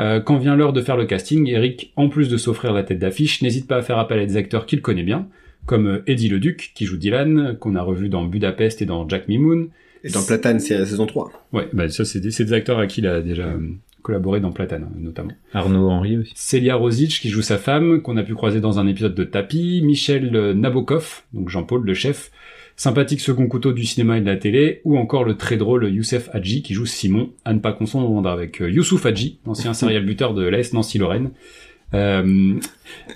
[0.00, 2.98] Euh, quand vient l'heure de faire le casting, Eric, en plus de s'offrir la tête
[2.98, 5.28] d'affiche, n'hésite pas à faire appel à des acteurs qu'il connaît bien,
[5.66, 9.28] comme euh, Eddie Leduc, qui joue Dylan, qu'on a revu dans Budapest et dans Jack
[9.28, 9.68] Mimoun,
[10.02, 11.30] Et dans Platane, c'est la saison 3.
[11.52, 13.58] Ouais, bah ça c'est des, des acteurs à qui il a déjà euh,
[14.02, 15.32] collaboré dans Platane notamment.
[15.52, 16.32] Arnaud Henry aussi.
[16.34, 19.82] Célia Rosic qui joue sa femme, qu'on a pu croiser dans un épisode de Tapi,
[19.82, 22.30] Michel euh, Nabokov, donc Jean-Paul le chef,
[22.80, 26.30] sympathique second couteau du cinéma et de la télé, ou encore le très drôle Youssef
[26.32, 30.32] Hadji qui joue Simon, à ne pas confondre avec euh, Youssouf Hadji, ancien serial buteur
[30.32, 31.30] de l'AS Nancy-Lorraine.
[31.92, 32.54] Euh,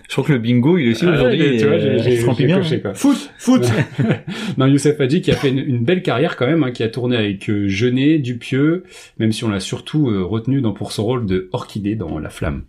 [0.07, 1.57] Je crois que le bingo, il est aussi ah, aujourd'hui.
[1.57, 2.59] tu vois, euh, j'ai- bien.
[2.59, 2.93] coché, quoi.
[2.93, 3.65] Foot Foot
[4.59, 6.89] non, Youssef Hadji qui a fait une, une belle carrière quand même, hein, qui a
[6.91, 8.85] tourné avec euh, Jeunet, Dupieux,
[9.19, 12.29] même si on l'a surtout euh, retenu dans, pour son rôle de Orchidée dans La
[12.29, 12.65] Flamme.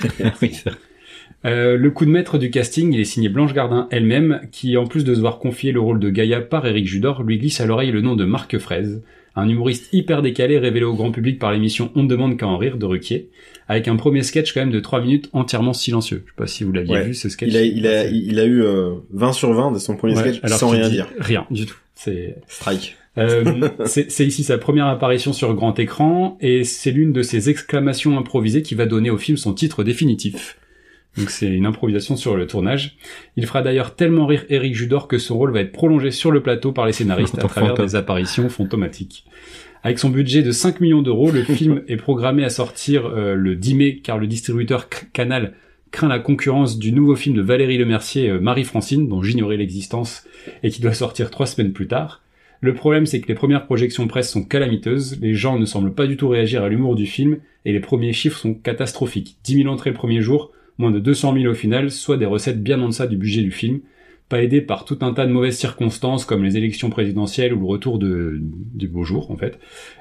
[0.40, 0.70] oui, ça.
[1.44, 4.86] Euh, le coup de maître du casting, il est signé Blanche Gardin elle-même, qui en
[4.86, 7.66] plus de se voir confier le rôle de Gaïa par Éric Judor, lui glisse à
[7.66, 9.02] l'oreille le nom de Marc Fraise,
[9.36, 12.56] un humoriste hyper décalé révélé au grand public par l'émission On ne demande qu'à en
[12.56, 13.28] rire de Ruquier,
[13.68, 16.22] avec un premier sketch quand même de 3 minutes entièrement silencieux.
[16.24, 17.04] Je sais pas si vous l'aviez Ouais.
[17.04, 17.50] vu ce sketch.
[17.50, 20.20] il a, il, a, il a eu euh, 20 sur 20 de son premier Ouais,
[20.20, 21.06] sketch alors sans rien dire.
[21.18, 21.76] Rien du tout.
[21.94, 22.96] C'est Strike.
[23.18, 27.50] euh, c'est c'est ici sa première apparition sur grand écran et c'est l'une de ses
[27.50, 30.56] exclamations improvisées qui va donner au film son titre définitif.
[31.16, 32.96] Donc c'est une improvisation sur le tournage.
[33.36, 36.42] Il fera d'ailleurs tellement rire Eric Judor que son rôle va être prolongé sur le
[36.42, 39.24] plateau par les scénaristes à travers des apparitions fantomatiques.
[39.82, 43.54] Avec son budget de 5 millions d'euros, le film est programmé à sortir euh, le
[43.54, 45.54] 10 mai car le distributeur Canal
[45.92, 50.26] craint la concurrence du nouveau film de Valérie Lemercier, euh, Marie-Francine, dont j'ignorais l'existence
[50.62, 52.22] et qui doit sortir trois semaines plus tard.
[52.60, 56.06] Le problème, c'est que les premières projections presse sont calamiteuses, les gens ne semblent pas
[56.06, 59.36] du tout réagir à l'humour du film, et les premiers chiffres sont catastrophiques.
[59.44, 62.62] 10 000 entrées le premier jour, moins de 200 000 au final, soit des recettes
[62.62, 63.80] bien en deçà du budget du film,
[64.28, 67.66] pas aidé par tout un tas de mauvaises circonstances comme les élections présidentielles ou le
[67.66, 69.58] retour de, du beau jour en fait.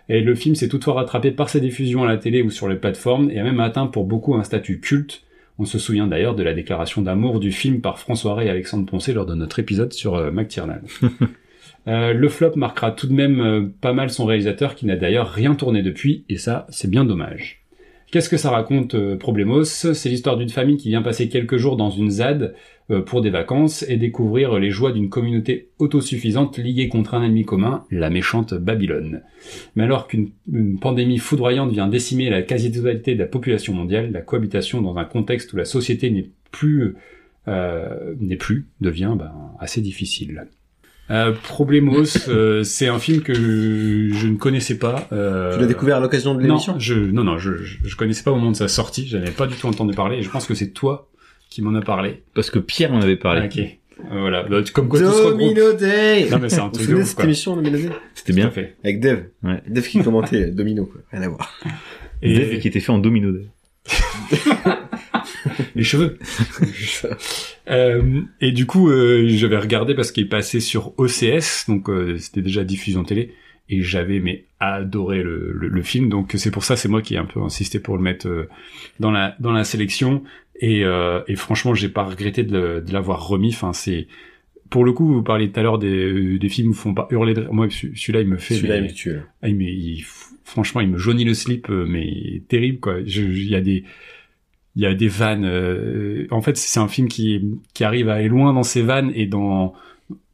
[0.09, 2.75] Et le film s'est toutefois rattrapé par ses diffusions à la télé ou sur les
[2.75, 5.21] plateformes et a même atteint pour beaucoup un statut culte.
[5.57, 8.85] On se souvient d'ailleurs de la déclaration d'amour du film par François Ray et Alexandre
[8.85, 10.81] Poncé lors de notre épisode sur euh, McTiernan.
[11.87, 15.29] Euh, le flop marquera tout de même euh, pas mal son réalisateur qui n'a d'ailleurs
[15.29, 17.63] rien tourné depuis, et ça, c'est bien dommage.
[18.15, 19.65] Qu'est-ce que ça raconte euh, Problemos?
[19.65, 22.55] C'est l'histoire d'une famille qui vient passer quelques jours dans une ZAD
[22.89, 27.43] euh, pour des vacances et découvrir les joies d'une communauté autosuffisante liée contre un ennemi
[27.43, 29.21] commun, la méchante Babylone.
[29.75, 34.21] Mais alors qu'une une pandémie foudroyante vient décimer la quasi-totalité de la population mondiale, la
[34.21, 36.95] cohabitation dans un contexte où la société n'est plus
[37.49, 40.47] euh, n'est plus devient ben, assez difficile.
[41.11, 45.07] Euh, Problemos, euh, c'est un film que je, je ne connaissais pas.
[45.11, 47.95] Euh, Tu l'as découvert à l'occasion de non, l'émission je, non, non, je, je, je
[47.95, 49.07] connaissais pas au moment de sa sortie.
[49.07, 50.17] J'avais pas du tout entendu parler.
[50.17, 51.09] Et je pense que c'est toi
[51.49, 52.23] qui m'en a parlé.
[52.33, 53.45] Parce que Pierre en avait parlé.
[53.45, 53.59] Ok.
[53.59, 54.43] Euh, voilà.
[54.43, 55.29] Bah, comme quoi tout se.
[55.29, 57.23] Domino Day Non, mais c'est un Vous vous truc de souvenez de ouf, cette quoi.
[57.25, 58.49] émission Domino Day C'était bien.
[58.51, 58.75] fait.
[58.83, 59.19] Avec Dev.
[59.43, 59.61] Ouais.
[59.67, 61.01] Dev qui commentait Domino, quoi.
[61.11, 61.53] Rien à voir.
[62.21, 62.59] Et...
[62.59, 63.31] qui était fait en domino.
[63.31, 63.51] d'ailleurs.
[65.75, 66.17] les cheveux.
[67.69, 72.17] Euh, et du coup, euh, j'avais regardé parce qu'il est passé sur OCS, donc euh,
[72.17, 73.31] c'était déjà diffusé en télé,
[73.69, 77.15] et j'avais mais adoré le, le, le film, donc c'est pour ça, c'est moi qui
[77.15, 78.47] ai un peu insisté pour le mettre euh,
[78.99, 80.23] dans la dans la sélection,
[80.59, 83.49] et, euh, et franchement, j'ai pas regretté de, l'avoir remis.
[83.49, 84.07] Enfin, c'est
[84.69, 87.33] pour le coup, vous parliez tout à l'heure des, des films où font pas hurler
[87.33, 87.47] de.
[87.51, 88.55] Moi, celui- celui-là, il me fait.
[88.55, 89.15] Celui-là, mais- il me tue.
[89.41, 90.05] ah, mais il-
[90.43, 92.97] franchement, il me jaunit le slip, mais terrible quoi.
[93.05, 93.83] Je- Il y a des,
[94.75, 95.45] il y a des vannes.
[95.45, 97.41] euh, en fait, c'est un film qui
[97.73, 99.73] qui arrive à aller loin dans ses vannes et dans.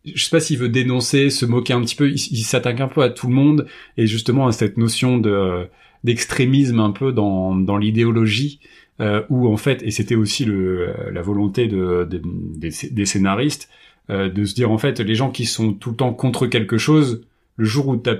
[0.05, 2.09] Je sais pas s'il veut dénoncer, se moquer un petit peu.
[2.11, 3.67] Il, s'attaque un peu à tout le monde
[3.97, 5.67] et justement à cette notion de
[6.03, 8.59] d'extrémisme un peu dans dans l'idéologie.
[8.99, 12.21] Euh, où en fait, et c'était aussi le, la volonté de, de-
[12.55, 13.67] des, des scénaristes,
[14.11, 16.77] euh, de se dire en fait, les gens qui sont tout le temps contre quelque
[16.77, 17.25] chose,
[17.55, 18.17] le jour où t'as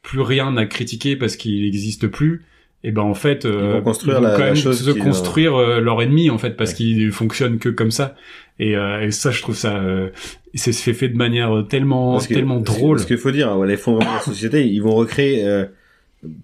[0.00, 2.44] plus rien à critiquer parce qu'il n'existe plus,
[2.84, 4.90] et ben en fait euh, Ils vont construire vont la- quand la même chose se
[4.90, 6.76] construire euh, leur ennemi en fait parce Ouais.
[6.76, 8.14] qu'ils fonctionnent que comme ça
[8.58, 10.08] et, euh, et ça je trouve ça euh,
[10.54, 13.66] c'est fait fait de manière tellement Parce que- tellement drôle Parce qu'il faut dire, ouais,
[13.68, 15.64] l'effondrement de la société, ils vont recréer euh,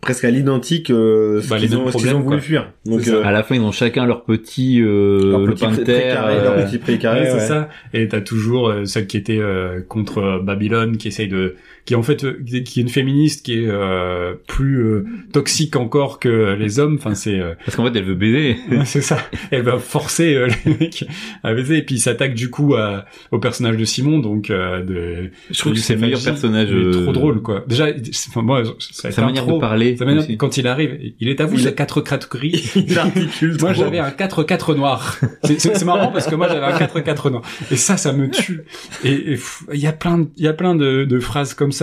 [0.01, 2.39] presque à l'identique euh, ce Bah, les qu'ils ont, ce ont voulu quoi.
[2.41, 2.73] fuir.
[2.87, 6.35] Donc, euh, À la fin, ils ont chacun leur petit euh, leur le petit précaré,
[6.37, 7.69] euh, leur petit précaré, Ouais, c'est ça.
[7.93, 11.55] Et t'as toujours euh, celle qui était euh, contre euh, Babylone, qui essaye de,
[11.89, 16.19] qui en fait, euh, qui est une féministe, qui est euh, plus euh, toxique encore
[16.19, 16.97] que les hommes.
[16.99, 18.59] Enfin, c'est, euh, Parce qu'en fait, elle veut baiser.
[18.85, 19.17] C'est ça.
[19.51, 21.07] Elle va forcer euh, les mecs
[21.43, 24.83] à baiser et puis il s'attaque du coup à, au personnage de Simon, donc euh,
[24.85, 25.31] de.
[25.51, 26.69] Je trouve que c'est le meilleur personnage.
[26.71, 27.65] Est trop drôle quoi.
[27.67, 29.97] Déjà, c'est- enfin moi, ça Sa manière de parler.
[29.97, 32.71] Sa manière- quand il arrive, il est à vous, Il- 4 4 gris.
[32.77, 33.83] Il articule Moi, trop.
[33.85, 35.19] j'avais un 4-4 noir.
[35.43, 37.43] C'est- marrant parce que moi, j'avais un 4-4 noir.
[37.71, 38.61] Et ça, ça me tue.
[39.05, 39.37] Et
[39.73, 41.78] il y a plein, il y a plein de, de phrases comme ça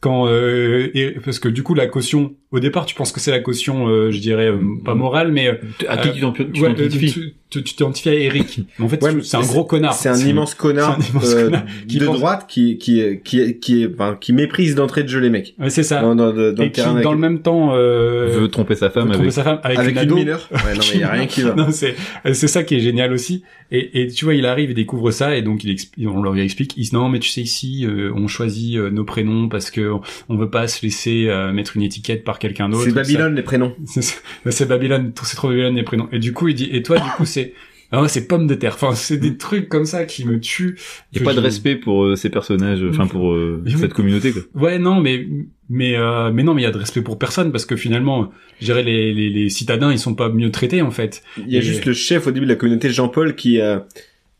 [0.00, 2.34] quand euh, et, parce que du coup, la caution.
[2.50, 5.48] Au départ, tu penses que c'est la caution, euh, je dirais euh, pas morale, mais
[5.48, 5.54] euh,
[5.88, 6.22] À qui tu
[6.62, 8.60] ouais, t'identifies tu à Eric.
[8.78, 9.94] Mais en fait, Ouais, c'est un gros connard.
[9.94, 13.20] C'est un immense connard, c'est un immense euh, connard qui de pense- droite qui qui
[13.24, 15.54] qui qui, enfin, qui méprise d'entrée de jeu les mecs.
[15.58, 16.02] Ouais, c'est ça.
[16.02, 18.48] Dans, dans, dans, dans et le qui, terrain dans avec, le même temps, euh, veut
[18.48, 19.32] tromper sa femme tromper avec.
[19.32, 20.46] sa femme avec, avec une, mineure.
[20.50, 21.54] Ouais, non mais y a rien qui va.
[21.56, 21.94] non, c'est
[22.34, 23.44] c'est ça qui est génial aussi.
[23.70, 26.74] Et, et tu vois, il arrive, il découvre ça, et donc il on leur explique.
[26.76, 29.92] Il dit non, mais tu sais ici, on choisit nos prénoms parce que
[30.28, 32.84] on veut pas se laisser euh, mettre une étiquette par quelqu'un d'autre.
[32.84, 32.96] C'est ça.
[32.96, 33.74] Babylone les prénoms.
[33.86, 34.22] C'est.
[34.44, 36.08] Bah, c'est Babylone, c'est trop Babylone les prénoms.
[36.12, 37.54] Et du coup, il dit et toi, du coup, c'est
[37.94, 38.74] ah ouais, c'est pomme de terre.
[38.74, 40.78] Enfin, c'est des trucs comme ça qui me tuent.
[41.12, 43.74] Il n'y a pas de respect pour euh, ces personnages, enfin pour euh, oui.
[43.78, 44.32] cette communauté.
[44.32, 44.42] Quoi.
[44.54, 45.26] Ouais, non, mais
[45.68, 48.30] mais euh, mais non, mais il y a de respect pour personne parce que finalement,
[48.60, 51.22] je dirais les, les les citadins, ils sont pas mieux traités en fait.
[51.36, 53.78] Il y a Et- juste le chef au début de la communauté Jean-Paul qui euh,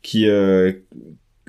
[0.01, 0.71] qui euh,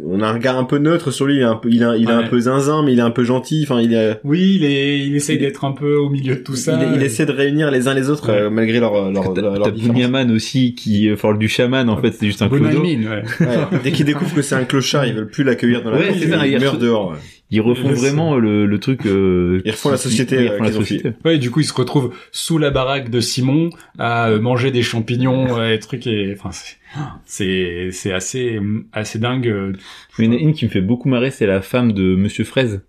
[0.02, 1.96] on a un regard un peu neutre sur lui, il est un peu il a
[1.96, 4.54] il est un peu zinzin mais il est un peu gentil, enfin il est Oui,
[4.56, 6.80] il est, il est- d'être un peu au milieu de tout ça.
[6.90, 8.40] il, il essaie de réunir les uns les autres Ouais.
[8.40, 9.70] euh, malgré leur leur, T'as.
[9.70, 12.64] Bunyaman aussi qui euh, parle du chaman en fait, c'est juste un clodo.
[12.64, 13.22] Bonalmine, ouais.
[13.46, 16.06] Ouais, dès qu'ils découvrent que c'est un clochard, ils veulent plus l'accueillir dans la Ouais,
[16.10, 17.16] maison, c'est ça, il il meurt dehors.
[17.54, 19.06] Ils refont Le- vraiment le, le truc.
[19.06, 21.12] Euh, Ils refont la société, ils euh, refont la société.
[21.24, 24.72] Ouais, et du coup, il se retrouve sous la baraque de Simon à euh, manger
[24.72, 26.50] des champignons et trucs et enfin
[27.26, 28.58] c'est c'est assez
[28.92, 29.46] assez dingue.
[29.48, 29.72] euh.
[30.18, 32.44] Il y en a une qui me fait beaucoup marrer, c'est la femme de Monsieur
[32.44, 32.82] Fraise.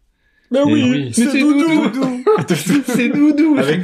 [0.52, 2.24] Mais oui, oui, c'est Doudou.
[2.86, 3.56] c'est Doudou.
[3.58, 3.82] Avec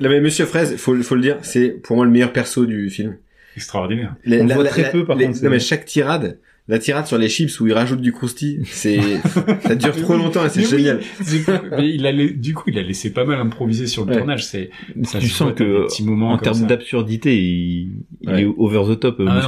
[0.00, 2.90] là, mais Monsieur Fraise, faut faut le dire, c'est pour moi le meilleur perso du
[2.90, 3.16] film.
[3.56, 4.14] Extraordinaire.
[4.24, 6.38] Les- On voit très peu, par les- contre, Non mais chaque tirade,
[6.68, 8.98] la tirade sur les chips où il rajoute du crousti, c'est
[9.62, 11.00] ça dure trop longtemps et c'est oui, génial.
[11.78, 14.18] mais il a la- du coup, il a laissé pas mal improviser sur le Ouais.
[14.18, 14.44] tournage.
[14.44, 14.70] C'est
[15.04, 15.86] ça tu sens que
[16.22, 17.92] en termes d'absurdité, il,
[18.28, 19.46] est over the top, euh, Ah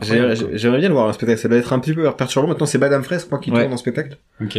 [0.00, 0.48] Monsieur.
[0.54, 2.48] J'aimerais bien le voir en spectacle, ça doit être un petit peu perturbant.
[2.48, 3.60] Maintenant c'est Madame je crois, qui Ouais.
[3.60, 4.18] tourne en spectacle.
[4.42, 4.58] Ok.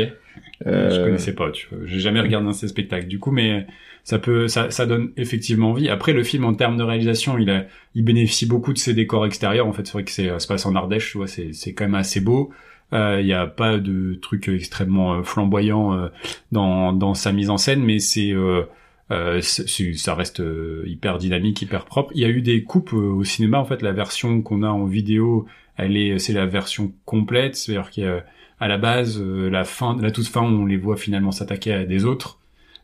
[0.65, 1.79] Euh, Je connaissais pas, tu vois.
[1.85, 3.07] J'ai jamais regardé un de ces spectacles.
[3.07, 3.67] Du coup, mais
[4.03, 5.89] ça peut, ça, ça donne effectivement envie.
[5.89, 9.25] Après, le film, en termes de réalisation, il a, il bénéficie beaucoup de ses décors
[9.25, 9.67] extérieurs.
[9.67, 11.73] En fait, c'est vrai que c'est, ça se passe en Ardèche, tu vois, c'est, c'est
[11.73, 12.51] quand même assez beau.
[12.93, 16.07] Euh, Il y a pas de trucs extrêmement euh, flamboyants euh,
[16.51, 18.63] dans, dans sa mise en scène, mais c'est, euh,
[19.11, 22.11] euh, ça reste euh, hyper dynamique, hyper propre.
[22.15, 23.59] Il y a eu des coupes euh, au cinéma.
[23.59, 25.45] En fait, la version qu'on a en vidéo,
[25.75, 27.57] elle est, c'est la version complète.
[27.57, 28.23] C'est-à-dire qu'il y a
[28.59, 31.85] à la base, euh, la fin, la toute fin, on les voit finalement s'attaquer à
[31.85, 32.39] des autres.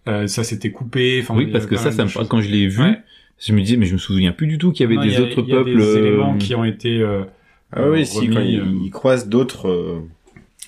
[0.07, 1.19] Euh, ça s'était coupé.
[1.21, 2.23] Enfin, Oui, parce que ça, ça me...
[2.25, 2.99] quand je l'ai vu, Ouais.
[3.39, 5.07] je me disais, mais je me souviens plus du tout qu'il y avait Non, des
[5.07, 5.75] il y a- autres il y a peuples.
[5.77, 7.23] des euh, éléments qui ont été euh,
[7.71, 9.67] Ah oui, si remis, quand il, euh, il croise d'autres.
[9.69, 9.99] euh,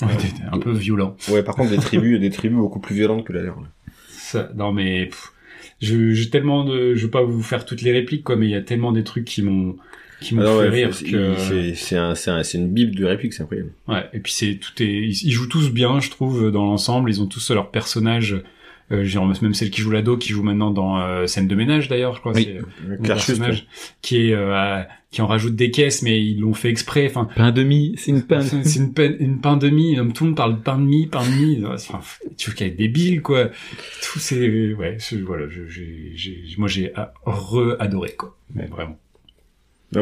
[0.01, 0.07] ouais,
[0.51, 1.15] un peu violents.
[1.29, 3.57] Ouais, par contre des tribus, des tribus beaucoup plus violentes que la leur.
[4.09, 5.31] Ça, non mais pff,
[5.81, 8.51] je, j'ai tellement de, je veux pas vous faire toutes les répliques quoi, mais il
[8.51, 9.75] y a tellement des trucs qui m'ont
[10.21, 12.69] qui m'ont Ah non, fait ouais, rire c'est- que c'est c'est un, c'est un, une
[12.71, 13.71] bible de réplique, c'est incroyable.
[13.87, 14.03] ouais.
[14.13, 17.09] Et puis c'est tout est, ils, ils jouent tous bien, je trouve, dans l'ensemble.
[17.09, 18.41] Ils ont tous leur personnage.
[18.91, 21.87] Euh, genre même celle qui joue l'ado, qui joue maintenant dans euh, scène de ménage
[21.87, 22.33] d'ailleurs, je crois.
[22.33, 22.47] Oui.
[22.87, 23.65] c'est, personnage
[24.03, 27.27] qui est euh, à- qui en rajoute des caisses mais ils l'ont fait exprès enfin
[27.35, 28.41] Pain de mie, c'est une pain.
[28.63, 31.07] c'est une pain une pain de mie tout le monde parle de pain de mie
[31.07, 31.99] pain de mie enfin,
[32.37, 36.91] tu vois qu'elle est débile quoi tout c'est ouais voilà je- j'ai moi j'ai
[37.25, 38.99] re adoré quoi mais vraiment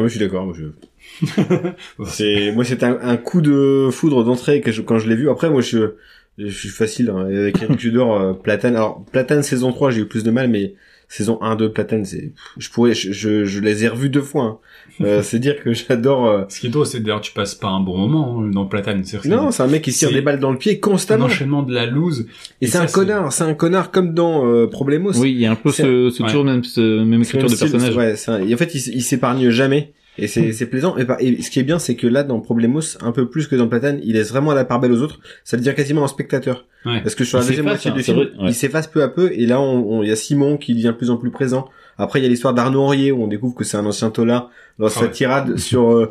[0.00, 0.46] Moi je suis d'accord.
[0.46, 5.30] moi, je- c'est moi c'était un, coup de foudre d'entrée quand je l'ai vu.
[5.30, 5.94] Après moi je
[6.38, 8.74] je suis facile hein, avec Eric Judor euh, Platane.
[8.76, 10.74] Alors Platane saison 3, j'ai eu plus de mal mais
[11.16, 14.42] saison 1 2 Platane c'est je pourrais je, je, je les ai revus deux fois.
[14.44, 14.58] Hein.
[15.00, 17.68] Euh, c'est dire que j'adore euh, ce qui est drôle c'est d'ailleurs tu passes pas
[17.68, 20.40] un bon moment hein, dans Platane c'est Non, c'est un mec qui tire des balles
[20.40, 21.26] dans le pied un constamment.
[21.26, 22.26] enchaînement de la loose
[22.60, 25.12] Et Et c'est un connard, c'est un connard comme dans euh, Problemos.
[25.18, 26.28] Oui, il y a un peu ce, ce ouais.
[26.28, 27.96] toujours même, ce, même écriture de personnage.
[27.96, 29.92] Ouais, c'est un- et en fait, il, il s'épargne jamais.
[30.16, 30.96] Et c'est c'est plaisant.
[30.96, 33.56] Et, et ce qui est bien, c'est que là, dans Problemos, un peu plus que
[33.56, 35.18] dans Platane, il laisse vraiment la part belle aux autres.
[35.42, 36.66] Ça devient quasiment un spectateur.
[36.86, 37.00] Ouais.
[37.02, 38.48] Parce que sur la Il deuxième moitié hein, du film, vrai, ouais.
[38.50, 39.32] il s'efface peu à peu.
[39.32, 41.68] Et là, on, on- il y a Simon qui devient de plus en plus présent.
[41.98, 44.50] Après, il y a l'histoire d'Arnaud Henrier où on découvre que c'est un ancien tolard
[44.78, 45.10] dans sa ouais.
[45.10, 45.90] tirade sur.
[45.90, 46.10] euh,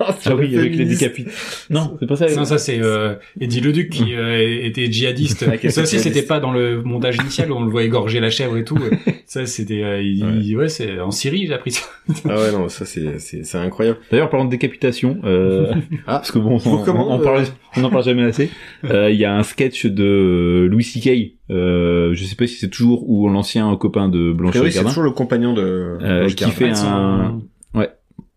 [0.00, 1.30] Ah oui, avec les décapités.
[1.70, 2.26] Non, c'est pas ça.
[2.34, 5.44] Non, ça c'est euh, Eddie Leduc qui euh, était djihadiste.
[5.70, 8.56] Ça aussi, c'était pas dans le montage initial où on le voit égorger la chèvre
[8.56, 8.78] et tout.
[9.26, 10.68] ça, c'était, euh, il, Ouais.
[10.68, 11.86] c'est en Syrie, j'ai appris ça.
[12.24, 13.98] Ah ouais, non, ça c'est c'est c'est incroyable.
[14.10, 15.72] D'ailleurs, parlant de décapitation, euh,
[16.06, 17.44] Ah, parce que bon, on, parle,
[17.76, 18.50] on en parle jamais assez.
[18.84, 21.34] Euh, Il y a un sketch de Louis C.K.
[21.50, 24.84] Euh, je sais pas si c'est toujours ou l'ancien copain de a Blanche priori, c'est
[24.84, 25.62] toujours le compagnon de.
[26.02, 27.40] euh, qui fait Son- un.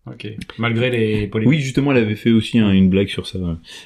[0.06, 0.26] Ok.
[0.58, 1.50] Malgré les polémiques.
[1.50, 3.38] Oui, justement, elle avait fait aussi une blague sur ça.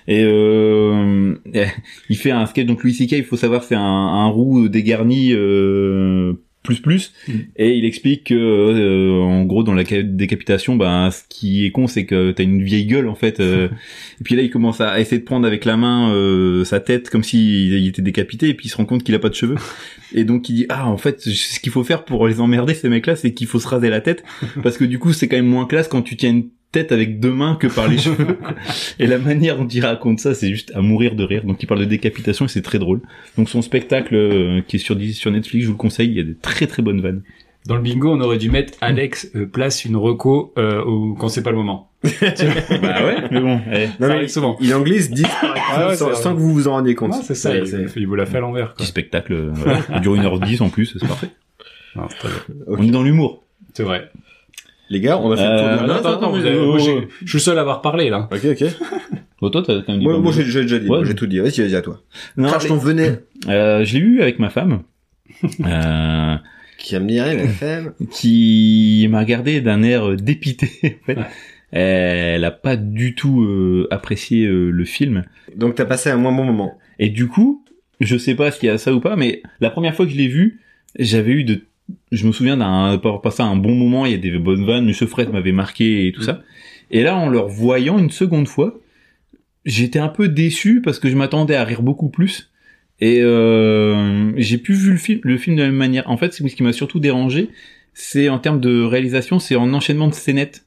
[0.09, 1.35] Et euh,
[2.09, 3.13] il fait un sketch donc Louis C.K.
[3.13, 6.33] Il faut savoir c'est un, un roux dégarni euh,
[6.67, 7.13] plus plus.
[7.29, 7.33] Mm.
[7.57, 11.71] et il explique que euh, en gros dans la ca- décapitation ben ce qui est
[11.71, 13.69] con c'est que t'as une vieille gueule en fait euh,
[14.21, 17.09] et puis là il commence à essayer de prendre avec la main euh, sa tête
[17.09, 19.35] comme s'il il était décapité et puis il se rend compte qu'il a pas de
[19.35, 19.57] cheveux.
[20.15, 22.89] Et donc il dit ah en fait ce qu'il faut faire pour les emmerder ces
[22.89, 24.23] mecs là c'est qu'il faut se raser la tête.
[24.63, 27.21] Parce que du coup c'est quand même moins classe quand tu tiens une tête avec
[27.21, 28.39] deux mains que par les cheveux
[28.99, 31.67] et la manière dont il raconte ça c'est juste à mourir de rire donc il
[31.67, 33.01] parle de décapitation et c'est très drôle
[33.39, 36.21] donc son spectacle euh, qui est sur sur Netflix je vous le conseille il y
[36.21, 37.23] a des très très bonnes vannes
[37.67, 41.29] Dans le bingo, on aurait dû mettre Alex euh, place une reco euh, au- quand
[41.29, 41.91] c'est pas le moment.
[42.05, 43.87] bah ouais mais bon eh.
[43.87, 44.57] Non, Ça mais arrive souvent.
[44.61, 47.15] il en glisse 10 par épisode Ah ouais, sans, que vous vous en rendiez compte.
[47.25, 47.51] C'est ça.
[47.51, 48.75] Ouais, il, il vous l'a fait à l'envers.
[48.75, 49.53] petit spectacle euh,
[49.95, 51.31] il dure 1h10 en plus c'est parfait
[51.97, 52.07] Non,
[52.69, 54.11] on est dans l'humour C'est vrai.
[54.89, 57.09] Les gars, on a fait le tour Euh, du Attends, attends, vous avez- moi, j'ai-
[57.23, 58.29] je suis le seul à avoir parlé là.
[58.33, 58.65] Ok, ok.
[59.41, 60.45] bon, toi t'as quand même dit Moi, pas moi mal.
[60.45, 60.99] j'ai j'ai déjà dit, Ouais.
[60.99, 61.39] moi, j'ai tout dit.
[61.39, 62.01] Vas-y, vas-y à toi.
[62.37, 63.21] non, Crash ton venet.
[63.49, 64.83] euh, je l'ai vu avec ma femme
[65.65, 66.37] euh,
[66.79, 67.93] Qui a mis rien, FM.
[68.13, 70.71] qui m'a regardé d'un air euh, dépité
[71.03, 71.17] en fait.
[71.17, 71.25] Ouais.
[71.73, 75.25] Elle a pas du tout euh, apprécié euh, le film.
[75.57, 76.79] Donc t'as passé un moins bon moment.
[77.01, 77.65] Et du coup,
[78.01, 80.17] je sais pas s'il y a ça ou pas, mais la première fois que je
[80.17, 80.61] l'ai vu,
[80.99, 81.63] j'avais eu de,
[82.13, 84.87] je me souviens d'un, d'avoir passé un bon moment, il y a des bonnes vannes,
[84.87, 86.43] Monsieur Fred m'avait marqué et tout ça.
[86.91, 88.79] Et là, en le revoyant une seconde fois,
[89.65, 92.51] j'étais un peu déçu parce que je m'attendais à rire beaucoup plus.
[93.01, 96.09] Et euh, j'ai plus vu le film, le film de la même manière.
[96.09, 97.51] En fait, ce qui m'a surtout dérangé,
[97.93, 100.65] c'est en termes de réalisation, c'est en enchaînement de scénettes.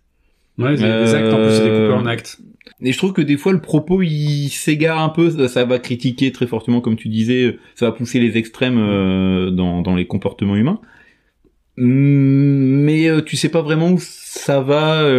[0.57, 2.39] Ouais, Euh, des actes en plus, c'est découpé en actes.
[2.81, 5.79] Et je trouve que des fois le propos il s'égare un peu, ça, ça va
[5.79, 10.05] critiquer très fortement comme tu disais, ça va pousser les extrêmes euh, dans, dans les
[10.05, 10.79] comportements humains.
[11.79, 15.09] Hum, Mais euh, tu sais pas vraiment où ça va.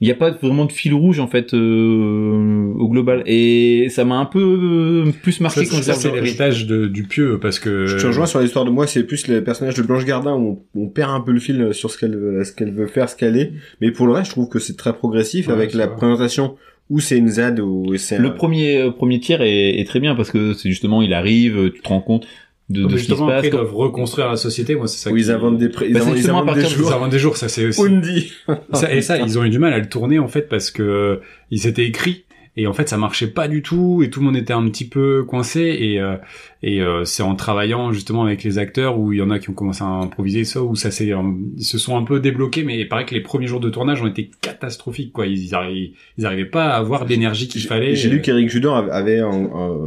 [0.00, 3.22] Il n'y a pas vraiment de fil rouge en fait euh, au global.
[3.26, 6.86] Et ça m'a un peu euh, plus marqué Ça, quand ça, j'ai c'est l'héritage de-
[6.88, 7.86] du pieux parce que.
[7.86, 10.60] Je te rejoins sur l'histoire de moi, c'est plus les personnages de Blanche Gardin où
[10.74, 13.08] on, on perd un peu le fil sur ce qu'elle veut, ce qu'elle veut faire,
[13.08, 13.52] ce qu'elle est.
[13.80, 15.96] Mais pour le reste, je trouve que c'est très progressif Ouais, avec la vrai.
[15.96, 16.56] présentation
[16.90, 20.00] où c'est une ZAD ou c'est Le un- premier euh, premier tiers est, est très
[20.00, 22.26] bien parce que c'est justement il arrive, tu te rends compte
[22.70, 23.46] de, de ce qui se justement, après, passe.
[23.46, 24.74] ils doivent reconstruire la société.
[24.74, 25.10] Moi, c'est ça.
[25.12, 26.92] où ils inventent des pré- ils Bah, inventent, ils inventent des partir de Ils jours.
[26.94, 27.82] inventent des jours, ça c'est aussi.
[27.82, 28.32] Undi.
[28.72, 31.20] Ça, et ça, ils ont eu du mal à le tourner en fait parce que
[31.50, 32.24] ils s'étaient écrits
[32.56, 34.86] et en fait ça marchait pas du tout et tout le monde était un petit
[34.86, 36.16] peu coincé et euh,
[36.62, 39.50] et euh, c'est en travaillant justement avec les acteurs où il y en a qui
[39.50, 41.22] ont commencé à improviser ça où ça s'est euh,
[41.56, 44.02] ils se sont un peu débloqués mais il paraît que les premiers jours de tournage
[44.02, 45.26] ont été catastrophiques quoi.
[45.26, 48.76] Ils ils, arri- ils arrivaient pas à avoir l'énergie qu'il fallait j'ai lu qu'Eric Judor
[48.90, 49.20] avait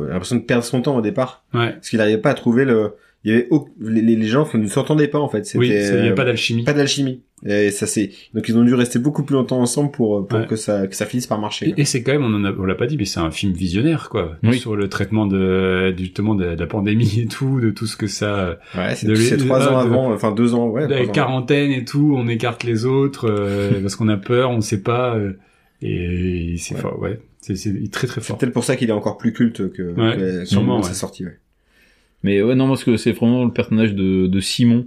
[0.09, 1.43] l'impression de perdre son temps au départ.
[1.53, 1.72] Ouais.
[1.74, 2.93] Parce qu'il n'arrivait pas à trouver le.
[3.28, 5.45] Il y avait au- les, les- gens ne s'entendaient pas en fait.
[5.45, 7.23] C'était oui c'est- il y a euh, pas d'alchimie pas d'alchimie.
[7.45, 10.47] Et ça c'est donc ils ont dû rester beaucoup plus longtemps ensemble pour pour Ouais.
[10.47, 11.73] que ça que ça finisse par marcher.
[11.75, 13.30] Et, et c'est quand même, on en a, on l'a pas dit, mais c'est un
[13.30, 14.38] film visionnaire, quoi.
[14.43, 14.57] Oui.
[14.57, 17.97] Sur le traitement de, du- justement, de, de la pandémie et tout, de tout ce
[17.97, 20.88] que ça, Ouais, c'est c'est trois ans de- avant, enfin deux ans, ouais.
[20.88, 24.82] la quarantaine et tout, on écarte les autres, euh, parce qu'on a peur, on sait
[24.82, 25.34] pas, euh,
[25.82, 26.82] et c'est Ouais.
[26.82, 27.19] fort, ouais.
[27.41, 28.38] C'est, c'est très très C'est fort.
[28.38, 31.25] peut-être pour ça qu'il est encore plus culte que, Ouais, que sûrement, sa sortie.
[31.25, 31.38] Ouais.
[32.24, 34.86] Mais ouais, non, parce que c'est vraiment le personnage de, de Simon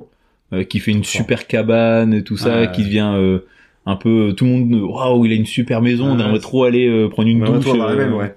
[0.52, 3.38] euh, qui fait une super cabane et tout ça, qui devient euh,
[3.86, 4.74] un peu tout le monde.
[4.74, 7.66] Waouh, il a une super maison, on aimerait trop aller euh, prendre une douche.
[7.76, 8.34] la euh, même, ouais.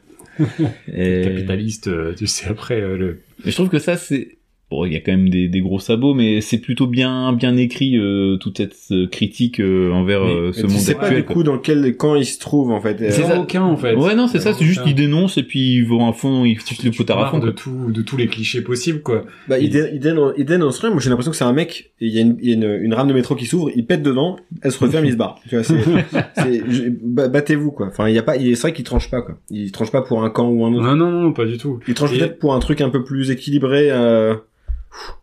[0.93, 1.23] et...
[1.23, 4.37] Capitaliste, euh, tu sais, après, euh, le, Et je trouve que ça, c'est
[4.73, 7.55] bon, il y a quand même des, des gros sabots, mais c'est plutôt bien bien
[7.57, 10.95] écrit euh, toute cette euh, critique euh, envers Mais- euh, Mais ce tu monde sais
[10.95, 11.21] pas actuel.
[11.25, 12.97] du coup dans quel camp il se trouve en fait.
[13.11, 13.39] C'est Euh, ça.
[13.39, 13.95] aucun, en fait.
[13.95, 16.59] Ouais, non, c'est ça, c'est juste qu'il dénonce et puis il va à fond, il
[16.59, 17.37] fiche le potard à fond.
[17.39, 17.53] de quoi.
[17.53, 19.23] tout, de tous les clichés possibles, quoi.
[19.47, 20.89] Bah, il, dé- il, dénonce, il dénonce rien.
[20.91, 21.91] Moi, j'ai l'impression que c'est un mec.
[21.99, 23.85] Il y a, une, il y a une, une rame de métro qui s'ouvre, il
[23.85, 25.39] pète dedans, elle se referme, il se barre.
[25.49, 25.63] Tu vois,
[27.27, 27.87] battez-vous quoi.
[27.87, 29.37] Enfin, il y a pas, il- c'est vrai qu'il tranche pas quoi.
[29.49, 30.83] Il tranche pas pour un camp ou un autre.
[30.85, 31.79] Non, non, non, pas du tout.
[31.87, 33.89] Il tranche Et- peut-être pour un truc un peu plus équilibré.
[33.91, 34.35] Euh...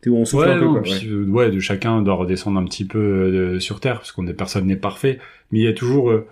[0.01, 0.83] t'es où on souffle ouais, un peu non, quoi.
[0.83, 1.07] puis, ouais.
[1.07, 4.35] euh, ouais, de chacun doit redescendre un petit peu euh, sur terre parce qu'on est
[4.35, 5.19] personne n'est parfait,
[5.51, 6.27] mais il y a toujours, euh,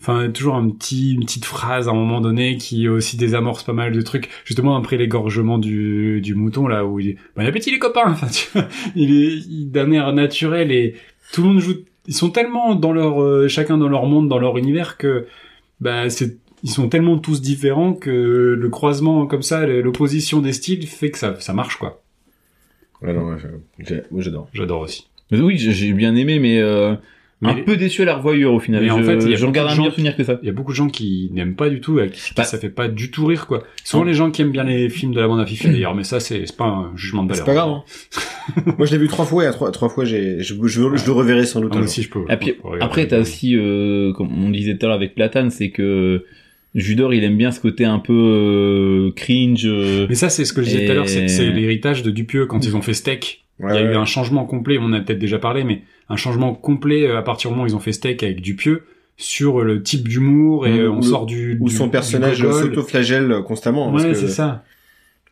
[0.00, 3.72] enfin toujours un petit, une petite phrase à un moment donné qui aussi désamorce pas
[3.72, 4.28] mal de trucs.
[4.44, 8.04] Justement après l'égorgement du, du mouton là où il est, bon appétit les copains.
[8.10, 10.94] Enfin, tu vois, il est d'un air naturel et
[11.32, 11.74] tout le monde joue.
[12.06, 15.26] Ils sont tellement dans leur, euh, chacun dans leur monde, dans leur univers que
[15.80, 20.86] bah c'est ils sont tellement tous différents que le croisement comme ça, l'opposition des styles
[20.86, 22.03] fait que ça, ça marche quoi.
[23.02, 23.36] Ouais, non, ouais,
[23.78, 24.48] je- moi j'adore.
[24.54, 25.06] J'adore aussi.
[25.30, 26.94] Mais oui, j'ai bien aimé, mais, euh,
[27.40, 28.82] Mais un peu déçu à la revoyure au final.
[28.82, 30.16] Mais en Je- fait, il y a j'en beaucoup garde de un gens meilleur souvenir
[30.16, 30.38] que ça.
[30.42, 32.44] Il y a beaucoup de gens qui n'aiment pas du tout, et qui, Bah.
[32.44, 33.64] ça fait pas du tout rire, quoi.
[33.84, 36.04] Souvent, les gens qui aiment bien les films de la bande à Fifi, d'ailleurs, mais
[36.04, 37.44] ça, c'est c'est pas un jugement de valeur.
[37.44, 37.70] C'est pas grave.
[37.70, 38.72] Hein.
[38.78, 41.06] moi je l'ai vu trois fois et à trois, trois fois j'ai, je, je, je
[41.06, 41.72] le reverrai sans doute.
[41.74, 42.24] Ah, aussi, je peux.
[42.30, 45.50] Et puis, je après, t'as aussi, euh, comme on disait tout à l'heure avec Platane,
[45.50, 46.24] c'est que
[46.74, 49.64] Judor, il aime bien ce côté un peu euh, cringe.
[49.66, 52.46] euh, Mais ça, c'est ce que je disais tout à l'heure, c'est l'héritage de Dupieux
[52.46, 53.44] quand ils ont fait Steak.
[53.60, 55.82] Ouais, Il y a eu un changement complet, on en a peut-être déjà parlé, mais
[56.08, 58.82] un changement complet euh, à partir du moment où ils ont fait Steak avec Dupieux
[59.16, 63.92] sur le type d'humour et Mmh, on sort du, Où du- son personnage s'auto-flagelle constamment.
[63.92, 64.64] parce Ouais, c'est ça.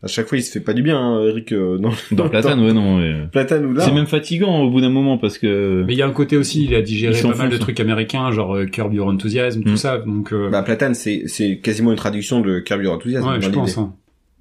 [0.04, 2.60] À chaque fois il se fait pas du bien, hein, Eric, euh, dans, Dans Platane,
[2.64, 2.98] ouais, non.
[2.98, 3.28] ouais.
[3.30, 3.84] Platane ou là.
[3.84, 5.84] C'est même fatigant au bout d'un moment parce que.
[5.86, 7.78] Mais il y a un côté aussi, il a digéré Il pas mal de trucs
[7.78, 9.76] américains, genre euh, Curb Your Enthusiasm, tout Mm.
[9.76, 13.28] ça, donc euh, Bah, Platane, c'est, c'est quasiment une traduction de Curb Your Enthusiasm.
[13.28, 13.78] ouais, je pense.
[13.78, 13.94] Hein.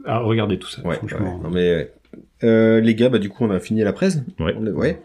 [0.06, 1.36] Ah, regardez tout ça, Ouais, franchement.
[1.38, 1.44] ouais.
[1.44, 1.92] Non, mais, ouais.
[2.44, 4.18] euh, les gars, bah, du coup, on a fini la presse.
[4.40, 4.56] Ouais.
[4.60, 5.00] On a- ouais.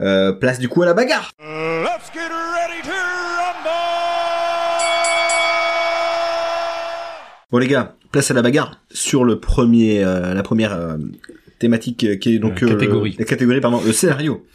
[0.00, 1.30] Euh, place du coup à la bagarre.
[1.38, 3.68] Let's get ready to rumble!
[7.52, 10.96] Bon, les gars, place à la bagarre sur le premier, euh, la première euh,
[11.58, 13.16] thématique euh, qui est donc La catégorie.
[13.18, 14.46] la catégorie, pardon, le scénario.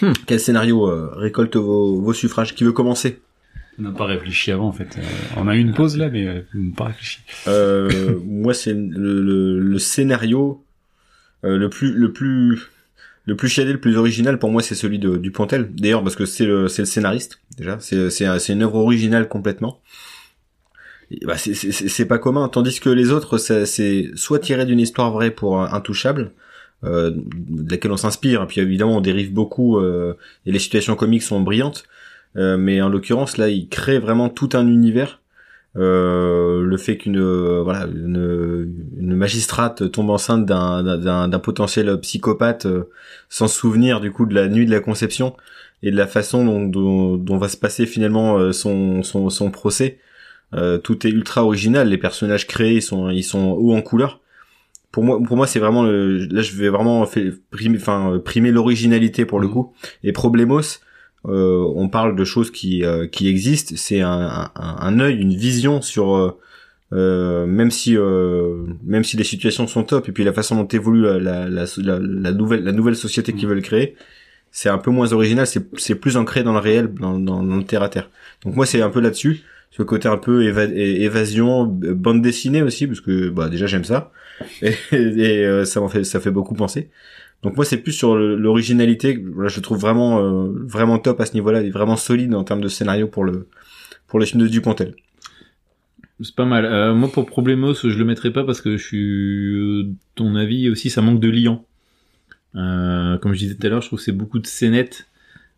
[0.00, 0.12] Hmm.
[0.26, 2.54] Quel scénario euh, récolte vos, vos suffrages?
[2.54, 3.20] Qui veut commencer?
[3.80, 4.96] On n'a pas réfléchi avant, en fait.
[4.98, 5.02] Euh,
[5.36, 7.20] on a eu une pause là, mais euh, on n'a pas réfléchi.
[7.48, 10.64] euh, Moi, c'est le, le, le scénario
[11.44, 12.60] euh, le plus, le plus,
[13.24, 15.68] le plus chiadé, le plus original pour moi, c'est celui de, du Pontel.
[15.74, 17.78] D'ailleurs, parce que c'est le, c'est le scénariste déjà.
[17.80, 19.80] C'est, c'est, un- c'est une œuvre originale complètement.
[21.24, 22.48] Bah, c'est, pas commun.
[22.48, 26.32] Tandis que les autres, c'est soit tiré d'une histoire vraie pour un Intouchable,
[26.84, 28.46] euh, de laquelle on s'inspire.
[28.46, 29.78] Puis évidemment, on dérive beaucoup.
[29.78, 30.14] euh,
[30.46, 31.84] et les situations comiques sont brillantes.
[32.36, 35.20] Euh, mais en l'occurrence, là, il crée vraiment tout un univers.
[35.76, 42.88] Euh, le fait qu'une euh, voilà une, une magistrate tombe enceinte d'un potentiel psychopathe euh,
[43.28, 45.36] sans souvenir du coup de la nuit de la conception
[45.82, 49.50] et de la façon dont dont, dont va se passer finalement euh, son son son
[49.50, 49.98] procès
[50.54, 51.88] Euh, tout est ultra original.
[51.88, 54.20] Les personnages créés ils sont ils sont hauts en couleur.
[54.92, 58.18] Pour moi pour moi c'est vraiment le, là je vais vraiment fait, primer enfin euh,
[58.18, 59.52] primer l'originalité pour le Mhm.
[59.52, 59.72] coup.
[60.04, 60.60] Et Problemos
[61.26, 63.74] euh, on parle de choses qui euh, qui existent.
[63.76, 66.36] C'est un, un un œil une vision sur
[66.94, 70.66] euh, même si euh, même si les situations sont top et puis la façon dont
[70.68, 73.94] évolue la, la, la, la, nouvelle la nouvelle société qu'ils veulent créer
[74.50, 75.46] c'est un peu moins original.
[75.46, 78.08] C'est c'est plus ancré dans le réel dans dans, dans le terre à terre.
[78.44, 82.86] Donc moi c'est un peu là-dessus ce côté un peu éva- évasion bande dessinée aussi
[82.86, 84.12] parce que bah déjà j'aime ça
[84.62, 86.90] et, et, euh, ça m'en fait ça fait beaucoup penser
[87.42, 91.34] donc moi c'est plus sur l'originalité voilà, je trouve vraiment euh, vraiment top à ce
[91.34, 93.48] niveau-là il est vraiment solide en termes de scénario pour le
[94.06, 94.94] pour le film de Dupontel
[96.20, 96.64] C'est pas mal.
[96.64, 100.68] Euh, moi, pour Problemos, je le mettrai pas parce que je suis euh, ton avis
[100.68, 101.64] aussi, ça manque de liant.
[102.56, 105.06] Euh, comme je disais tout à l'heure, je trouve que c'est beaucoup de scénettes.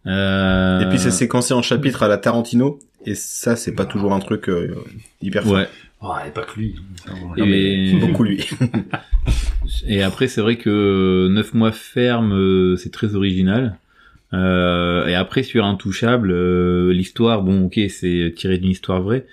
[0.06, 4.12] Euh, Et puis c'est séquencé en chapitres à la Tarantino, et ça c'est pas toujours
[4.14, 4.74] un truc euh,
[5.22, 5.52] hyper fort.
[5.54, 5.68] Ouais.
[6.02, 6.76] Oh, et pas que lui.
[7.04, 8.48] Ça, on- Et- mais beaucoup lui.
[9.86, 13.78] Et après, c'est vrai que 9 mois ferme, euh, c'est très original.
[14.32, 19.26] Euh, et après, sur Intouchable, euh, l'histoire, bon, ok, c'est tiré d'une histoire vraie,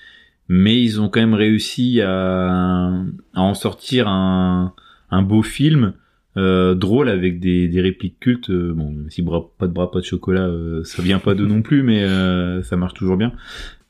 [0.49, 2.89] mais ils ont quand même réussi à,
[3.34, 4.74] à en sortir un,
[5.11, 5.93] un beau film
[6.38, 8.49] euh, drôle avec des, des répliques cultes.
[8.49, 11.33] Euh, bon, même si bras, pas de bras, pas de chocolat, euh, ça vient pas
[11.35, 12.05] d'eux non plus, mais
[12.63, 13.33] ça marche toujours bien.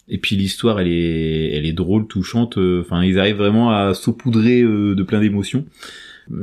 [0.10, 2.58] Et puis l'histoire, elle est, elle est drôle, touchante.
[2.58, 5.66] Enfin, ils arrivent vraiment à saupoudrer de plein d'émotions.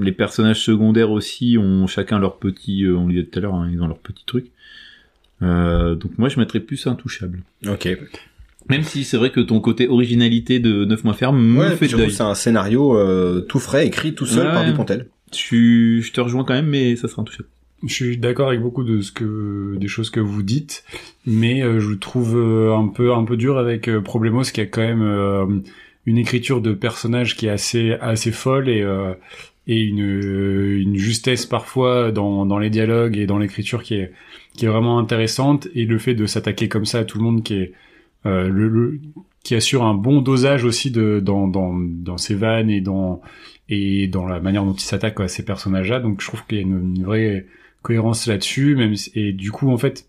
[0.01, 3.69] Les personnages secondaires aussi ont chacun leur petit, on le disait tout à l'heure, hein,
[3.73, 4.47] ils ont leur petit truc.
[5.41, 7.41] Donc moi je mettrais plus intouchable.
[7.67, 7.89] ok.
[8.71, 11.87] Même si c'est vrai que ton côté originalité de 9 mois ferme me Ouais, fait
[12.09, 14.53] c'est un scénario euh, tout frais, écrit tout seul Ouais.
[14.55, 15.07] par Dupontel.
[15.33, 17.49] Je, je te rejoins quand même, mais ça sera intouchable.
[17.87, 20.85] Je suis d'accord avec beaucoup de ce que des choses que vous dites,
[21.27, 24.67] mais euh, je trouve euh, un peu un peu dur avec euh, Problemos qui a
[24.67, 25.63] quand même
[26.07, 28.85] une écriture de personnage qui est assez assez folle et
[29.67, 34.13] et une une justesse parfois dans dans les dialogues et dans l'écriture qui est
[34.57, 37.43] qui est vraiment intéressante et le fait de s'attaquer comme ça à tout le monde
[37.43, 37.73] qui est
[38.27, 39.01] euh, le, le-
[39.43, 43.21] qui assure un bon dosage aussi de dans dans dans ses vannes et dans
[43.69, 46.01] et dans la manière dont il s'attaque à ces personnages-là.
[46.01, 47.47] Donc je trouve qu'il y a une, une vraie
[47.83, 50.07] cohérence là-dessus, même si- et du coup en fait.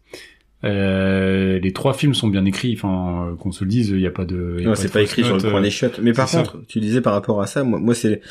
[0.64, 4.08] Euh, les trois films sont bien écrits, enfin euh, qu'on se le dise, il n'y
[4.08, 4.58] a pas de.
[4.62, 6.00] y a Non, c'est pas écrit sur le notes, point euh, des chiottes.
[6.02, 6.40] Mais par ça.
[6.42, 8.22] contre, tu disais par rapport à ça, moi, moi c'est,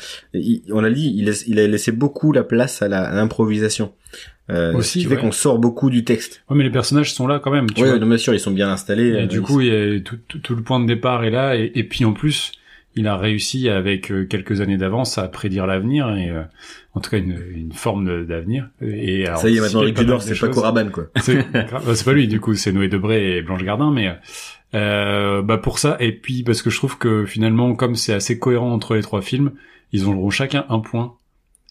[0.69, 3.93] on l'a dit, il, laisse- il a laissé beaucoup la place à l'improvisation.
[4.49, 5.21] Euh, Aussi, ce qui fait ouais.
[5.21, 6.43] qu'on sort beaucoup du texte.
[6.49, 7.67] Ouais, mais les personnages sont là quand même.
[7.71, 7.97] Tu Oui, vois.
[7.99, 9.07] bien sûr, ils sont bien installés.
[9.07, 11.31] Et euh, du coup, il y a tout, tout, tout le point de départ est
[11.31, 12.51] là, et, et puis en plus,
[12.95, 16.43] il a réussi avec euh, quelques années d'avance à prédire l'avenir et euh,
[16.93, 18.69] en tout cas une, une forme d'avenir.
[18.81, 20.47] Et alors, ça y est, maintenant, Rick Tudor, c'est pas.
[20.47, 21.05] Coraban, quoi.
[21.25, 24.15] Bah, c'est pas lui, du coup, c'est Noé Debré et Blanche Gardin, mais
[24.73, 28.39] euh, bah pour ça, et puis parce que je trouve que finalement, comme c'est assez
[28.39, 29.51] cohérent entre les trois films,
[29.91, 31.15] ils auront chacun un point.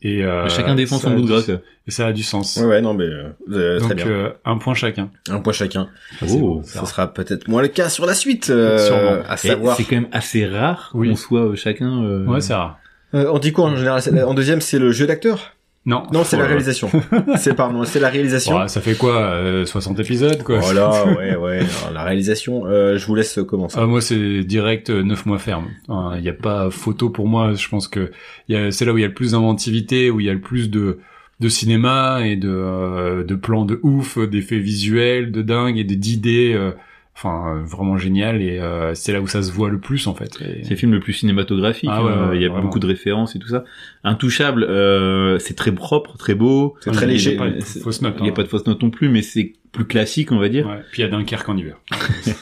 [0.07, 1.43] Et euh, Chacun défend son bout de gras.
[1.87, 2.59] Et ça a du sens.
[2.59, 4.07] Ouais, ouais, non, mais euh, euh, très Donc bien.
[4.07, 5.11] euh, un point chacun.
[5.31, 5.89] Un point chacun.
[6.21, 6.87] Ça, c'est Oh, beau, Ça ça.
[6.87, 9.23] sera peut-être moins le cas sur la suite, euh, Sûrement.
[9.29, 9.77] à savoir.
[9.77, 11.09] C'est quand même assez rare Oui.
[11.11, 12.03] qu'on soit euh, chacun.
[12.05, 12.79] euh, Ouais, c'est rare.
[13.15, 15.54] Euh, on dit quoi en général c'est- En deuxième, c'est le jeu d'acteur
[15.87, 16.05] Non.
[16.13, 16.91] Non, c'est la Euh, réalisation.
[17.37, 18.57] c'est pardon, c'est la réalisation.
[18.59, 21.59] Ouais, ça fait quoi euh, 60 épisodes quoi Voilà, ouais, ouais.
[21.59, 23.77] Alors, la réalisation, euh, je vous laisse commencer.
[23.79, 25.69] Ah, moi c'est direct euh, 9 mois ferme.
[25.89, 28.11] Il n'y a pas photo pour moi, je pense que
[28.49, 30.71] c'est là où il y a le plus d'inventivité, où il y a le plus
[30.71, 30.99] de
[31.41, 36.53] de cinéma et de euh, de plans de ouf, d'effets visuels, de dingue et d'idées
[36.55, 36.71] euh,
[37.17, 40.15] enfin euh, vraiment génial et euh, c'est là où ça se voit le plus en
[40.15, 40.37] fait.
[40.41, 41.89] Et- C'est le film le plus cinématographique.
[41.93, 42.65] Ah ouais, hein, ouais, il y a vraiment.
[42.65, 43.65] beaucoup de références et tout ça.
[44.03, 46.75] Intouchable, euh, c'est très propre, très beau.
[46.81, 47.37] C'est très il y a léger.
[47.37, 48.35] pas de fausse note, Il n'y a hein.
[48.35, 50.67] pas de fausse note non plus, mais c'est plus classique, on va dire.
[50.67, 50.81] Ouais.
[50.93, 51.77] Puis il y a Dunkerque en hiver.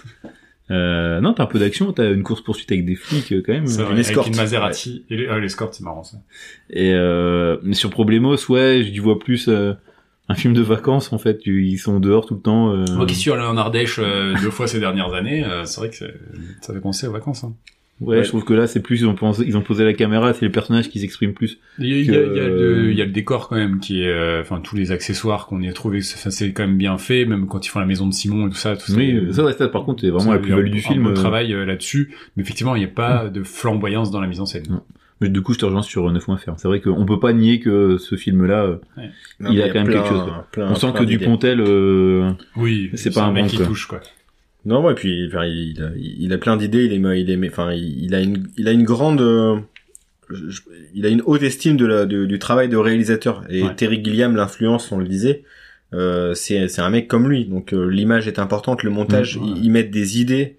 [0.70, 3.52] Euh, non, t'as un peu d'action, t'as une course poursuite avec des flics euh, quand
[3.52, 3.66] même.
[3.66, 4.28] C'est une vrai, avec escorte.
[4.28, 5.04] une Maserati.
[5.10, 6.16] Et les, ah, l'escorte, c'est marrant ça.
[6.70, 9.74] Et euh, mais sur Problemos, ouais, je vois plus euh,
[10.32, 11.40] un film de vacances en fait.
[11.46, 12.72] Ils sont dehors tout le temps.
[12.74, 15.80] euh, Moi qui suis allé en Ardèche euh, deux fois ces dernières années, euh, c'est
[15.80, 17.44] vrai que ça fait penser aux vacances.
[17.44, 17.54] Hein.
[18.00, 18.24] ouais, Ouais.
[18.24, 20.44] je trouve que là, c'est plus ils ont pensé, ils ont posé la caméra, c'est
[20.44, 21.58] les personnages qui s'expriment plus.
[21.78, 24.08] Il y a, il y le, il y a le décor quand même qui est,
[24.08, 27.46] euh, enfin tous les accessoires qu'on y a trouvé, c'est quand même bien fait, même
[27.46, 28.76] quand ils font la maison de Simon et tout ça.
[28.76, 30.62] Tout ça, Oui, euh, ça, ouais, ça, par contre, c'est vraiment ça, la y a
[30.62, 31.02] du un film.
[31.04, 31.14] beau euh.
[31.14, 34.46] travail euh, là-dessus, mais effectivement il n'y a pas de flamboyance dans la mise en
[34.46, 34.64] scène.
[34.68, 34.82] Non.
[35.20, 36.56] Mais du coup, je te rejoins sur 9 mois ferme.
[36.58, 38.76] C'est vrai qu'on peut pas nier que ce film-là, euh,
[39.50, 41.04] il a quand même plein- quelque chose, plein- on sent que.
[41.04, 44.00] Dupontel, euh, Oui, C'est pas un mec qui touche quoi.
[44.64, 46.84] Non, ouais, puis enfin, il, a, il a plein d'idées.
[46.84, 49.56] Il est, il est, enfin, il il a une, il a une grande, euh,
[50.30, 50.60] je-
[50.94, 53.44] il a une haute estime de la, de- du travail de réalisateur.
[53.50, 53.74] Et Ouais.
[53.74, 55.42] Terry Gilliam, l'influence, on le disait,
[55.94, 57.44] euh, c'est, c'est un mec comme lui.
[57.44, 59.52] Donc euh, l'image est importante, le montage, Mmh, ouais.
[59.56, 60.56] il, il met des idées,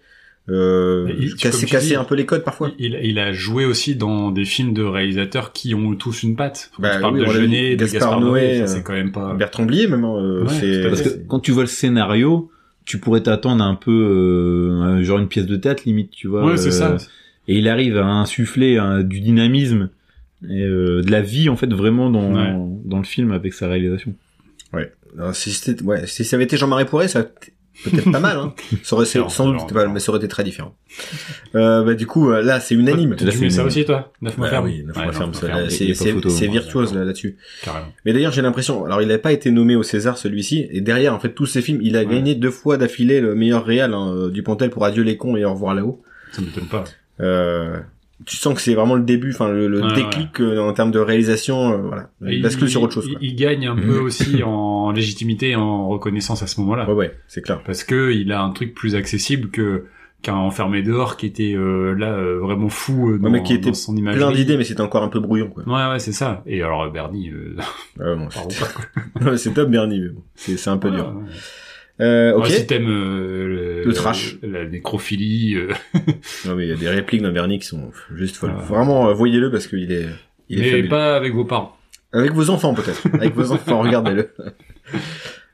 [0.49, 2.71] euh, il- casser, casser dis, un peu les codes parfois.
[2.77, 6.69] Il, il a joué aussi dans des films de réalisateurs qui ont tous une patte.
[6.75, 9.11] Quand Bah tu parles oui, de de Gaspard Gaspard, Noé, Noé, euh, c'est quand même
[9.11, 9.33] pas.
[9.35, 12.51] Bertrand Blier même, hein, euh, Ouais, parce que quand tu vois le scénario,
[12.85, 16.43] tu pourrais t'attendre un peu, euh, genre une pièce de théâtre limite, tu vois.
[16.45, 16.97] Ouais, c'est euh, ça.
[17.47, 19.89] Et il arrive à insuffler un- du dynamisme
[20.49, 22.53] et euh, de la vie en fait vraiment dans Ouais.
[22.83, 24.13] dans le film avec sa réalisation.
[25.15, 27.23] Alors, si, c'était- ouais, si ça avait été Jean-Marie Poiret, ça
[27.83, 28.37] peut-être pas mal.
[28.37, 28.53] Hein.
[28.83, 30.75] Ça aurait, sans doute, pas mal, mais ça aurait été très différent.
[31.55, 33.15] Euh, bah, du coup, euh, là, c'est unanime.
[33.15, 34.11] Tu c'est ça aussi, toi?
[34.21, 34.65] 9 mois Bah ferme?
[34.65, 37.37] oui, neuf Ouais, mois neuf ferme, mois c'est virtuose là-dessus.
[37.63, 37.87] Carrément.
[38.05, 41.13] Mais d'ailleurs, j'ai l'impression, alors il n'a pas été nommé au César celui-ci, et derrière,
[41.13, 42.05] en fait, tous ces films, il a Ouais.
[42.15, 45.35] gagné deux fois d'affilée le meilleur réal hein, euh, du Pontel pour Adieu les cons
[45.35, 46.01] et Au revoir là-haut.
[46.31, 46.83] Ça m'étonne pas.
[47.21, 47.77] Euh,
[48.25, 50.91] tu sens que c'est vraiment le début, enfin le, le Ouais, déclic euh, en termes
[50.91, 52.09] de réalisation, euh, voilà.
[52.21, 53.05] Il bascule il- sur autre chose.
[53.07, 53.19] Il, Quoi.
[53.21, 53.83] il gagne un Mhm.
[53.85, 56.87] peu aussi en légitimité et en reconnaissance à ce moment-là.
[56.89, 57.61] Ouais, ouais, c'est clair.
[57.65, 59.85] Parce que il a un truc plus accessible que
[60.21, 63.67] qu'un enfermé dehors qui était euh, là euh, vraiment fou euh, dans, mais qui était
[63.71, 64.15] dans son image.
[64.15, 65.63] Plein d'idées, mais c'était encore un peu brouillon, quoi.
[65.67, 66.41] Ouais, ouais, c'est ça.
[66.45, 67.57] Et alors Bernie, euh,
[67.99, 69.35] Ouais, bon, pardon pas, quoi.
[69.37, 71.13] c'est- top Bernie, mais bon, c'est un peu Ouais, dur.
[72.01, 72.43] Euh, ok.
[72.43, 74.37] Ouais, si t'aimes euh, Le trash.
[74.41, 75.67] la nécrophilie, euh,
[76.45, 78.51] Non, mais il y a des répliques dans Bernie qui sont juste folles.
[78.55, 78.63] Ouais.
[78.65, 80.07] Vraiment, euh, voyez-le parce qu'il est,
[80.49, 80.89] il est mais fabuleux.
[80.89, 81.77] pas avec vos parents.
[82.11, 83.07] Avec vos enfants peut-être.
[83.13, 84.29] Avec vos enfants, regardez-le.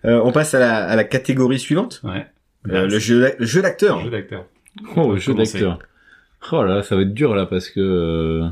[0.06, 2.02] Euh, on passe à la, à la catégorie suivante.
[2.04, 2.26] Ouais.
[2.70, 4.02] Euh, le jeu, le jeu d'acteur.
[4.02, 4.46] Jeu d'acteur.
[4.96, 5.80] Oh, le jeu d'acteur.
[6.52, 8.50] Oh là, là, ça va être dur là parce que euh,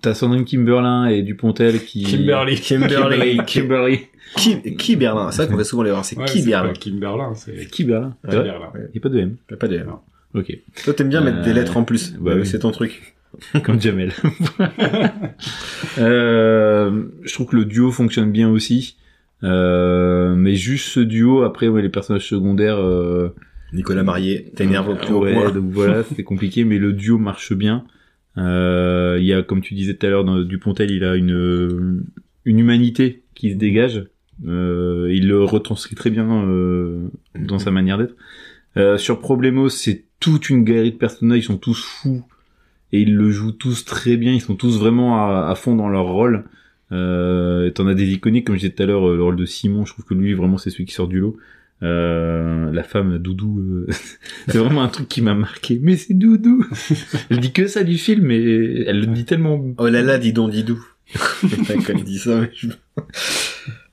[0.00, 2.60] t'as Sandrine Kimberlin et Dupontel qui Kimberly.
[2.60, 3.38] Kimberly.
[3.46, 4.00] Kimberly.
[4.36, 6.04] Qui, qui Berlin C'est vrai qu'on va souvent les voir.
[6.04, 7.32] C'est Ouais, Kimberlin, c'est Kimberlin.
[7.36, 8.16] C'est Kimberlin.
[8.28, 9.36] Y a pas de M.
[9.50, 9.78] Y a Pas de...
[9.78, 10.00] Non.
[10.34, 10.52] Ok.
[10.84, 12.12] Toi, t'aimes bien mettre des Euh, lettres en plus.
[12.18, 12.44] bah oui.
[12.44, 13.14] C'est ton truc.
[13.62, 14.12] Comme Jamel.
[15.98, 18.96] euh, je trouve que le duo fonctionne bien aussi.
[19.44, 23.34] Euh, mais juste ce duo, après ouais, les personnages secondaires, euh,
[23.72, 25.50] Nicolas Marié, t'énerves au plus ouais, point.
[25.50, 27.84] donc voilà, c'est compliqué, mais le duo marche bien.
[28.38, 32.04] Euh, il y a, comme tu disais tout à l'heure, Dupontel, il a une
[32.44, 34.06] une humanité qui se dégage.
[34.46, 37.08] Euh, il le retranscrit très bien euh,
[37.38, 38.14] dans sa manière d'être.
[38.76, 42.22] Euh, sur Problemos, c'est toute une galerie de personnages, ils sont tous fous
[42.92, 44.32] et ils le jouent tous très bien.
[44.32, 46.44] Ils sont tous vraiment à, à fond dans leur rôle.
[46.92, 49.46] Euh, T'en as des iconiques, comme je disais tout à l'heure, euh, le rôle de
[49.46, 49.84] Simon.
[49.84, 51.36] Je trouve que lui, vraiment, c'est celui qui sort du lot.
[51.82, 53.86] Euh, la femme Doudou, euh,
[54.48, 55.78] c'est vraiment un truc qui m'a marqué.
[55.82, 56.64] Mais c'est Doudou.
[57.30, 58.42] elle dit que ça du film, mais
[58.86, 59.62] elle le dit tellement.
[59.78, 60.78] Oh là là, dis donc, dis donc.
[61.42, 62.68] Quand il dit ça, mais je...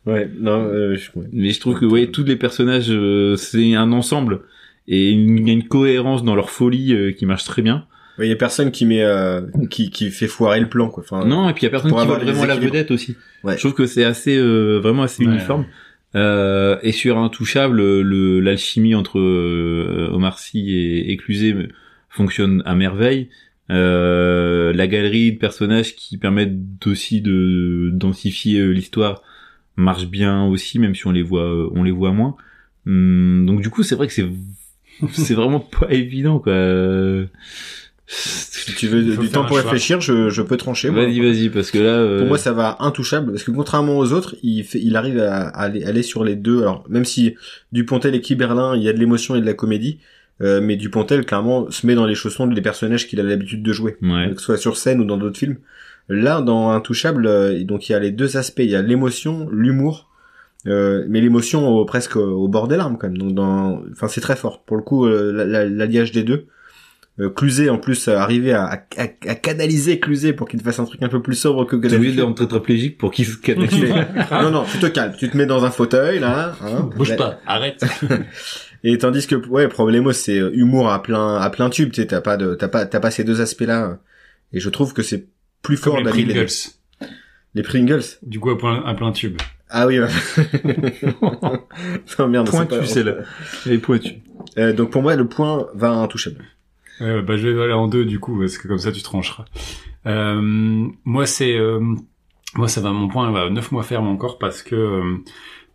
[0.06, 1.18] Ouais, non, euh, je...
[1.18, 1.28] ouais.
[1.32, 4.42] Mais je trouve que ouais, tous les personnages, euh, c'est un ensemble
[4.88, 7.86] et il y a une cohérence dans leur folie euh, qui marche très bien.
[8.20, 9.42] Il y a personne qui met, euh,
[9.72, 11.04] qui, qui fait foirer le plan, quoi.
[11.04, 13.16] Enfin, Non, et puis il y a personne qui voit vraiment la vedette aussi.
[13.44, 13.56] Ouais.
[13.56, 15.32] Je trouve que c'est assez, euh, vraiment assez Ouais.
[15.34, 15.66] uniforme.
[16.16, 21.20] Euh, et sur Intouchable, le l'alchimie entre euh, Omar Sy et, et
[22.10, 23.30] fonctionne à merveille.
[23.70, 29.24] Euh, la galerie de personnages qui permettent aussi de densifier euh, l'histoire
[29.78, 32.36] marche bien aussi, même si on les voit, euh, on les voit moins.
[32.86, 34.28] Hum, donc du coup, c'est vrai que c'est
[35.14, 36.54] c'est vraiment pas évident quoi.
[38.16, 39.64] Si tu veux du temps pour choix.
[39.64, 40.90] réfléchir, je, je peux trancher.
[40.90, 41.04] moi.
[41.04, 44.14] Vas-y, vas-y, parce que là, euh, Pour moi, ça va intouchable parce que contrairement aux
[44.14, 46.62] autres, il fait, il arrive à, à aller, aller sur les deux.
[46.62, 47.36] Alors même si
[47.72, 50.00] Dupontel et Kiberlin, il y a de l'émotion et de la comédie,
[50.42, 53.74] euh, mais Dupontel clairement se met dans les chaussons des personnages qu'il a l'habitude de
[53.74, 54.32] jouer, ouais.
[54.34, 55.58] que ce soit sur scène ou dans d'autres films.
[56.10, 59.48] Là, dans Intouchable, euh, donc il y a les deux aspects, il y a l'émotion,
[59.52, 60.10] l'humour,
[60.68, 63.18] euh, mais l'émotion au- presque au bord des larmes quand même.
[63.18, 64.64] Donc dans, enfin c'est très fort.
[64.64, 66.46] Pour le coup, euh, la- la- l'alliage des deux.
[67.20, 70.86] Euh, Cluzet en plus a arrivé à, à, à canaliser Cluzet pour qu'il fasse un
[70.86, 73.68] truc un peu plus sobre que que T'es obligé rendre tétraplégique pour qu'il se calme.
[74.32, 75.14] non, non, tu te calmes.
[75.18, 76.56] Tu te mets dans un fauteuil, là.
[76.62, 77.86] Hein, Bouge pas, arrête.
[78.84, 81.92] Et tandis que, ouais, Problemos, c'est euh, humour à plein, à plein tube.
[81.92, 84.00] Tu sais, t'as pas de, t'as pas, t'as pas ces deux aspects-là.
[84.52, 85.28] Et je trouve que c'est
[85.62, 86.34] plus fort Comme les les.
[86.34, 86.50] Pringles.
[87.54, 88.04] Les Pringles.
[88.24, 89.38] Du coup, à plein, à plein tube.
[89.70, 90.08] Ah oui, ouais.
[92.20, 93.16] non, merde, c'est Pointu, c'est là.
[93.66, 94.22] Elle est pointue.
[94.58, 96.44] Euh, donc pour moi, le point va intouchable.
[97.00, 99.46] Bah, je vais aller en deux, du coup, parce que comme ça, tu trancheras.
[100.06, 101.80] Euh, moi, c'est, euh,
[102.56, 105.18] moi, ça va, mon point va 9 mois ferme encore parce que, euh,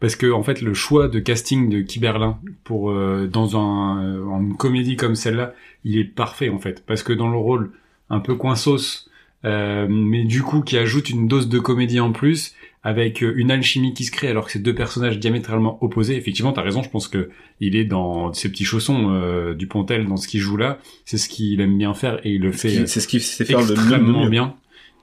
[0.01, 4.25] parce que, en fait, le choix de casting de Kiberlin pour, euh, dans un, euh,
[4.27, 5.55] en une comédie comme celle-là,
[5.85, 6.85] il est parfait, en fait.
[6.87, 7.73] Parce que dans le rôle
[8.11, 9.09] un peu coinsos,
[9.45, 13.51] euh, mais du coup, qui ajoute une dose de comédie en plus, avec euh, une
[13.51, 16.17] alchimie qui se crée alors que c'est deux personnages diamétralement opposés.
[16.17, 17.31] Effectivement, t'as raison, je pense que
[17.61, 20.79] il est dans ses petits chaussons euh, du Pontel dans ce qu'il joue là.
[21.05, 23.45] C'est ce qu'il aime bien faire et il le fait euh, C'est ce qui sait
[23.45, 23.67] faire mieux.
[23.67, 24.31] le extrêmement mieux.
[24.31, 24.55] bien,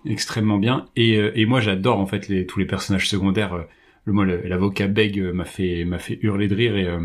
[0.06, 0.85] extrêmement bien.
[0.95, 3.65] Et, euh, et moi, j'adore en fait les, tous les personnages secondaires.
[4.07, 6.99] Euh, le l'avocat Beg euh, m'a fait m'a fait hurler de rire et euh,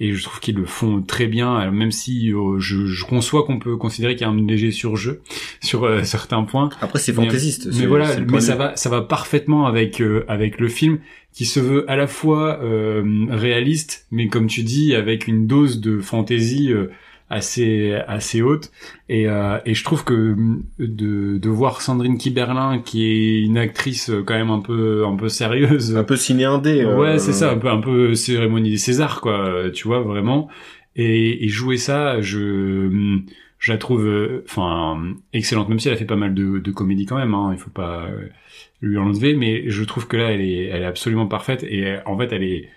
[0.00, 1.54] et je trouve qu'ils le font très bien.
[1.56, 4.70] alors même si euh, je, je conçois qu'on peut considérer qu'il y a un léger
[4.70, 5.22] surjeu
[5.62, 6.68] sur euh, certains points.
[6.80, 7.68] Après, c'est fantaisiste.
[7.78, 10.98] Mais voilà, mais ça va, ça va parfaitement avec euh, avec le film
[11.32, 15.80] qui se veut à la fois euh, réaliste, mais comme tu dis, avec une dose
[15.80, 16.90] de fantaisie euh,
[17.30, 18.70] assez assez haute.
[19.08, 20.36] Et euh, et je trouve que euh,
[20.78, 25.16] de de voir Sandrine Kiberlin, qui est une actrice euh, quand même un peu un
[25.16, 26.82] peu sérieuse, Un peu ciné indé.
[26.82, 30.00] euh, Ouais, c'est ça, un peu, un peu cérémonie des Césars, quoi, euh, tu vois,
[30.00, 30.48] vraiment.
[30.96, 33.18] Et, et jouer ça, je,
[33.58, 35.02] je la trouve, euh, enfin,
[35.32, 37.58] excellente, même si elle a fait pas mal de, de comédie quand même, hein, il
[37.58, 38.08] faut pas
[38.80, 42.16] lui enlever, mais je trouve que là, elle est, elle est absolument parfaite, et en
[42.18, 42.68] fait, elle est,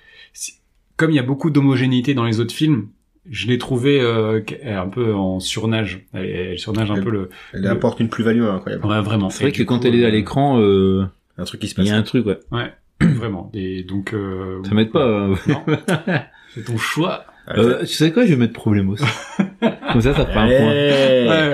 [0.96, 2.88] comme il y a beaucoup d'homogénéité dans les autres films,
[3.30, 7.30] je l'ai trouvée euh, un peu en surnage, elle, elle surnage un Elle- peu le,
[7.54, 8.86] Elle apporte une plus-value incroyable.
[8.86, 9.30] ouais, vraiment.
[9.30, 11.06] C'est vrai que quand coup, elle est à euh, l'écran, euh,
[11.38, 11.88] Un truc qui se il passe.
[11.88, 12.40] y a un truc, ouais.
[12.52, 12.72] Ouais,
[13.02, 13.52] vraiment.
[13.54, 15.06] Et donc, euh, Ça m'aide pas.
[15.06, 15.36] euh.
[15.48, 15.64] Non.
[16.56, 17.26] C'est ton choix.
[17.56, 18.96] Euh, tu sais quoi, je vais mettre Problemos.
[19.92, 20.58] Comme ça, ça fera un point.
[20.72, 21.47] Ouais,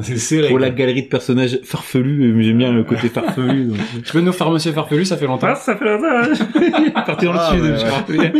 [0.00, 0.48] c'est serré.
[0.48, 3.64] Pour la galerie de personnages farfelus, euh, j'aime bien le côté farfelu.
[3.66, 3.76] donc.
[4.04, 5.54] Tu peux nous faire Monsieur Farfelu, ça fait longtemps.
[5.54, 6.92] ça fait longtemps.
[7.06, 8.32] Parti dans le Ah, sud, ouais, ouais.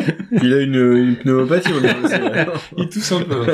[0.43, 2.51] Il a une, une pneumopathie, on est aussi.
[2.79, 3.45] Il tousse un peu.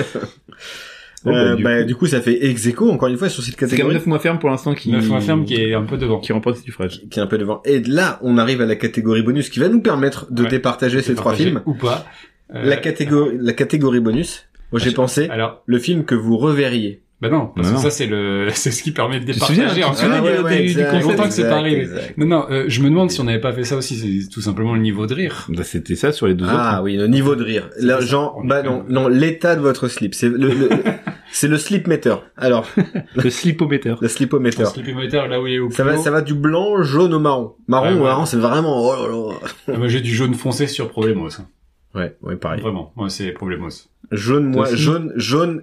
[1.24, 1.86] Bah, Euh, du bah, coup.
[1.88, 3.94] du coup, ça fait ex aequo, encore une fois, sur cette C'est catégorie.
[3.94, 4.92] 9 mois ferme pour l'instant qui...
[4.92, 6.20] Neuf mois ferme qui est un peu devant.
[6.20, 7.02] qui remporte le suffrage.
[7.10, 7.60] qui est un peu devant.
[7.64, 10.48] Et là, on arrive à la catégorie bonus qui va nous permettre de Ouais.
[10.48, 11.62] départager ces trois films.
[11.66, 12.06] Ou pas.
[12.54, 14.46] Euh, La catégorie, la catégorie bonus.
[14.70, 17.02] Moi, j'ai pensé Alors, le film que vous reverriez.
[17.20, 17.82] Bah non, parce Non, que non.
[17.82, 19.60] ça c'est le, c'est ce qui permet de départager.
[19.62, 21.88] tu te souviens du- du- du exact, concept Longtemps que c'est pas arrivé.
[22.16, 24.40] Non, non, euh, je me demande si on n'avait pas fait ça aussi, c'est tout
[24.40, 25.46] simplement le niveau de rire.
[25.48, 26.84] Bah, c'était ça sur les deux Ah autres.
[26.84, 27.70] oui, le niveau de rire.
[27.80, 30.14] Là, genre, bah non, non, l'état de votre slip.
[30.14, 30.68] C'est le, le-
[31.32, 32.14] c'est le slip meter.
[32.36, 32.66] Alors,
[33.16, 33.94] Le slipometer.
[34.00, 34.60] le slipometer.
[34.62, 37.18] Le Sleepymeter, là où il est au Ça va, ça va du blanc, jaune au
[37.18, 37.54] marron.
[37.66, 39.48] Marron ou marron, c'est vraiment, oh là là.
[39.74, 41.28] Ah, Moi j'ai du jaune foncé sur Problemos.
[41.40, 41.46] hein.
[41.94, 42.60] Ouais, ouais, pareil.
[42.60, 43.68] Vraiment, moi c'est Problemos.
[44.12, 45.62] Jaune, moi, jaune, jaune,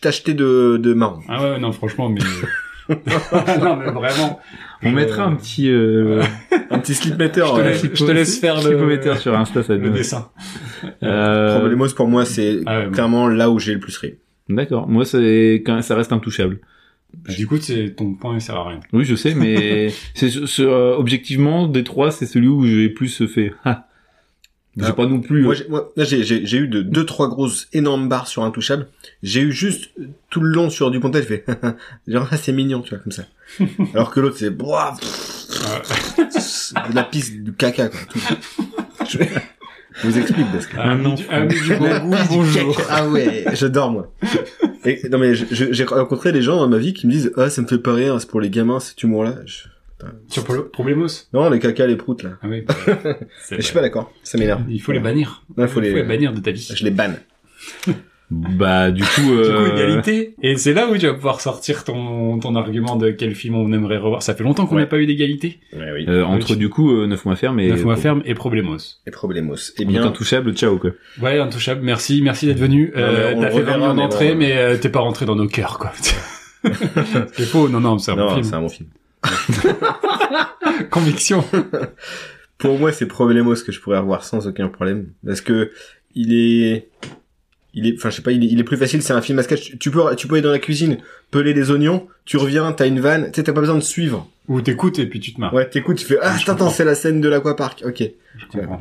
[0.00, 1.20] tacheté de, de marron.
[1.28, 2.20] Ah ouais, non, franchement, mais...
[2.90, 4.40] non, mais vraiment.
[4.82, 5.70] On Je- mettra un petit...
[5.70, 6.22] Euh...
[6.72, 7.44] Un petit slip meter.
[7.46, 10.28] Je te laisse- je te laisse faire le- Slipometer sur Insta, ça Le dessin.
[11.02, 12.92] Euh, Problemos pour moi, c'est Ah ouais, bon.
[12.92, 14.14] clairement là où j'ai le plus ri.
[14.48, 14.88] D'accord.
[14.88, 16.60] Moi, c'est quand ça reste intouchable.
[17.36, 18.80] Du coup, c'est ton point il sert à rien.
[18.92, 22.88] Oui, je sais, mais c'est ce- ce, euh, objectivement des trois, c'est celui où j'ai
[22.88, 23.52] plus fait.
[24.78, 24.84] Ah.
[24.84, 25.42] J'ai Ah, pas non plus.
[25.42, 28.28] Moi, euh, j'ai, moi, là, j'ai, j'ai, j'ai eu de deux, trois grosses, énormes barres
[28.28, 28.86] sur Intouchable.
[29.22, 29.90] J'ai eu juste
[30.30, 31.44] tout le long sur Dupontel, je fais,
[32.08, 33.24] genre, ah, c'est mignon, tu vois, comme ça.
[33.94, 34.62] Alors que l'autre, c'est, de
[36.94, 38.00] la pisse, du caca, quoi.
[38.12, 38.20] Tout.
[40.02, 41.46] Je vous explique, parce que...
[41.48, 42.80] Du, du bon goût, bonjour.
[42.88, 44.14] Ah ouais, j'adore, moi.
[44.84, 47.60] Et, non, mais j'ai rencontré des gens dans ma vie qui me disent, ah, ça
[47.60, 49.34] me fait pas rire, c'est pour les gamins, cet humour-là.
[49.46, 49.64] Je-
[50.28, 51.06] Sur Pro- Problemos.
[51.32, 52.30] Non, les caca, les proutes, là.
[52.42, 52.64] Ah oui.
[53.50, 54.62] Je suis pas d'accord, ça m'énerve.
[54.68, 55.42] Il faut les bannir.
[55.56, 56.72] Ouais, faut les- bannir de ta vie.
[56.74, 57.16] Je les banne.
[58.32, 59.08] Bah du coup.
[59.22, 59.74] Du coup, Euh...
[59.74, 60.36] égalité.
[60.40, 63.72] Et c'est là où tu vas pouvoir sortir ton, ton argument de quel film on
[63.72, 64.22] aimerait revoir.
[64.22, 64.86] Ça fait longtemps qu'on n'a Ouais.
[64.88, 65.58] pas eu d'égalité.
[65.72, 66.04] Ouais, oui.
[66.08, 67.66] euh, entre Oui, du coup euh, neuf mois ferme et.
[67.70, 68.76] Neuf mois ferme et Problemos.
[69.04, 69.56] Et Problemos.
[69.56, 70.90] Eh Eh bien, intouchable, ciao quoi.
[71.20, 71.80] Ouais, intouchable.
[71.82, 72.92] Merci, merci d'être venu.
[72.96, 75.00] Euh, mais on T'as fait 20 reverra, millions mais d'entrées, bon, mais euh, t'es pas
[75.00, 75.90] rentré dans nos cœurs, quoi.
[77.32, 77.68] c'est faux.
[77.68, 78.44] Non, non, c'est un bon film.
[78.44, 78.88] c'est un bon film.
[80.90, 81.44] Conviction.
[82.58, 85.08] Pour moi, c'est Problemos que je pourrais revoir sans aucun problème.
[85.24, 85.70] Parce que,
[86.14, 86.88] il est,
[87.74, 89.38] il est, enfin, je sais pas, il est, il est plus facile, c'est un film
[89.38, 89.62] à sketch.
[89.70, 90.98] Tu- Tu peux, tu peux aller dans la cuisine,
[91.30, 94.28] peler des oignons, tu reviens, t'as une vanne, tu sais, t'as pas besoin de suivre.
[94.48, 95.54] Ou t'écoutes et puis tu te marres.
[95.54, 97.82] Ouais, t'écoutes, tu fais, ah, je attends, c'est la scène de l'aquapark.
[97.86, 98.02] Ok.
[98.36, 98.80] Je comprends.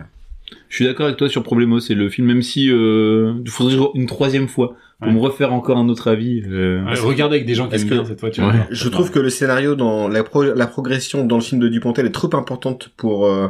[0.67, 3.77] Je suis d'accord avec toi sur Problemo, c'est le film même si euh, il faudrait
[3.93, 5.13] une troisième fois pour Ouais.
[5.13, 6.43] me refaire encore un autre avis.
[6.47, 8.47] euh, Ouais, regarde avec des gens qui aiment que- bien cette fois, tu Ouais.
[8.69, 12.05] Je trouve que le scénario dans la, pro- la progression dans le film de Dupontel
[12.05, 13.47] est trop importante pour euh,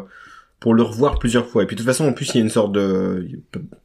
[0.59, 1.63] pour le revoir plusieurs fois.
[1.63, 3.30] Et puis de toute façon, en plus, il y a une sorte de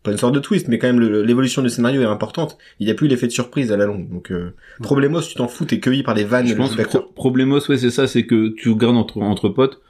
[0.02, 2.58] pas une sorte de twist, mais quand même le- l'évolution du scénario est importante.
[2.80, 4.10] Il n'y a plus l'effet de surprise à la longue.
[4.10, 4.50] Donc euh,
[4.82, 6.46] Problemos, tu t'en fous, t'es cueilli par des vannes.
[6.48, 6.82] je pense que.
[6.82, 9.80] Pro- Problemos, ouais, c'est ça, c'est que tu regardes entre entre potes,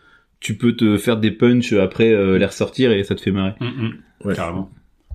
[0.40, 3.54] tu peux te faire des punchs après euh, les ressortir et ça te fait marrer.
[3.62, 3.92] Hum, hum.
[4.26, 4.34] Ouais.
[4.34, 4.70] Carrément.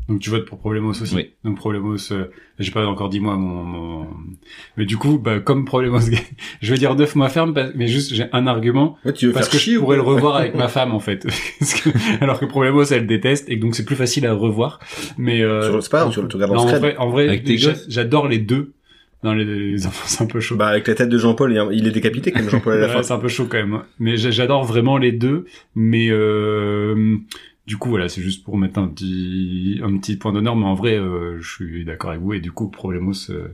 [0.10, 1.16] Donc tu votes pour Problemos aussi.
[1.16, 1.30] Oui.
[1.46, 2.26] Donc Problemos, euh,
[2.58, 4.08] j'ai pas encore dit moi mon, mon...
[4.76, 6.00] mais du coup, bah, comme Problemos,
[6.62, 9.46] je vais dire neuf mois ferme, mais juste j'ai un argument Ouais, tu veux parce
[9.48, 11.26] faire que chier je ou pourrais le revoir avec ma femme en fait,
[11.60, 14.80] que- alors que Problemos elle déteste et que donc c'est plus facile à revoir.
[15.18, 17.44] Mais euh, Sur- grave, tu, tu regardes non, en en vrai, en vrai,
[17.88, 18.74] j'adore les deux.
[19.22, 20.56] Non, les, les enfants c'est un peu chaud.
[20.56, 23.04] Bah avec la tête de Jean-Paul, il est- décapité comme Jean-Paul à la Ouais, fin.
[23.04, 23.74] c'est un peu chaud quand même.
[23.74, 23.84] hein.
[24.00, 25.46] Mais j'a- j'adore vraiment les deux.
[25.76, 27.18] Mais euh,
[27.70, 30.56] du coup, voilà, c'est juste pour mettre un petit, un petit point d'honneur.
[30.56, 32.34] Mais en vrai, euh, je suis d'accord avec vous.
[32.34, 33.50] Et du coup, Problemos euh,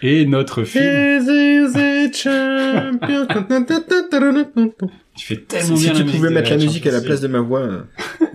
[0.00, 0.84] est notre film.
[0.84, 3.26] This is a champion.
[5.16, 7.20] Tu fais tellement si bien tu la pouvais mettre la musique à la Champions place
[7.20, 7.82] de ma voix, euh,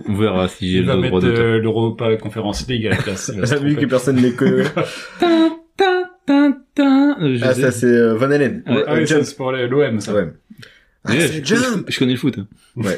[0.06, 3.32] On verra si j'ai le droit mettre euh, l'Europa Conference League à la place.
[3.34, 4.64] la musique que personne ne connaît.
[6.80, 7.62] Ah sais.
[7.62, 8.62] ça c'est euh, Van Halen.
[8.66, 10.14] Ah oui, c'est pour l'OM, ça.
[10.14, 10.28] Ouais.
[11.04, 11.86] Ah, Ouais, je, Jump.
[11.88, 12.38] je connais le foot.
[12.38, 12.46] hein.
[12.76, 12.96] Ouais.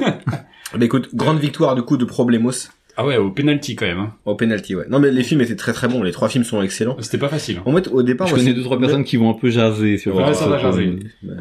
[0.77, 2.53] Bah écoute, grande victoire du coup de Problemos
[2.97, 3.99] Ah ouais, au penalty quand même.
[3.99, 4.15] hein.
[4.25, 4.85] au penalty, ouais.
[4.89, 6.97] Non mais les films étaient très très bons, les trois films sont excellents.
[7.01, 7.59] C'était pas facile.
[7.59, 7.63] hein.
[7.65, 9.99] En fait, au départ, Je moi, connais deux trois personnes qui vont un peu jaser
[9.99, 10.15] sur.
[10.17, 10.99] Ouais, ça va jaser.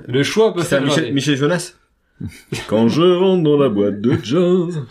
[0.08, 1.14] Le choix peut C'est faire Michel.
[1.14, 1.74] Michel Jonas.
[2.68, 4.84] Quand je rentre dans la boîte de jazz.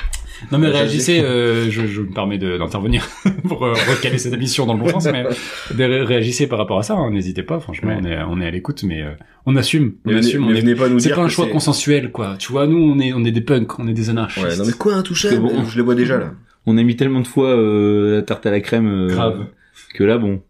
[0.52, 3.06] Non mais Ouais, réagissez, euh, je, je me permets de- d'intervenir
[3.48, 5.24] pour euh, recaler cette émission dans le bon sens, mais
[5.76, 7.98] ré- réagissez par rapport à ça, hein, n'hésitez pas, franchement, Ouais.
[8.00, 9.10] on est on est à l'écoute, mais euh,
[9.46, 11.28] on assume, on Mais, assume, on mais est- venez pas nous c'est dire pas un
[11.28, 14.10] choix consensuel quoi, tu vois, nous on est on est des punks, on est des
[14.10, 14.46] anarchistes.
[14.46, 15.64] Ouais, non mais quoi intouchable C'est bon.
[15.64, 16.32] Je les vois déjà là.
[16.66, 19.46] On a mis tellement de fois euh, la tarte à la crème euh, Grave.
[19.94, 20.42] que là bon.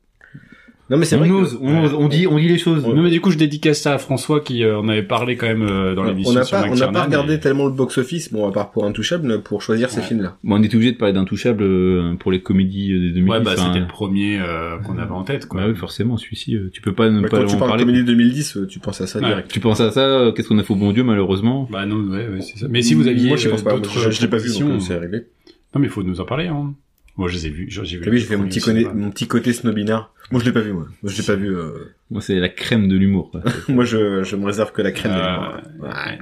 [0.91, 1.29] Non mais c'est On vrai.
[1.29, 2.87] que- ose, on ose, on dit, on dit les choses.
[2.87, 5.47] Non mais du coup je dédicace ça à François qui euh, en avait parlé quand
[5.47, 8.33] même euh, dans l'émission on n'a pas, on n'a pas regardé et- tellement le box-office,
[8.33, 10.39] bon, à part pour Intouchable, pour choisir ces films-là.
[10.43, 13.31] Bon, on est obligé de parler d'Intouchable euh, pour les comédies euh, des 2010.
[13.31, 15.61] Ouais bah c'était le premier euh, qu'on avait en tête quoi.
[15.61, 17.71] Bah oui, forcément, celui-ci, euh, tu peux pas ne Bah, pas quand tu en parles
[17.73, 17.85] parler.
[17.85, 19.27] comédie 2010, euh, tu penses à ça Ouais.
[19.27, 19.51] direct.
[19.51, 21.69] Tu penses à ça, euh, qu'est-ce qu'on a fait au bon Dieu, malheureusement?
[21.71, 22.67] Bah non ouais, ouais c'est ça.
[22.71, 23.77] Mais si vous aviez Moi, je pense pas.
[23.83, 25.27] Je, je l'ai pas vu, donc c'est réglé.
[25.75, 26.73] Non mais il faut nous en parler hein.
[27.19, 28.19] Moi je les ai vus, j'ai vu.
[28.19, 28.63] J'ai fait mon petit,
[28.95, 30.13] mon petit côté snobinard.
[30.31, 30.87] Moi, je l'ai pas vu, moi.
[31.03, 31.95] Moi, je l'ai pas vu, euh...
[32.11, 33.31] Moi, c'est la crème de l'humour.
[33.69, 35.13] moi, je, je me réserve que la crème.
[35.13, 35.89] de Euh, l'humour.
[35.89, 36.19] Ouais.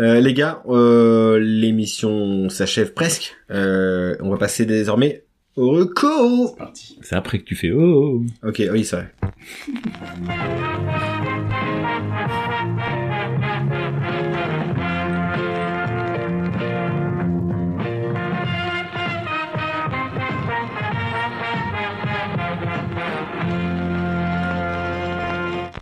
[0.00, 3.34] Euh, les gars, euh, l'émission s'achève presque.
[3.50, 5.24] Euh, on va passer désormais
[5.56, 6.50] au recours.
[6.52, 6.98] C'est parti.
[7.02, 8.22] c'est après que tu fais oh.
[8.44, 9.12] Ok, oui, c'est vrai.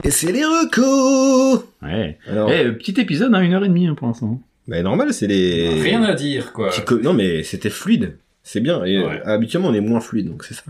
[0.07, 2.19] Et c'est les recours Ouais.
[2.29, 4.41] Alors, Eh, petit épisode, hein, une heure et demie hein, pour l'instant.
[4.69, 5.81] bah, normal, c'est les...
[5.83, 6.71] Rien à dire quoi.
[6.71, 8.17] petits Non, mais c'était fluide.
[8.43, 8.85] C'est bien.
[8.85, 9.21] Et Ouais.
[9.27, 10.63] euh, habituellement, on est moins fluide, donc c'est ça.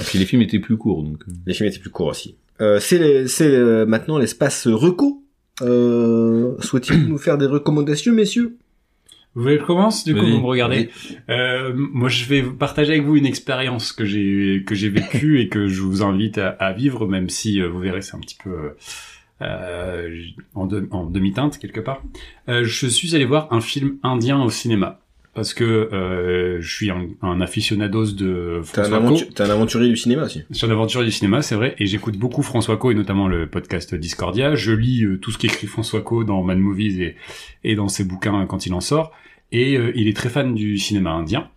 [0.00, 1.22] Et puis les films étaient plus courts, donc.
[1.28, 1.32] euh.
[1.46, 2.36] Les films étaient plus courts aussi.
[2.60, 5.22] Euh, c'est les- c'est euh, maintenant l'espace reco.
[5.62, 8.56] Euh, Souhaitez-vous nous faire des recommandations, messieurs?
[9.34, 10.90] Vous voulez que je commence du coup vous me regardez.
[11.28, 15.48] Euh, moi je vais partager avec vous une expérience que j'ai que j'ai vécue et
[15.48, 18.38] que je vous invite à, à vivre même si euh, vous verrez c'est un petit
[18.42, 18.72] peu
[19.42, 20.18] euh,
[20.54, 22.02] en, de- en demi-teinte quelque part.
[22.48, 25.00] Euh, je suis allé voir un film indien au cinéma
[25.38, 28.98] parce que euh, je suis un, un aficionados de François
[29.36, 30.42] t'es un aventurier du cinéma aussi.
[30.50, 33.28] Je suis un aventurier du cinéma, c'est vrai, et j'écoute beaucoup François Co et notamment
[33.28, 34.56] le podcast Discordia.
[34.56, 37.14] Je lis euh, tout ce qu'écrit François Co dans Mad Movies et,
[37.62, 39.12] et dans ses bouquins quand il en sort.
[39.52, 41.48] Et euh, il est très fan du cinéma indien.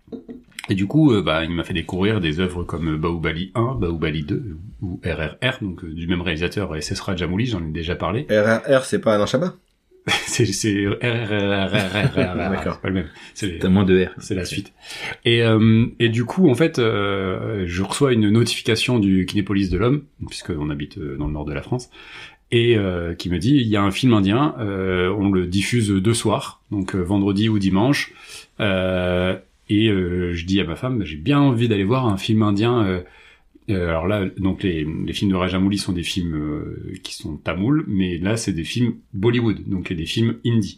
[0.68, 4.58] Et du coup, bah, il m'a fait découvrir des œuvres comme Bahubali 1, Bahubali 2
[4.80, 8.28] ou RRR, donc du même réalisateur SS Rajamouli, j'en ai déjà parlé.
[8.30, 9.56] RRR, c'est pas un Chabat?
[10.06, 10.84] C'est c'est
[12.50, 12.80] D'accord.
[12.80, 13.08] pas le même.
[13.34, 14.10] C'est moins de R.
[14.18, 14.72] c'est la suite.
[15.24, 19.78] Et, euh, et du coup, en fait, euh, je reçois une notification du Kinépolis de
[19.78, 21.90] l'Homme, puisqu'on habite euh, dans le nord de la France,
[22.50, 25.88] et euh, qui me dit, il y a un film indien, euh, on le diffuse
[25.90, 28.12] deux soirs, donc euh, vendredi ou dimanche,
[28.60, 29.36] euh,
[29.68, 32.42] et euh, je dis à ma femme, bah, j'ai bien envie d'aller voir un film
[32.42, 33.02] indien.
[33.70, 37.14] Euh, euh, alors là, donc les, les films de Rajamouli sont des films euh, qui
[37.14, 40.76] sont tamouls, mais là c'est des films Bollywood, donc des films indie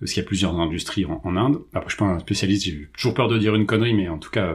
[0.00, 1.58] parce qu'il y a plusieurs industries en, Inde.
[1.74, 4.18] Après, je suis pas un spécialiste, j'ai toujours peur de dire une connerie, mais en
[4.18, 4.54] tout cas, euh,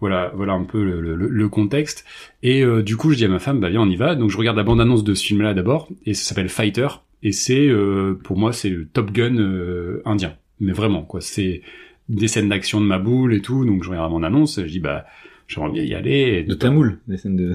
[0.00, 2.06] voilà, voilà un peu le, le- le contexte.
[2.42, 4.14] Et euh, du coup, je dis à ma femme, bah viens, on y va.
[4.14, 6.88] Donc, je regarde la bande-annonce de ce film-là d'abord, et ça s'appelle Fighter.
[7.22, 10.36] Et c'est, euh, pour moi, c'est le Top Gun euh, indien.
[10.60, 11.20] Mais vraiment, quoi.
[11.20, 11.60] C'est
[12.08, 13.66] des scènes d'action de ma boule et tout.
[13.66, 15.04] Donc, je regarde la bande-annonce, je dis, bah,
[15.48, 16.44] j'aimerais bien y aller.
[16.44, 17.54] De Tamoul, des scènes de...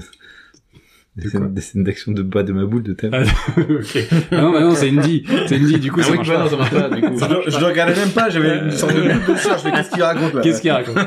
[1.16, 3.24] Des scènes, des scènes d'action de bas de ma boule de Tamoul.
[3.24, 3.98] Ah, ok.
[4.32, 5.22] Ah non, bah non, c'est Indie.
[5.46, 6.50] C'est Indie, du coup, ça marche pas.
[6.56, 7.16] marche pas, du coup.
[7.16, 9.62] Je, le- je le regardais même pas, j'avais une sorte de bulle de chat, je
[9.62, 10.98] fais qu'est-ce qu'il raconte là Qu'est-ce qu'il raconte?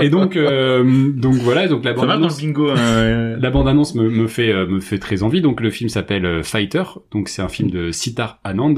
[0.00, 2.70] Et donc, euh, donc voilà, donc la Ça le bingo.
[2.70, 5.40] hein, La bande-annonce me, me fait euh, me fait très envie.
[5.42, 6.84] Donc le film s'appelle euh, Fighter.
[7.10, 8.74] Donc c'est un film de Sitar Anand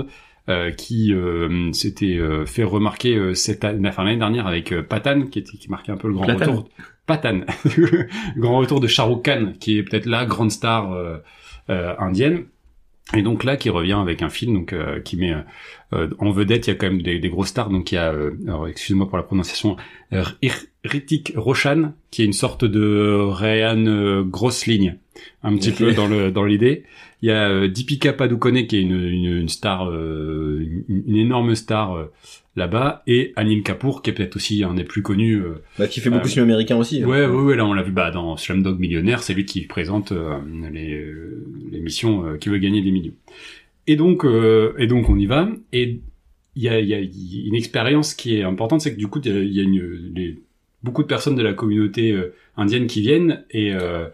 [0.48, 4.82] euh, qui euh, s'était euh, fait remarquer euh, cette année, enfin l'année dernière avec euh,
[4.82, 6.48] Patan qui était qui marquait un peu le grand Platane.
[6.48, 6.70] retour.
[7.10, 7.40] Patan,
[8.36, 11.16] grand retour de Shah Rukh Khan qui est peut-être la grande star euh,
[11.68, 12.44] euh, indienne.
[13.16, 15.40] Et donc là, qui revient avec un film donc euh, qui met euh,
[15.94, 17.68] euh, en vedette, il y a quand même des, des grosses stars.
[17.68, 19.76] Donc il y a, euh, alors excusez-moi pour la prononciation,
[20.84, 24.98] Ritik Roshan, qui est une sorte de Ryan grosse ligne,
[25.42, 26.84] un petit peu dans le dans l'idée.
[27.22, 32.06] Il y a Deepika Padukone qui est une, une, une star, une, une énorme star
[32.56, 35.36] là-bas, et Anil Kapoor qui est peut-être aussi un des plus connus.
[35.40, 37.02] euh, Bah, qui fait beaucoup de Euh, films américains aussi.
[37.02, 37.06] hein.
[37.06, 40.12] Ouais, ouais, ouais, là on l'a vu bah, dans Slumdog Millionnaire, c'est lui qui présente
[40.12, 40.38] euh,
[40.72, 43.14] les euh, l'émission euh, qui veut gagner des millions.
[43.86, 45.48] Et donc, euh, et donc on y va.
[45.72, 46.00] Et
[46.56, 49.20] il y a, il y a une expérience qui est importante, c'est que du coup
[49.24, 50.38] il y a, une, les-
[50.82, 54.06] beaucoup de personnes de la communauté euh, indienne qui viennent et euh,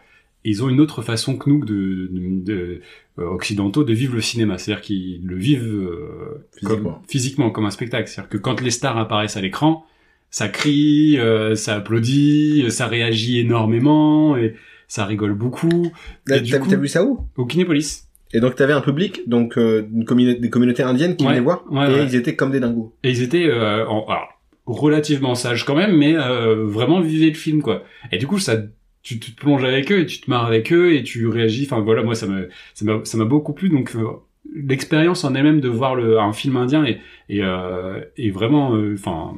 [0.45, 2.81] ils ont une autre façon que nous de, de, de, euh,
[3.25, 6.91] occidentaux de vivre le cinéma, c'est-à-dire qu'ils le vivent euh, Physiquement.
[6.93, 9.85] comme, physiquement comme un spectacle, c'est-à-dire que quand les stars apparaissent à l'écran,
[10.31, 14.55] ça crie, euh, ça applaudit, euh, ça réagit énormément et
[14.89, 15.91] ça rigole beaucoup.
[16.27, 17.27] T'as vu ça où?
[17.37, 18.03] Au Kinépolis.
[18.33, 21.65] Et donc t'avais un public, donc euh, une des communautés indiennes qui Ouais, venaient voir,
[21.71, 22.05] ouais, et ouais.
[22.05, 22.95] ils étaient comme des dingos.
[23.05, 24.29] Et ils étaient euh, en, alors,
[24.67, 27.85] relativement sages quand même, mais euh, vraiment vivaient le film quoi.
[28.11, 28.57] Et du coup ça
[29.07, 31.65] tu, te plonges avec eux et tu te marres avec eux et tu réagis.
[31.65, 32.43] Enfin voilà, moi ça m'a
[32.75, 33.69] ça m'a beaucoup plu.
[33.69, 34.05] Donc euh,
[34.53, 38.95] l'expérience en elle-même de voir le, un film indien est et, euh, et vraiment euh,
[38.95, 39.35] enfin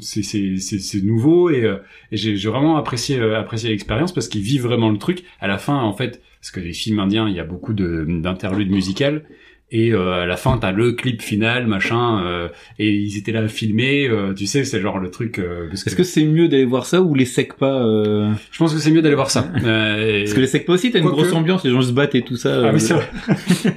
[0.00, 1.78] c'est c'est c'est nouveau et, euh,
[2.12, 5.24] et j'ai vraiment apprécié euh, apprécié l'expérience parce qu'ils vivent vraiment le truc.
[5.40, 8.06] À la fin en fait, parce que les films indiens il y a beaucoup de
[8.08, 9.24] d'interludes musicales.
[9.70, 13.40] Et euh, à la fin, t'as le clip final, machin, euh, et ils étaient là
[13.40, 14.08] à filmer.
[14.08, 15.38] euh, tu sais, c'est genre le truc.
[15.38, 18.32] euh, Est-ce que c'est mieux d'aller voir ça ou les SECPA euh...
[18.50, 19.46] je pense que c'est mieux d'aller voir ça.
[19.64, 22.22] Euh, Parce que les SECPA aussi, t'as une grosse ambiance, les gens se battent et
[22.22, 22.48] tout ça.
[22.54, 23.08] Ah euh, oui, c'est vrai.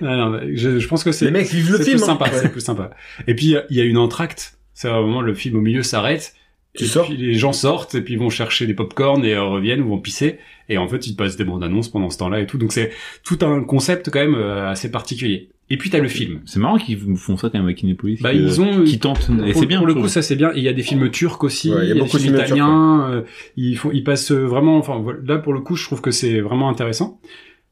[0.02, 1.98] Ah non, je, je pense que c'est Les mecs vivent le c'est film.
[1.98, 2.06] plus hein.
[2.06, 2.26] sympa.
[2.26, 2.40] Ouais.
[2.42, 2.92] C'est plus sympa.
[3.28, 4.58] Et puis il y a- il y, a une entracte.
[4.74, 6.34] C'est à un moment le film au milieu s'arrête.
[6.74, 9.34] Tu et sors puis les gens sortent et puis ils vont chercher des pop-corn et
[9.34, 10.38] euh, reviennent ou vont pisser.
[10.70, 12.58] Et en fait, ils passent des bandes annonces pendant ce temps-là et tout.
[12.58, 12.92] Donc c'est
[13.26, 15.50] tout un concept quand même euh, assez particulier.
[15.74, 16.42] Et puis t'as le film.
[16.46, 18.20] C'est marrant qu'ils font ça quand même avec Kinépolis.
[18.22, 19.30] Bah ils ont Qui tentent.
[19.46, 19.78] Et c'est bien.
[19.78, 20.52] pour le coup ça c'est bien.
[20.56, 21.72] Il y a des films turcs aussi.
[21.74, 23.10] Ouais, il y a y a des beaucoup de films films turcs, italiens.
[23.10, 23.22] euh,
[23.56, 24.78] ils font, ils passent euh, vraiment.
[24.78, 27.20] Enfin voilà, là pour le coup, je trouve que c'est vraiment intéressant.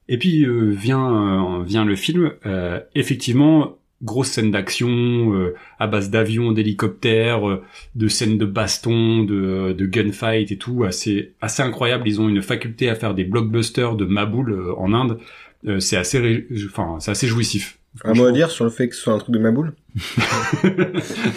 [0.08, 2.32] Et puis euh, vient euh, vient le film.
[2.46, 7.62] euh, effectivement, grosse scène d'action euh, à base d'avions, d'hélicoptères, euh,
[7.96, 12.08] de scènes de baston, de, de gunfight et tout, assez assez incroyable.
[12.08, 15.20] Ils ont une faculté à faire des blockbusters de Maboul euh, en Inde.
[15.68, 17.79] Euh, c'est assez, enfin c'est assez jouissif.
[18.06, 19.74] Un mot à dire sur le fait que ce soit un truc de ma boule?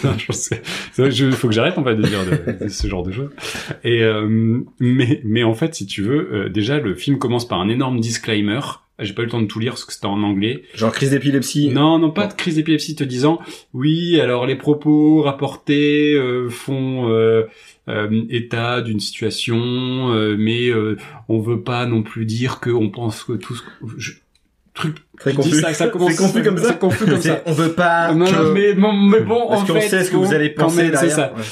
[0.03, 2.87] Non, je pense que je, faut que j'arrête en fait de dire de- de ce
[2.87, 3.29] genre de choses.
[3.83, 7.59] Et euh, mais mais en fait, si tu veux, euh, déjà le film commence par
[7.59, 8.59] un énorme disclaimer
[8.99, 10.63] j'ai pas eu le temps de tout lire parce que c'était en anglais.
[10.75, 11.69] Genre crise d'épilepsie?
[11.69, 13.39] Non, non, pas de crise d'épilepsie te disant
[13.73, 17.43] oui, alors les propos rapportés euh, font euh,
[17.89, 20.95] euh, état d'une situation, euh, mais euh,
[21.27, 23.63] on veut pas non plus dire que on pense que tout ce
[23.97, 24.13] je-
[24.73, 25.55] truc Très confus.
[25.61, 26.73] ça, ça commence C'est confus comme ça.
[26.73, 27.41] confus comme ça.
[27.45, 28.31] On veut pas Non, que...
[28.31, 30.83] non, mais, bon, mais bon, Parce en qu'on fait, sait ce que vous allez penser
[30.83, 31.15] même, c'est derrière.
[31.15, 31.33] ça.
[31.35, 31.43] Ouais.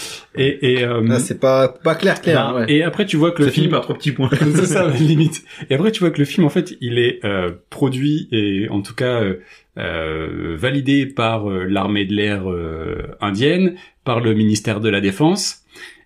[0.44, 2.52] Et, et, euh, Là, c'est pas, pas clair, clair.
[2.54, 2.66] bah, ouais.
[2.74, 4.30] et après tu vois que le Ça finit film par trois petits points.
[4.56, 5.44] c'est ça, limite.
[5.70, 8.82] Et après, tu vois que le film, en fait, il est euh, produit et en
[8.82, 9.36] tout cas euh,
[9.78, 15.61] euh, validé par euh, l'armée de l'air euh, indienne, par le ministère de la Défense.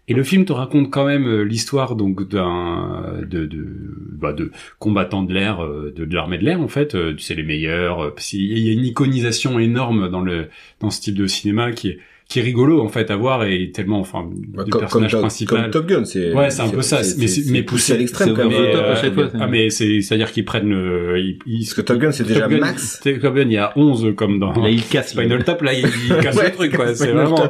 [0.08, 3.66] Et le film te raconte quand même euh, l'histoire donc d'un de de,
[4.12, 6.94] bah, de combattants de l'air euh, de, l'armée de l'air en fait.
[6.96, 8.14] Euh, c'est les meilleurs.
[8.34, 10.50] il y a une iconisation énorme dans le
[10.80, 13.72] dans ce type de cinéma qui est qui est rigolo en fait à voir et
[13.72, 15.62] tellement enfin Bah, comme, personnage Top- principal.
[15.62, 16.34] comme Top Gun, c'est...
[16.34, 18.52] Ouais, c'est un peu ça, mais mais poussé- à l'extrême quand même.
[18.52, 19.30] the top euh, fois.
[19.40, 22.12] Ah mais c'est c'est à dire qu'ils prennent le ils, ils- Parce que Top Gun,
[22.12, 23.00] c'est Top déjà Gun, max.
[23.04, 25.10] Top Gun il y a 11 comme dans Là, il casse.
[25.12, 27.48] Spinal Tap là il, il casse Ouais, le truc quoi c'est vraiment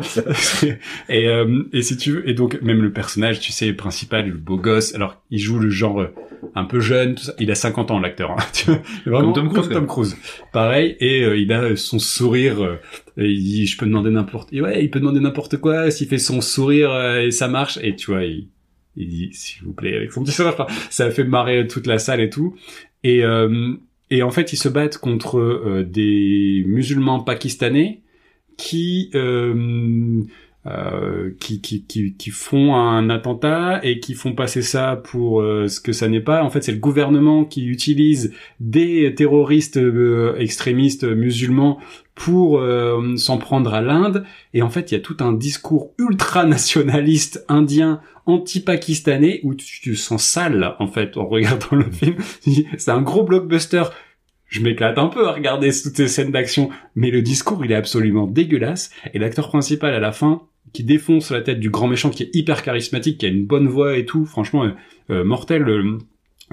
[1.10, 4.34] et euh, et si tu veux et donc même le personnage tu sais principal le
[4.38, 6.14] beau gosse alors il joue le genre euh,
[6.56, 9.44] un peu jeune tout ça il a 50 ans l'acteur hein, tu vois, vraiment Comme
[9.46, 10.18] Tom Cruise, comme Tom Cruise
[10.52, 12.76] pareil et euh, il a son sourire euh,
[13.18, 16.42] il dit je peux demander n'importe ouais il peut demander n'importe quoi s'il fait son
[16.42, 18.48] sourire euh, et ça marche et tu vois il
[18.98, 21.88] il dit s'il vous plaît avec son petit sourire Enfin, ça a fait marrer toute
[21.88, 22.56] la salle et tout
[23.04, 23.74] et euh,
[24.10, 28.02] et en fait ils se battent contre euh, des musulmans pakistanais
[28.58, 30.24] qui euh,
[30.68, 35.68] euh, qui, qui, qui, qui font un attentat et qui font passer ça pour euh,
[35.68, 36.44] ce que ça n'est pas.
[36.44, 41.80] En fait, c'est le gouvernement qui utilise des terroristes euh, extrémistes musulmans
[42.16, 44.24] pour euh, s'en prendre à l'Inde.
[44.54, 49.96] Et en fait, il y a tout un discours ultra-nationaliste indien anti-pakistanais où tu te
[49.96, 52.16] sens sale, en fait, en regardant le film.
[52.78, 53.84] C'est un gros blockbuster.
[54.48, 57.76] Je m'éclate un peu à regarder toutes ces scènes d'action, mais le discours, il est
[57.76, 58.92] absolument dégueulasse.
[59.14, 62.30] Et l'acteur principal, à la fin, qui défonce la tête du grand méchant, qui est
[62.34, 64.72] hyper charismatique, qui a une bonne voix et tout, franchement, euh,
[65.10, 65.98] euh, mortel, le-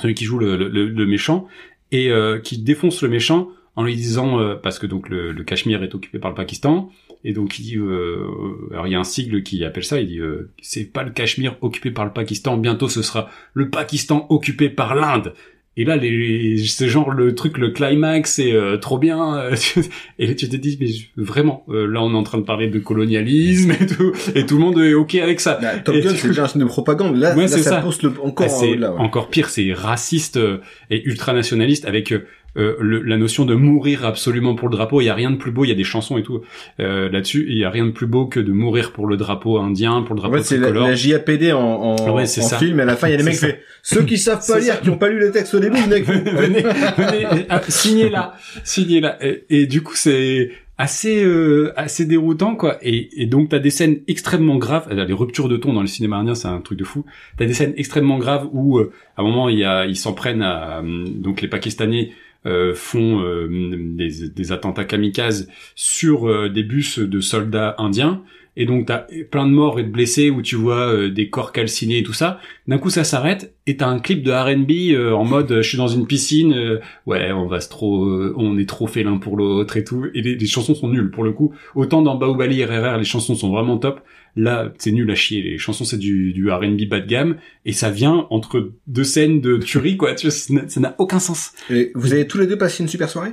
[0.01, 1.47] celui qui joue le, méchant,
[1.91, 5.45] et euh, qui défonce le méchant en lui disant, euh, parce que donc le, le
[5.45, 6.91] Cachemire est occupé par le Pakistan,
[7.25, 8.27] et donc il dit, euh,
[8.73, 11.11] alors il y a un sigle qui appelle ça, il dit, euh, c'est pas le
[11.11, 15.33] Cachemire occupé par le Pakistan, bientôt ce sera le Pakistan occupé par l'Inde.
[15.79, 19.39] Et là, les, c'est genre le truc, le climax, c'est euh, trop bien.
[19.39, 19.57] euh,
[20.19, 22.79] et tu te dis, mais vraiment, euh, là, on est en train de parler de
[22.79, 25.59] colonialisme et tout, et tout le monde est ok avec ça.
[25.63, 27.17] Bah, Top Gun, c'est déjà un film de propagande.
[27.17, 27.81] Là, Ouais, là c'est ça, ça.
[27.81, 28.85] pousse le, encore Ah, ouais.
[28.99, 30.59] encore pire, c'est raciste euh,
[30.91, 32.13] et ultranationaliste avec
[32.57, 35.01] euh, euh, le- la notion de mourir absolument pour le drapeau.
[35.01, 36.41] Il y a rien de plus beau, il y a des chansons et tout
[36.81, 37.47] euh, là-dessus.
[37.49, 40.15] Il y a rien de plus beau que de mourir pour le drapeau indien, pour
[40.15, 42.59] le En drapeau fait, c'est la, la JAPD en, en, Ouais, c'est en ça.
[42.59, 43.47] film, et à la fin, il y a des mecs qui
[43.83, 44.59] ceux qui savent pas ça.
[44.61, 48.35] lire, qui ont pas lu les textes au début, venez, venez, ah, signez là,
[48.65, 49.17] signez là.
[49.25, 52.79] Et, et du coup, c'est assez euh, assez déroutant quoi.
[52.83, 54.89] Et, et donc t'as des scènes extrêmement graves.
[54.91, 57.05] Euh, Les ruptures de ton dans le cinéma indien, c'est un truc de fou.
[57.37, 60.13] T'as des scènes extrêmement graves où euh, à un moment il y a ils s'en
[60.13, 62.11] prennent à euh, donc les Pakistanais.
[62.47, 63.49] Euh, font euh,
[63.97, 68.23] des, des attentats kamikazes sur euh, des bus de soldats indiens.
[68.55, 71.53] Et donc t'as plein de morts et de blessés où tu vois euh, des corps
[71.53, 72.39] calcinés et tout ça.
[72.69, 75.79] D'un coup ça s'arrête et t'as un clip de R&B euh, en mode je suis
[75.79, 78.07] dans une piscine ouais on va se trop
[78.37, 80.07] on est trop fait l'un pour l'autre et tout.
[80.13, 81.55] Et les, chansons sont nulles pour le coup.
[81.75, 84.01] Autant dans Baobali RRR les chansons sont vraiment top
[84.37, 87.37] là c'est nul à chier les chansons c'est du, du R&B bas de gamme
[87.67, 90.35] et ça vient entre deux scènes de tuerie quoi tu vois
[90.69, 93.33] ça n'a- aucun sens Et vous avez tous les deux passé une super soirée?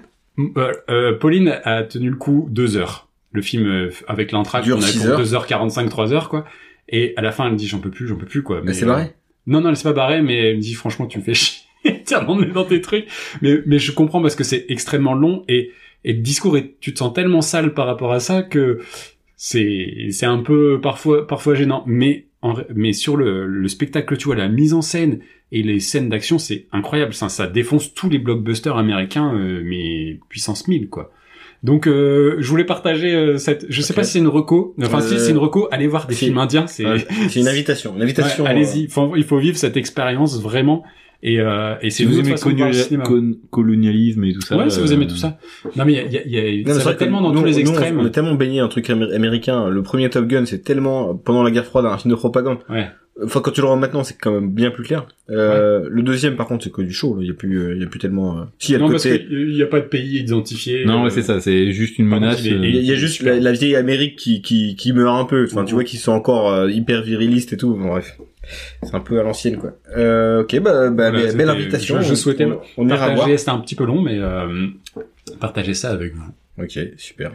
[0.58, 3.10] Euh, euh, Pauline a tenu le coup deux heures.
[3.32, 5.22] Le film euh, avec l'entraque, Dure on a pour heures.
[5.24, 6.46] 2h45, 3 heures quoi.
[6.88, 8.62] Et à la fin, elle me dit j'en peux plus, j'en peux plus quoi.
[8.66, 9.12] Elle s'est euh, barrée
[9.48, 11.62] Non, non, elle s'est pas barrée, mais elle me dit franchement tu me fais chier.
[12.06, 13.06] Tiens, on est dans tes trucs.
[13.42, 15.72] Mais, mais je comprends parce que c'est extrêmement long et,
[16.06, 18.80] et le discours est, tu te sens tellement sale par rapport à ça que
[19.41, 21.84] c'est, c'est un peu parfois, parfois gênant.
[21.88, 25.20] Mais, en, mais sur le, le spectacle, tu vois, la mise en scène
[25.53, 27.14] et les scènes d'action, c'est incroyable.
[27.14, 31.11] Ça, ça défonce tous les blockbusters américains, euh, mais puissance 1000, quoi.
[31.64, 33.66] Donc, euh, je voulais partager euh, cette.
[33.70, 34.76] Je sais pas si c'est une reco.
[34.82, 36.68] Enfin, si Euh, c'est une reco, allez voir des films indiens.
[36.68, 36.86] C'est.
[37.30, 37.95] C'est une invitation.
[37.95, 38.44] Une invitation.
[38.44, 38.88] Ouais, allez-y.
[38.90, 40.84] Faut- il faut vivre cette expérience vraiment.
[41.22, 42.36] Et, euh, et c'est Si vous aimez
[43.52, 44.58] colonialisme et tout ça.
[44.58, 45.38] ouais, si vous euh, aimez tout ça.
[45.76, 47.40] Non, mais il y a, y a, y a- Non, ça va tellement dans nous,
[47.40, 48.00] tous les nous, extrêmes.
[48.00, 49.70] On est tellement baigné un truc amé- américain.
[49.70, 52.60] Le premier Top Gun, c'est tellement pendant la guerre froide un film de propagande.
[52.70, 52.88] Ouais.
[53.22, 55.06] Enfin, quand tu le vois maintenant, c'est quand même bien plus clair.
[55.30, 57.16] Euh, Le deuxième, par contre, c'est que du show.
[57.18, 57.22] là.
[57.22, 58.38] Il y a plus, euh, il y a plus tellement.
[58.40, 59.26] euh, Si, il y a le non, parce côté.
[59.26, 60.86] qu'il n'y a pas de pays identifié.
[60.86, 62.41] Non, euh, ouais, c'est ça, c'est juste une menace.
[62.46, 64.94] il euh, y a, il y a juste la, la vieille Amérique qui, qui, qui
[64.94, 65.44] meurt un peu.
[65.44, 67.74] Enfin, tu vois qu'ils sont encore euh, hyper virilistes et tout.
[67.76, 68.18] Bon, bref.
[68.84, 69.72] C'est un peu à l'ancienne, quoi.
[69.98, 72.02] Euh, ok, bah, bah Voilà, belle- invitation.
[72.02, 74.68] Je, je souhaitais on, on partager, c'était un petit peu long, mais euh,
[75.40, 76.24] partager ça avec vous.
[76.64, 77.32] Ok, super.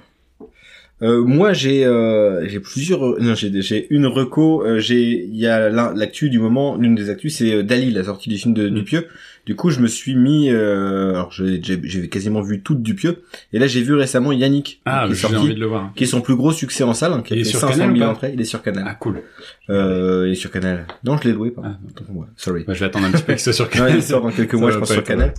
[1.02, 3.20] Euh, moi, j'ai euh, j'ai plusieurs.
[3.20, 4.64] Non, j'ai j'ai une reco.
[4.64, 6.76] euh, j'ai il y a l'actu du moment.
[6.76, 8.74] L'une des actus, c'est euh, Dali, la sortie du film de Mm.
[8.74, 9.06] Dupieux.
[9.44, 10.48] Du coup, je me suis mis.
[10.50, 11.60] Euh, alors, j'ai
[12.08, 13.22] quasiment vu toute Dupieux.
[13.52, 15.92] Et là, j'ai vu récemment Yannick, Ah, qui est j'ai sorti, envie de le voir.
[15.96, 17.90] qui est son plus gros succès en salle, hein, qui Il est sur 500 Canal
[17.90, 18.30] ou 000 pas entrées.
[18.32, 18.84] Il est sur Canal.
[18.86, 19.20] Ah, cool.
[19.68, 20.86] Euh, il est sur Canal.
[21.04, 21.70] Non, je l'ai loué, pardon.
[21.74, 22.02] Ah.
[22.10, 22.26] Moi.
[22.36, 22.64] Sorry.
[22.66, 23.96] Bah, je vais attendre un petit peu qu'il soit sur Ouais, Canal.
[23.96, 25.34] il sort dans quelques mois, je pense, pas sur Canal.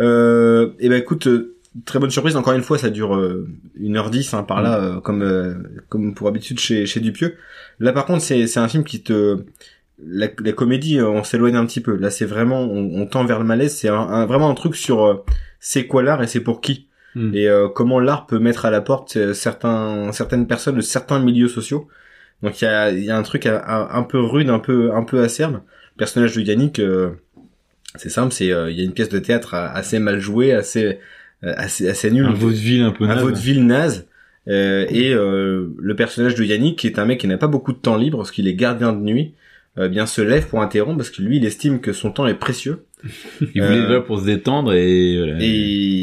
[0.00, 1.28] Euh, et ben écoute,
[1.84, 2.36] très bonne surprise.
[2.36, 3.48] Encore une fois, ça dure euh,
[3.80, 5.54] 1h10 hein, par là, euh, comme euh,
[5.88, 7.36] comme pour habitude chez chez Dupieux.
[7.80, 9.44] Là, par contre, c'est c'est un film qui te
[10.04, 11.96] la, la comédie, euh, on s'éloigne un petit peu.
[11.96, 13.74] Là, c'est vraiment on, on tend vers le malaise.
[13.76, 15.24] C'est un, un- vraiment un truc sur euh,
[15.60, 17.34] c'est quoi l'art et c'est pour qui Hmm.
[17.34, 21.48] et euh, comment l'art peut mettre à la porte certains certaines personnes de certains milieux
[21.48, 21.88] sociaux.
[22.42, 25.02] Donc il y a il y a un truc un, peu rude, un peu un
[25.04, 25.54] peu acerbe.
[25.54, 26.78] Le personnage de Yannick.
[26.80, 27.12] euh,
[27.96, 30.98] c'est simple, c'est euh, il y a une pièce de théâtre assez mal jouée, assez
[31.42, 33.22] assez assez nulle, Un vaudeville un peu un naze.
[33.22, 34.06] vaudeville naze.
[34.48, 37.72] Euh, et euh, le personnage de Yannick, qui est un mec qui n'a pas beaucoup
[37.72, 39.34] de temps libre, parce qu'il est gardien de nuit,
[39.78, 42.34] euh, bien se lève pour interrompre, parce que lui, il estime que son temps est
[42.34, 42.84] précieux,
[43.54, 45.36] Il voulait Euh, là pour se détendre et voilà.
[45.40, 45.46] et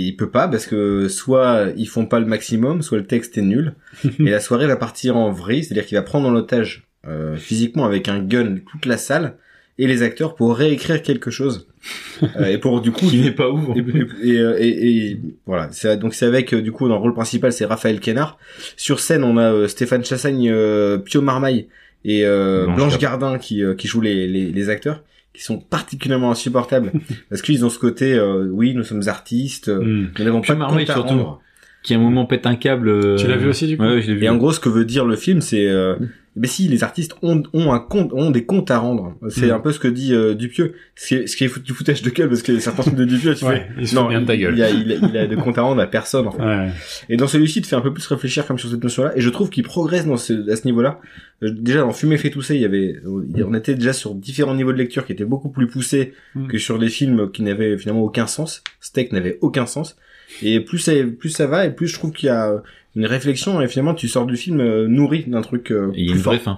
[0.08, 3.42] il peut pas, parce que soit ils font pas le maximum, soit le texte est
[3.42, 3.74] nul,
[4.20, 7.86] et la soirée va partir en vrille, c'est-à-dire qu'il va prendre en otage euh, physiquement
[7.86, 9.36] avec un gun toute la salle
[9.78, 11.68] et les acteurs pour réécrire quelque chose,
[12.38, 13.76] Euh, et pour du coup qui n'est pas ouf.
[13.76, 17.02] et, et, et- et- et voilà c'est donc c'est avec euh, du coup dans le
[17.02, 18.38] rôle principal c'est Raphaël Quénard
[18.78, 21.68] sur scène on a euh, Stéphane Chassagne euh, Pio Marmaille
[22.06, 25.04] et euh, Blanche Blanche, Gardin qui euh, qui jouent les, les les acteurs
[25.34, 26.94] qui sont particulièrement insupportables
[27.30, 30.08] parce qu'ils ont ce côté euh, oui nous sommes artistes euh, Hmm.
[30.18, 31.10] nous n'avons Pio pas de Marmaille, compte à surtout.
[31.10, 31.42] rendre.
[31.84, 32.88] Qui à un moment pète un câble.
[32.90, 34.24] euh, Tu l'as vu aussi, du coup Ouais, ouais, je l'ai vu.
[34.26, 35.96] et en gros ce que veut dire le film c'est euh,
[36.36, 39.52] mais si les artistes ont ont un compte ont des comptes à rendre c'est Mm.
[39.52, 42.02] un peu ce que dit euh, Dupieux ce qui est, ce qui est du foutage
[42.02, 44.36] de gueule parce que certains films de Dupieux tu Ouais, fais fout bien de ta
[44.38, 44.54] gueule.
[44.58, 46.42] il a, il, a, il a de compte à rendre à personne en fait.
[46.44, 46.70] Ouais.
[47.10, 49.14] Et dans celui-ci, il fait un peu plus réfléchir comme sur cette notion-là.
[49.18, 51.00] Et je trouve qu'il progresse dans ce, à ce niveau-là.
[51.44, 54.74] Euh, déjà, dans Fumer fait tousser, il y avait, on était déjà sur différents niveaux
[54.74, 56.48] de lecture qui étaient beaucoup plus poussés Mm.
[56.48, 58.62] que sur des films qui n'avaient finalement aucun sens.
[58.82, 59.96] Steak n'avait aucun sens.
[60.42, 62.62] Et plus ça, plus ça va, et plus je trouve qu'il y a
[62.96, 66.06] une réflexion, et finalement, tu sors du film euh, nourri d'un truc euh, Et il
[66.06, 66.34] y a plus une fort.
[66.34, 66.58] vraie fin.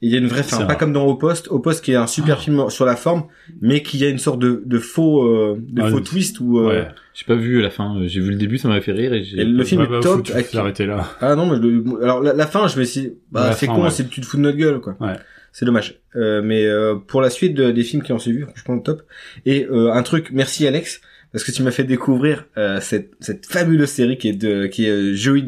[0.00, 0.76] Il y a une vraie fin, C'est pas vrai.
[0.78, 1.48] comme dans Au Poste.
[1.48, 2.42] Au Poste qui est un super Ah.
[2.42, 3.24] film sur la forme,
[3.60, 6.68] mais qui a une sorte de, de faux, euh, de Ah, faux twist où, euh,
[6.68, 6.88] Ouais.
[7.12, 7.98] J'ai pas vu la fin.
[7.98, 9.40] euh, J'ai vu le début, ça m'a fait rire et j'ai.
[9.40, 10.22] Et le film est bah, top.
[10.22, 11.06] tu avec- l'arrêter là.
[11.20, 13.18] Ah non, mais le- alors la, la fin, je vais essayer.
[13.30, 13.90] Bah, c'est fin, con, ouais.
[13.90, 14.96] c'est tu te fous de notre gueule, quoi.
[15.00, 15.16] Ouais.
[15.52, 16.00] C'est dommage.
[16.16, 19.02] Euh, mais euh, pour la suite de- des films qui ont suivi, franchement top.
[19.44, 23.46] Et euh, un truc, merci Alex, parce que tu m'as fait découvrir euh, cette cette
[23.46, 25.44] fabuleuse série qui est de qui est euh, Joey.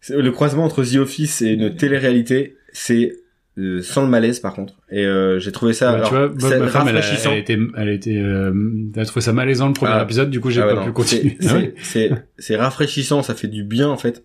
[0.00, 3.12] C'est Le croisement entre The Office et une télé-réalité, c'est
[3.56, 4.74] euh, sans le malaise par contre.
[4.90, 7.30] Et euh, j'ai trouvé ça Bah, alors, tu vois, c'est ma femme, elle a, rafraîchissant.
[7.30, 8.52] elle a été, elle a été, euh,
[8.94, 10.02] elle a trouvé ça malaisant le premier Ah.
[10.02, 11.38] épisode, du coup, j'ai Ah pas pu continuer.
[11.48, 14.22] Ah c'est c'est rafraîchissant, ça fait du bien en fait.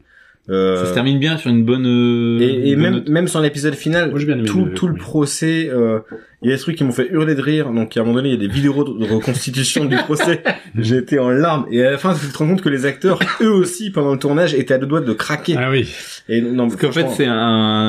[0.49, 1.86] Euh, Ça se termine bien sur une bonne.
[1.86, 4.88] euh, Et, et une bonne même même sur l'épisode final, Moi, bien tout le- tout
[4.88, 5.99] le procès, euh,
[6.41, 7.70] il y a des trucs qui m'ont fait hurler de rire.
[7.72, 10.41] Donc à un moment donné, il y a des vidéos de reconstitution du procès.
[10.76, 11.66] Été en larmes.
[11.72, 14.18] Et à la fin, tu te rends compte que les acteurs, eux aussi, pendant le
[14.20, 15.56] tournage, étaient à deux doigts de craquer.
[15.57, 15.88] Ah oui.
[16.30, 17.34] Et non, Parce qu'en fait, c'est un,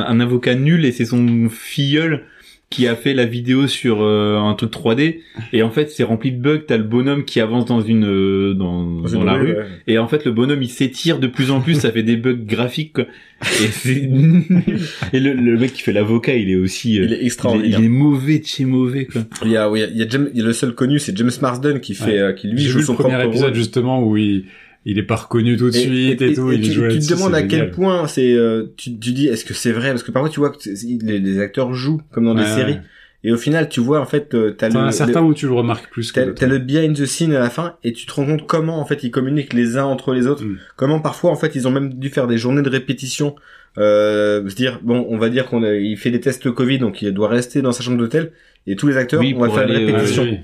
[0.06, 2.24] un avocat nul et c'est son filleul
[2.70, 5.16] qui a fait la vidéo sur euh, un truc 3D
[5.52, 8.54] et en fait c'est rempli de bugs t'as le bonhomme qui avance dans une euh,
[8.54, 9.64] dans, dans la rue ouais.
[9.88, 12.32] et en fait le bonhomme il s'étire de plus en plus ça fait des bugs
[12.38, 13.06] graphiques quoi.
[13.42, 14.08] et c'est
[15.12, 17.26] et le, le mec qui fait l'avocat il est aussi euh, Il est il est,
[17.26, 17.80] extraordinaire.
[17.80, 20.30] il est mauvais de chez mauvais quoi Il y a, oui, il y a, James-
[20.32, 22.18] il y a le seul connu, c'est James Marsden qui fait, Ouais.
[22.18, 23.56] euh, qui lui joue vu son le premier propre épisode rôle.
[23.56, 24.44] justement où il,
[24.84, 27.12] il est pas reconnu tout de Et- suite et, tout, il tu, joue tu te
[27.12, 29.90] demandes à quel point c'est, euh, tu, tu dis, est-ce que c'est vrai?
[29.90, 30.58] Parce que parfois tu vois que
[31.04, 32.78] les, les acteurs jouent comme dans des Ouais, séries,
[33.22, 35.52] et au final tu vois en fait, euh, t'as le, as certains où tu le
[35.52, 38.12] remarques plus que T'as t'as le behind the scene à la fin et tu te
[38.12, 40.44] rends compte comment en fait ils communiquent les uns entre les autres.
[40.44, 40.56] Mm.
[40.76, 43.36] Comment parfois en fait ils ont même dû faire des journées de répétition.
[43.78, 47.02] Euh, se dire bon on va dire qu'on a- il fait des tests Covid donc
[47.02, 48.32] il doit rester dans sa chambre d'hôtel
[48.66, 50.22] et tous les acteurs Oui, on va faire aller, euh, répétition.
[50.24, 50.38] oui.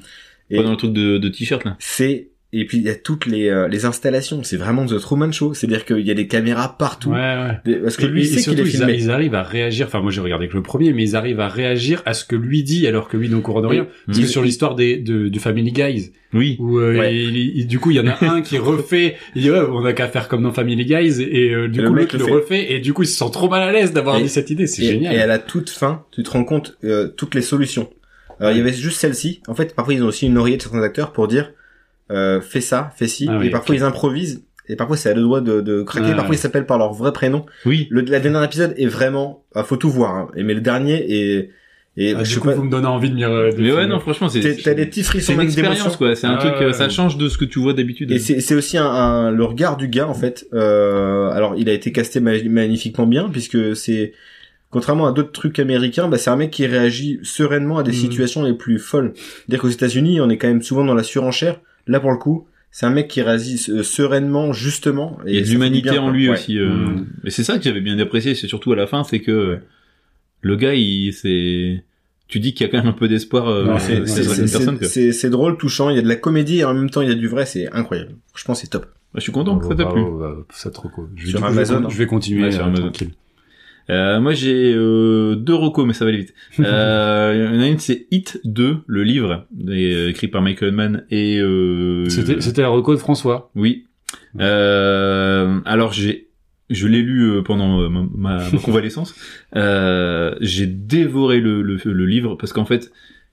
[0.50, 2.94] Et pas dans le truc de, de t-shirt là c'est et puis il y a
[2.94, 4.42] toutes les euh, les installations.
[4.42, 5.52] C'est vraiment The Truman Show.
[5.54, 7.10] C'est-à-dire qu'il y a des caméras partout.
[7.10, 7.58] Ouais, ouais.
[7.64, 8.92] Des- Parce que lui et il sait qu'il surtout, est ils, filmé.
[8.92, 9.86] a- ils arrivent à réagir.
[9.88, 12.36] Enfin, moi, j'ai regardé que le premier, mais ils arrivent à réagir à ce que
[12.36, 13.86] lui dit, alors que lui n'est au courant de rien.
[14.06, 17.14] Parce que il- sur l'histoire des de, du Family Guys, oui où euh, Ouais.
[17.16, 19.16] il- il- du coup, il y en a un qui refait.
[19.34, 21.84] Il dit ouais, on a qu'à faire comme dans Family Guys, et euh, du Et
[21.84, 22.32] coup, l'autre le le, fait.
[22.32, 24.66] refait, et du coup, il se sent trop mal à l'aise d'avoir dit cette idée.
[24.66, 25.14] C'est génial.
[25.14, 27.90] et à la toute fin, tu te rends compte euh, toutes les solutions.
[28.38, 29.40] Alors il y avait juste celle-ci.
[29.48, 31.52] En fait, parfois ils ont aussi une oreillette certains acteurs pour dire
[32.10, 33.26] euh, fais ça, fais ci.
[33.30, 34.42] Ah et parfois ils improvisent.
[34.68, 36.06] Et parfois c'est à deux doigts de, de craquer.
[36.08, 36.36] Ouais, parfois ouais.
[36.36, 37.46] ils s'appellent par leur vrai prénom.
[37.66, 40.14] oui Le la dernier épisode est vraiment, ah, faut tout voir.
[40.14, 40.28] Hein.
[40.36, 41.50] Et mais le dernier est
[41.98, 43.72] Et Ah, je du sais coup, pas, vous me donnez envie de m'y de Mais
[43.72, 45.70] ouais, non, franchement, c'est t'as des petits c'est frissons une même d'émotion.
[45.72, 46.14] expérience quoi.
[46.16, 48.10] C'est un Ah, truc, ouais, euh, ça change de ce que tu vois d'habitude.
[48.10, 50.46] Et c'est c'est aussi un, un- le regard du gars en fait.
[50.52, 54.12] Euh, alors il a été casté ma- magnifiquement bien puisque c'est
[54.70, 57.96] contrairement à d'autres trucs américains, bah, c'est un mec qui réagit sereinement à des Mhm.
[57.96, 59.12] situations les plus folles.
[59.14, 61.60] C'est-à-dire qu'aux États-Unis, on est quand même souvent dans la surenchère.
[61.86, 65.18] Là pour le coup, c'est un mec qui réagit euh, sereinement, justement.
[65.26, 66.34] Il y a de ça l'humanité en lui Ouais.
[66.34, 66.58] aussi.
[66.58, 66.68] euh.
[66.68, 67.06] Mm.
[67.24, 69.58] Et c'est ça que j'avais bien apprécié, c'est surtout à la fin, c'est que
[70.42, 71.82] le gars, il c'est,
[72.28, 73.48] tu dis qu'il y a quand même un peu d'espoir.
[73.48, 75.90] Euh, C'est- drôle, touchant.
[75.90, 77.46] Il y a de la comédie et en même temps il y a du vrai.
[77.46, 78.12] C'est incroyable.
[78.32, 78.86] Franchement, c'est top.
[79.14, 80.02] Je suis content que ça t'a Bah, plu.
[80.02, 81.08] bah, bah, ça trop cool.
[81.16, 82.82] Je vais, Sur coup, je Amazon, Je vais continuer Ouais, sur euh, Amazon.
[82.82, 83.10] tranquille.
[83.88, 86.34] Euh, moi j'ai euh, deux recos mais ça va aller vite.
[86.60, 90.42] Euh, il y en a une c'est Hit 2, le livre et, euh, écrit par
[90.42, 93.50] Michael Mann et euh, C'était, c'était la reco de François.
[93.54, 93.84] oui.
[94.40, 96.28] Euh, alors j'ai
[96.68, 99.14] je l'ai lu pendant ma, ma- ma convalescence.
[99.54, 102.90] Euh, j'ai dévoré le, le, le livre parce qu'en fait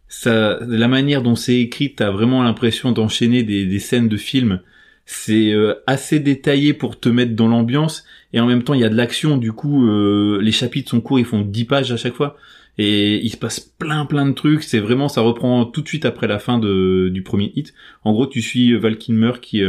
[0.07, 4.59] ça la manière dont c'est écrit t'as vraiment l'impression d'enchaîner des, des scènes de films.
[5.05, 8.85] C'est euh, assez détaillé pour te mettre dans l'ambiance et en même temps il y
[8.85, 9.38] a de l'action.
[9.38, 12.38] Du coup euh, les chapitres sont courts ils font 10 pages à chaque fois
[12.77, 14.63] et il se passe plein plein de trucs.
[14.63, 17.73] C'est vraiment ça reprend tout de suite après la fin de, du premier hit.
[18.03, 19.61] En gros tu suis Val Kilmer qui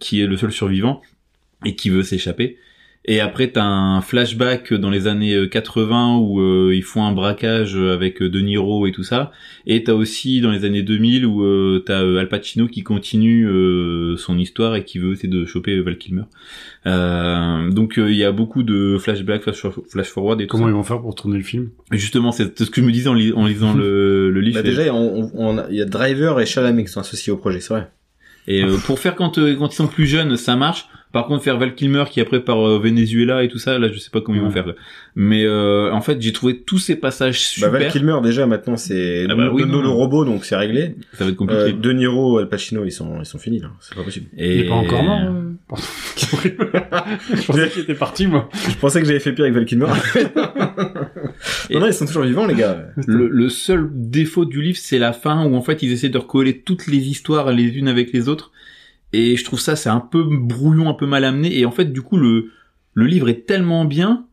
[0.00, 1.00] qui est le seul survivant
[1.64, 2.58] et qui veut s'échapper
[3.12, 7.12] et après t'as un flashback dans les années euh, 80 où euh, ils font un
[7.12, 9.32] braquage avec euh, De Niro et tout ça
[9.66, 13.46] et t'as aussi dans les années 2000 où euh, t'as euh, Al Pacino qui continue
[13.48, 16.22] euh, son histoire et qui veut essayer de choper Val Kilmer.
[16.86, 20.64] Euh, donc euh, il y a beaucoup de flashbacks, flash, flash forward et tout Comment
[20.64, 20.70] ça.
[20.70, 21.70] ils vont faire pour tourner le film?
[21.90, 24.56] Justement, c'est ce que je me disais en, lis- en lisant le, le livre.
[24.56, 27.36] Bah, déjà, on, on a- il y a Driver et Chalamet qui sont associés au
[27.36, 27.90] projet, c'est vrai.
[28.46, 30.86] Et euh, pour faire quand euh, quand ils sont plus jeunes, ça marche.
[31.12, 33.98] Par contre, faire Val Kilmer qui après par euh, Venezuela et tout ça, là, je
[33.98, 34.52] sais pas comment ils vont Ouais.
[34.52, 34.66] faire.
[34.66, 34.74] là.
[35.16, 37.70] Mais euh, en fait, j'ai trouvé tous ces passages Bah, super.
[37.72, 40.94] Val Kilmer déjà maintenant c'est Ah bah no- oui, le robot donc c'est réglé.
[41.14, 41.62] ça va être compliqué.
[41.62, 44.26] Euh, de Niro, Al Pacino ils sont ils sont finis là, c'est pas possible.
[44.38, 44.54] et...
[44.58, 45.50] Il est pas encore mort euh.
[47.34, 48.48] Je pensais qu'il était parti, moi.
[48.68, 49.86] Je pensais que j'avais fait pire avec Val Kilmer.
[51.70, 52.86] Et- non non ils sont toujours vivants les gars.
[53.06, 56.18] Le, le seul défaut du livre, c'est la fin où en fait ils essaient de
[56.18, 58.52] recoller toutes les histoires les unes avec les autres.
[59.12, 61.58] Et je trouve ça c'est un peu brouillon, un peu mal amené.
[61.58, 62.50] Et en fait, du coup, le
[62.94, 64.26] le livre est tellement bien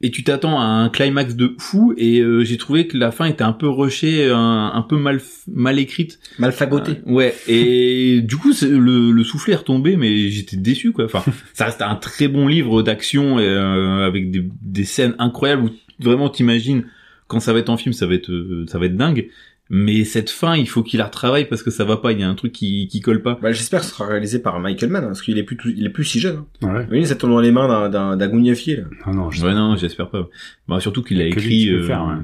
[0.00, 1.94] et tu t'attends à un climax de fou.
[1.96, 5.20] Et euh, j'ai trouvé que la fin était un peu rushée, un, un peu mal
[5.46, 6.18] mal écrite.
[6.38, 7.00] Mal fagoté.
[7.06, 7.34] Euh, ouais.
[7.48, 11.06] Et du coup, le, le soufflet est retombé, mais j'étais déçu quoi.
[11.06, 11.24] Enfin,
[11.54, 15.70] ça reste un très bon livre d'action euh, avec des, des scènes incroyables où
[16.00, 16.84] vraiment t'imagines
[17.26, 19.28] quand ça va être en film, ça va être euh, ça va être dingue.
[19.70, 22.12] Mais cette fin, il faut qu'il la retravaille parce que ça va pas.
[22.12, 23.38] Il y a un truc qui qui colle pas.
[23.40, 25.72] Bah, j'espère que ce sera réalisé par Michael Mann hein, parce qu'il est plus tout-
[25.74, 26.44] il est plus si jeune.
[26.62, 26.74] Hein.
[26.74, 26.86] Ouais.
[26.90, 28.82] Oui, ça tombe dans les mains d'un d'un d'un gougnafier là.
[29.04, 30.28] Ah non, je Ouais, non, j'espère pas.
[30.68, 31.70] Bah, surtout qu'il a écrit.
[31.70, 32.22] euh, faire, ouais.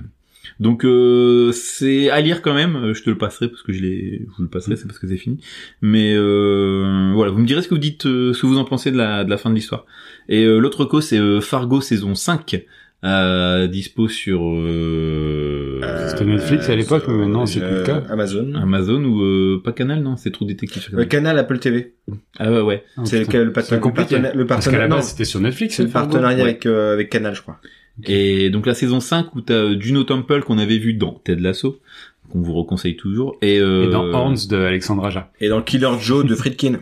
[0.59, 2.77] Donc euh, c'est à lire quand même.
[2.77, 4.27] Euh, Je te le passerai parce que je l'ai.
[4.31, 5.39] Je vous le passerai, c'est parce que c'est fini.
[5.81, 8.65] Mais euh, voilà, vous me direz ce que vous dites, euh, ce que vous en
[8.65, 9.87] pensez de la de la fin de l'histoire.
[10.29, 12.65] Et euh, l'autre co, c'est euh, Fargo saison 5.
[13.03, 18.03] Euh, dispo sur euh, C'était Netflix à l'époque, mais maintenant, c'est euh, plus le cas.
[18.11, 18.53] Amazon.
[18.55, 21.35] Amazon ou euh, pas Canal non c'est trop détective sur Le Canal.
[21.35, 21.95] canal Apple TV.
[22.39, 25.03] ah ouais ouais Ah, c'est le, le, C'est le, partenariat- le Parce qu'à la partenariat-
[25.03, 26.43] c'était sur Netflix, c'est le Fargo partenariat Ouais.
[26.51, 27.59] avec euh, avec Canal je crois.
[28.05, 31.41] et donc la saison 5 où t'as euh, Juno Temple qu'on avait vu dans Ted
[31.41, 31.81] Lasso
[32.31, 35.31] qu'on vous reconseille toujours et, euh, Et dans Horns de Alexandre Aja.
[35.41, 36.81] Et dans Killer Joe de Friedkin.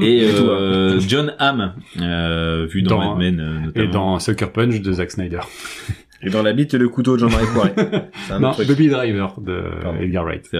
[0.00, 4.18] Et Et euh, John Hamm euh, vu dans, Dans- Mad Men euh, Et notamment dans
[4.18, 5.40] Sucker Punch de Zack Snyder.
[6.22, 7.72] Et dans la bite et le couteau de Jean-Marie Poiré.
[8.26, 8.68] C'est un Non, autre truc.
[8.68, 9.98] Baby Driver de Pardon.
[10.00, 10.50] Edgar Wright.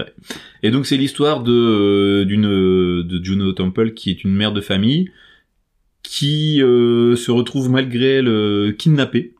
[0.63, 4.53] Et donc c'est l'histoire de euh, d'une euh, de Juno Temple qui est une mère
[4.53, 5.11] de famille
[6.03, 9.35] qui euh, se retrouve malgré elle kidnappée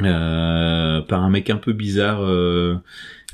[0.00, 2.76] euh, par un mec un peu bizarre euh,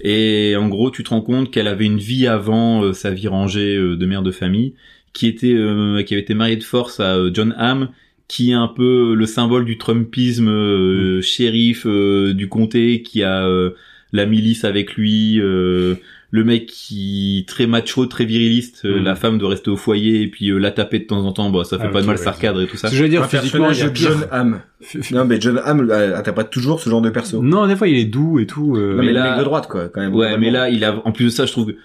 [0.00, 3.28] et en gros tu te rends compte qu'elle avait une vie avant euh, sa vie
[3.28, 4.74] rangée euh, de mère de famille
[5.12, 7.88] qui était euh, qui avait été mariée de force à euh, John Hamm
[8.28, 13.46] qui est un peu le symbole du Trumpisme euh, shérif euh, du comté qui a
[13.46, 13.70] euh,
[14.12, 15.94] la milice avec lui euh,
[16.30, 19.04] le mec qui très macho, très viriliste, euh, Mhm.
[19.04, 21.48] la femme doit rester au foyer et puis euh, la taper de temps en temps,
[21.48, 22.88] bah ça fait Ah, pas de mal, ouais, ça recadre et tout ça.
[22.88, 23.90] Ce que je veux dire, Un physiquement, pire.
[23.94, 24.60] John Hamm.
[25.10, 27.42] Non mais John Hamm, t'as pas toujours ce genre de perso.
[27.42, 28.76] Non, des fois, il est doux et tout.
[28.76, 30.14] euh, Non mais, mais le là- mec de droite quoi quand même.
[30.14, 31.76] Ouais, mais là il a en plus de ça, je trouve que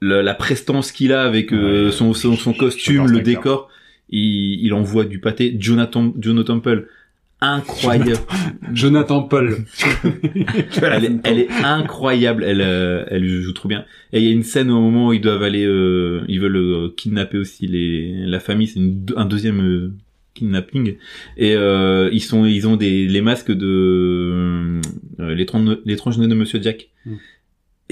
[0.00, 3.68] le- la prestance qu'il a avec euh, son, son son costume, le décor,
[4.10, 5.56] il, il envoie du pâté.
[5.58, 6.88] Jonathan Juno Temple,
[7.40, 8.20] incroyable.
[8.72, 9.58] Jonathan Paul.
[10.82, 13.84] elle, est, elle est incroyable, elle euh, elle joue trop bien.
[14.12, 16.56] Et il y a une scène au moment où ils doivent aller, euh, ils veulent
[16.56, 18.66] euh, kidnapper aussi les la famille.
[18.68, 18.80] C'est
[19.16, 19.92] un deuxième euh,
[20.34, 20.96] kidnapping
[21.36, 23.66] et euh, ils sont ils ont des les masques de
[25.18, 26.88] euh, l'étrange l'étrange de Monsieur Jack.
[27.06, 27.14] Mm.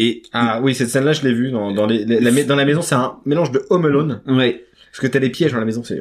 [0.00, 2.64] Et Ah oui, cette scène-là, je l'ai vue dans, dans, les, la- la- dans la
[2.64, 2.80] maison.
[2.82, 4.20] C'est un mélange de Home Alone.
[4.28, 5.82] ouais, Parce que t'as les pièges dans la maison.
[5.84, 5.98] C'est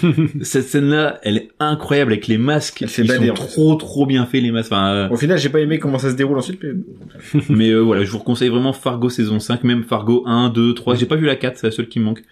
[0.42, 2.82] cette scène-là, elle est incroyable avec les masques.
[2.82, 3.46] Elle fait Ils bader, sont en fait.
[3.48, 4.72] trop trop bien faits les masques.
[4.72, 6.60] Enfin, euh, Au final, j'ai pas aimé comment ça se déroule ensuite.
[6.62, 7.40] Mais...
[7.50, 10.94] mais euh, voilà, je vous conseille vraiment Fargo saison 5, même Fargo 1, 2, 3.
[10.94, 12.22] J'ai pas vu la 4, c'est la seule qui me manque.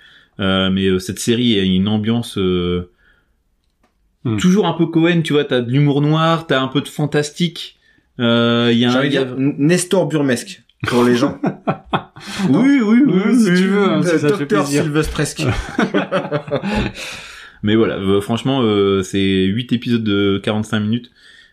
[0.41, 2.91] Euh, mais euh, cette série a une ambiance euh,
[4.25, 4.37] Hmm.
[4.37, 7.79] toujours un peu Cohen, tu vois, t'as de l'humour noir, t'as un peu de fantastique.
[8.19, 11.17] Euh, Il y a un envie de il y a- dire Nestor Burmesque pour les
[11.17, 11.39] gens.
[12.51, 14.85] Oui, oui, oui, Oui, si tu veux, hein, si ça fait Docteur plaisir.
[17.63, 21.11] Mais voilà, euh, franchement, euh, c'est 8 épisodes de 45 minutes.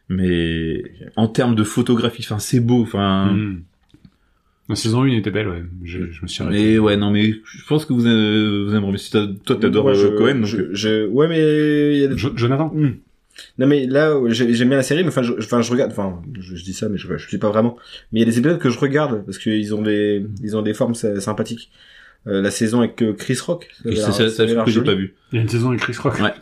[0.10, 0.84] Mais
[1.16, 3.34] en termes de photographie, enfin, c'est beau, enfin.
[3.34, 3.62] Mm.
[4.70, 5.64] La saison 1 était belle, ouais.
[5.84, 6.64] Je, je me suis arrêté.
[6.64, 8.98] Mais ouais, non, mais je pense que vous, euh, vous aimerez.
[8.98, 10.46] Si toi, t'adores euh, Cohen, donc.
[10.46, 12.74] je, je- ouais, mais il y a des- Jo- Jonathan?
[13.58, 16.22] Non mais là, j'ai- j'aime bien la série, mais enfin, je, enfin, je regarde, enfin,
[16.40, 17.78] je, je dis ça, mais je, je suis pas vraiment.
[18.12, 20.62] Mais il y a des épisodes que je regarde parce qu'ils ont des, ils ont
[20.62, 21.70] des formes sy- sympathiques.
[22.28, 23.70] Euh, la saison avec euh, Chris Rock.
[23.84, 25.14] ça C'est ça, ça ça, que j'ai pas vu.
[25.32, 26.20] Il y a une saison avec Chris Rock.
[26.20, 26.34] Ouais.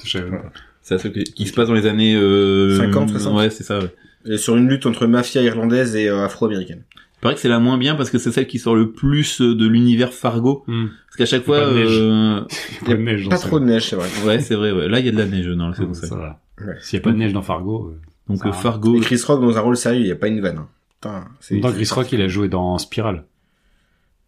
[0.82, 3.38] C'est seule qui, qui se passe dans les années euh, 50, 60.
[3.38, 3.80] Ouais, c'est ça.
[3.80, 3.90] Ouais.
[4.26, 6.84] Et sur une lutte entre mafia irlandaise et euh, afro-américaine.
[7.24, 9.40] Il paraît que c'est la moins bien parce que c'est celle qui sort le plus
[9.40, 10.66] de l'univers Fargo.
[10.68, 10.88] Mm.
[11.08, 11.88] Parce qu'à chaque fois, pas de neige.
[11.92, 12.42] euh,
[12.82, 13.48] Il y a pas de neige dans Pas ça.
[13.48, 14.10] trop de neige, c'est vrai.
[14.26, 14.72] ouais, c'est vrai.
[14.74, 14.90] Ouais.
[14.90, 16.18] Là, il y a de la neige dans la saison Ça 5.
[16.18, 16.42] va.
[16.60, 16.74] Ouais.
[16.82, 17.88] S'il y a pas de neige dans Fargo.
[17.94, 18.02] euh.
[18.28, 18.52] Donc euh.
[18.52, 18.98] Fargo.
[18.98, 20.58] Et Chris Rock dans un rôle sérieux, il y a pas une vanne.
[20.58, 20.68] hein.
[21.02, 21.58] Putain, c'est.
[21.60, 23.24] Dans Chris Rock, il a joué dans Spiral.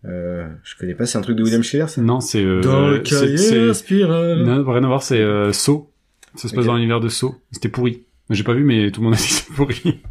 [0.05, 2.01] Euh, je connais pas, c'est un truc de William Schiller, ça?
[2.01, 2.43] Non, c'est.
[2.43, 4.43] Euh, Dans le c'est- cahier c'est- spirale.
[4.43, 5.89] Non, rien à voir, c'est euh, Saw.
[6.35, 7.35] Ça se passe dans l'univers de Saw.
[7.51, 8.03] C'était pourri.
[8.29, 10.01] J'ai pas vu, mais tout le monde a dit que c'était pourri.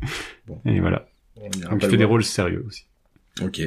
[0.47, 0.61] Bon.
[0.67, 1.07] Et voilà.
[1.71, 2.85] Donc fait le des rôles sérieux aussi.
[3.43, 3.61] Ok.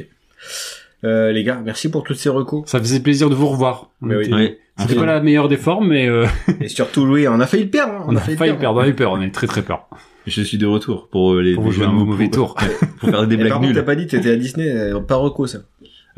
[1.04, 2.64] Euh, les gars, merci pour toutes ces recos.
[2.66, 3.90] Ça faisait plaisir de vous revoir.
[4.02, 4.32] On Mais oui.
[4.32, 4.58] Ouais.
[4.80, 6.26] C'était pas la meilleure des formes, mais euh,
[6.60, 7.94] Et surtout, Louis, on a failli le perdre.
[7.94, 8.04] hein.
[8.08, 8.78] on a failli perdre.
[8.78, 9.12] On a eu peur.
[9.12, 9.88] On a eu très très peur.
[10.26, 12.70] Je suis de retour pour euh, les Pour jouer un mauvais pour- tour.
[13.00, 13.84] pour faire des blagues par contre, t'as nulles.
[13.84, 15.58] pas dit que t'étais à Disney, euh, pas reco, ça.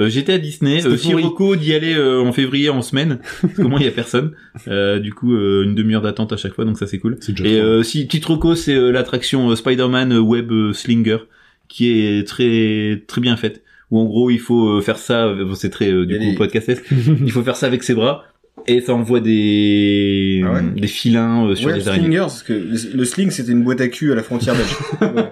[0.00, 0.84] Euh, J'étais à Disney.
[0.86, 0.96] Euh.
[0.96, 3.18] Sirocco d'y aller euh, en février en semaine.
[3.42, 4.32] Parce que moi, il y a personne.
[4.66, 7.18] Euh, du coup, euh, une demi-heure d'attente à chaque fois, donc ça c'est cool.
[7.20, 10.72] C'est déjà Et euh, si petite reco, c'est euh, l'attraction euh, Spider-Man euh, Web euh,
[10.72, 11.18] Slinger
[11.70, 13.62] qui est très très bien faite.
[13.90, 15.24] Où en gros, il faut euh, faire ça.
[15.26, 16.84] euh, bon, c'est très euh, du coup des- podcastesque.
[16.90, 18.24] il faut faire ça avec ses bras
[18.66, 22.04] et ça envoie des Ah ouais des filins euh, sur Ouais, les araignées.
[22.06, 24.76] Slingers, parce que le, le sling, c'était une boîte à cul à la frontière belge.
[25.00, 25.28] Ouais.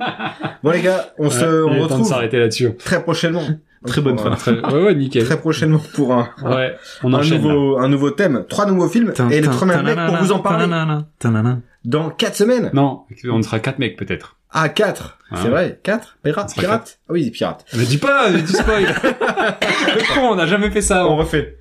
[0.64, 2.70] Bon, les gars, on se, on temps de retrouve s'arrêter là-dessus.
[2.78, 3.42] très prochainement.
[3.86, 4.30] Très bonne fin.
[4.32, 4.58] Très...
[4.58, 5.22] Ouais, ouais, nickel.
[5.24, 6.74] Très prochainement pour un, Ouais,
[7.04, 7.36] on un là.
[7.38, 10.40] nouveau, un nouveau thème, trois nouveaux films et les trois mêmes mecs pour vous en
[10.40, 10.66] parler
[11.84, 12.70] dans quatre semaines.
[12.74, 14.36] Non, on sera quatre mecs peut-être.
[14.50, 15.17] Ah, quatre.
[15.30, 15.36] Ah.
[15.42, 16.16] C'est vrai, quatre.
[16.22, 16.98] Pirates, Ça sera pirates.
[17.08, 17.64] Ah oui, pirates.
[17.76, 18.84] Mais dis pas, dis spoil.
[19.04, 21.06] Le con, on n'a jamais fait ça.
[21.06, 21.58] On refait.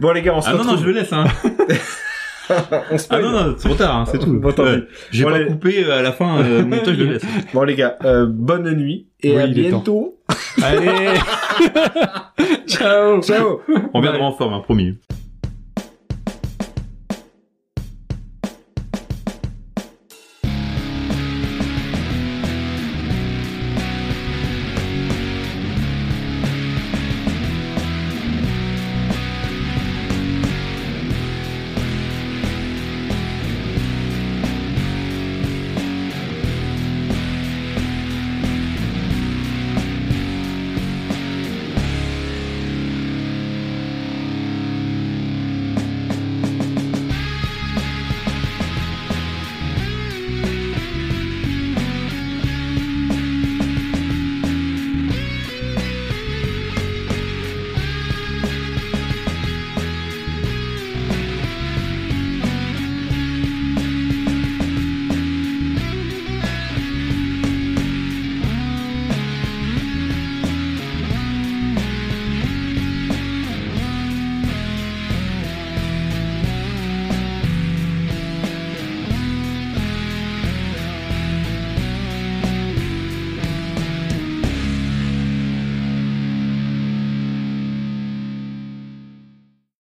[0.00, 0.80] Bon, les gars, on se Ah non non, retrouve.
[0.82, 1.24] je le laisse hein.
[2.92, 4.32] on se Ah non non, c'est trop tard, hein, c'est tout.
[4.38, 4.62] Bon, pis.
[5.10, 5.46] J'ai Bon, pas allez.
[5.46, 6.38] coupé euh, à la fin.
[6.42, 7.22] Euh, mais toi, je le laisse.
[7.52, 10.18] Bon, les gars, euh, bonne nuit et Oui, à bientôt.
[10.62, 11.08] Allez.
[12.68, 13.20] Ciao.
[13.22, 13.60] Ciao.
[13.94, 14.96] On viendra en forme, hein, promis.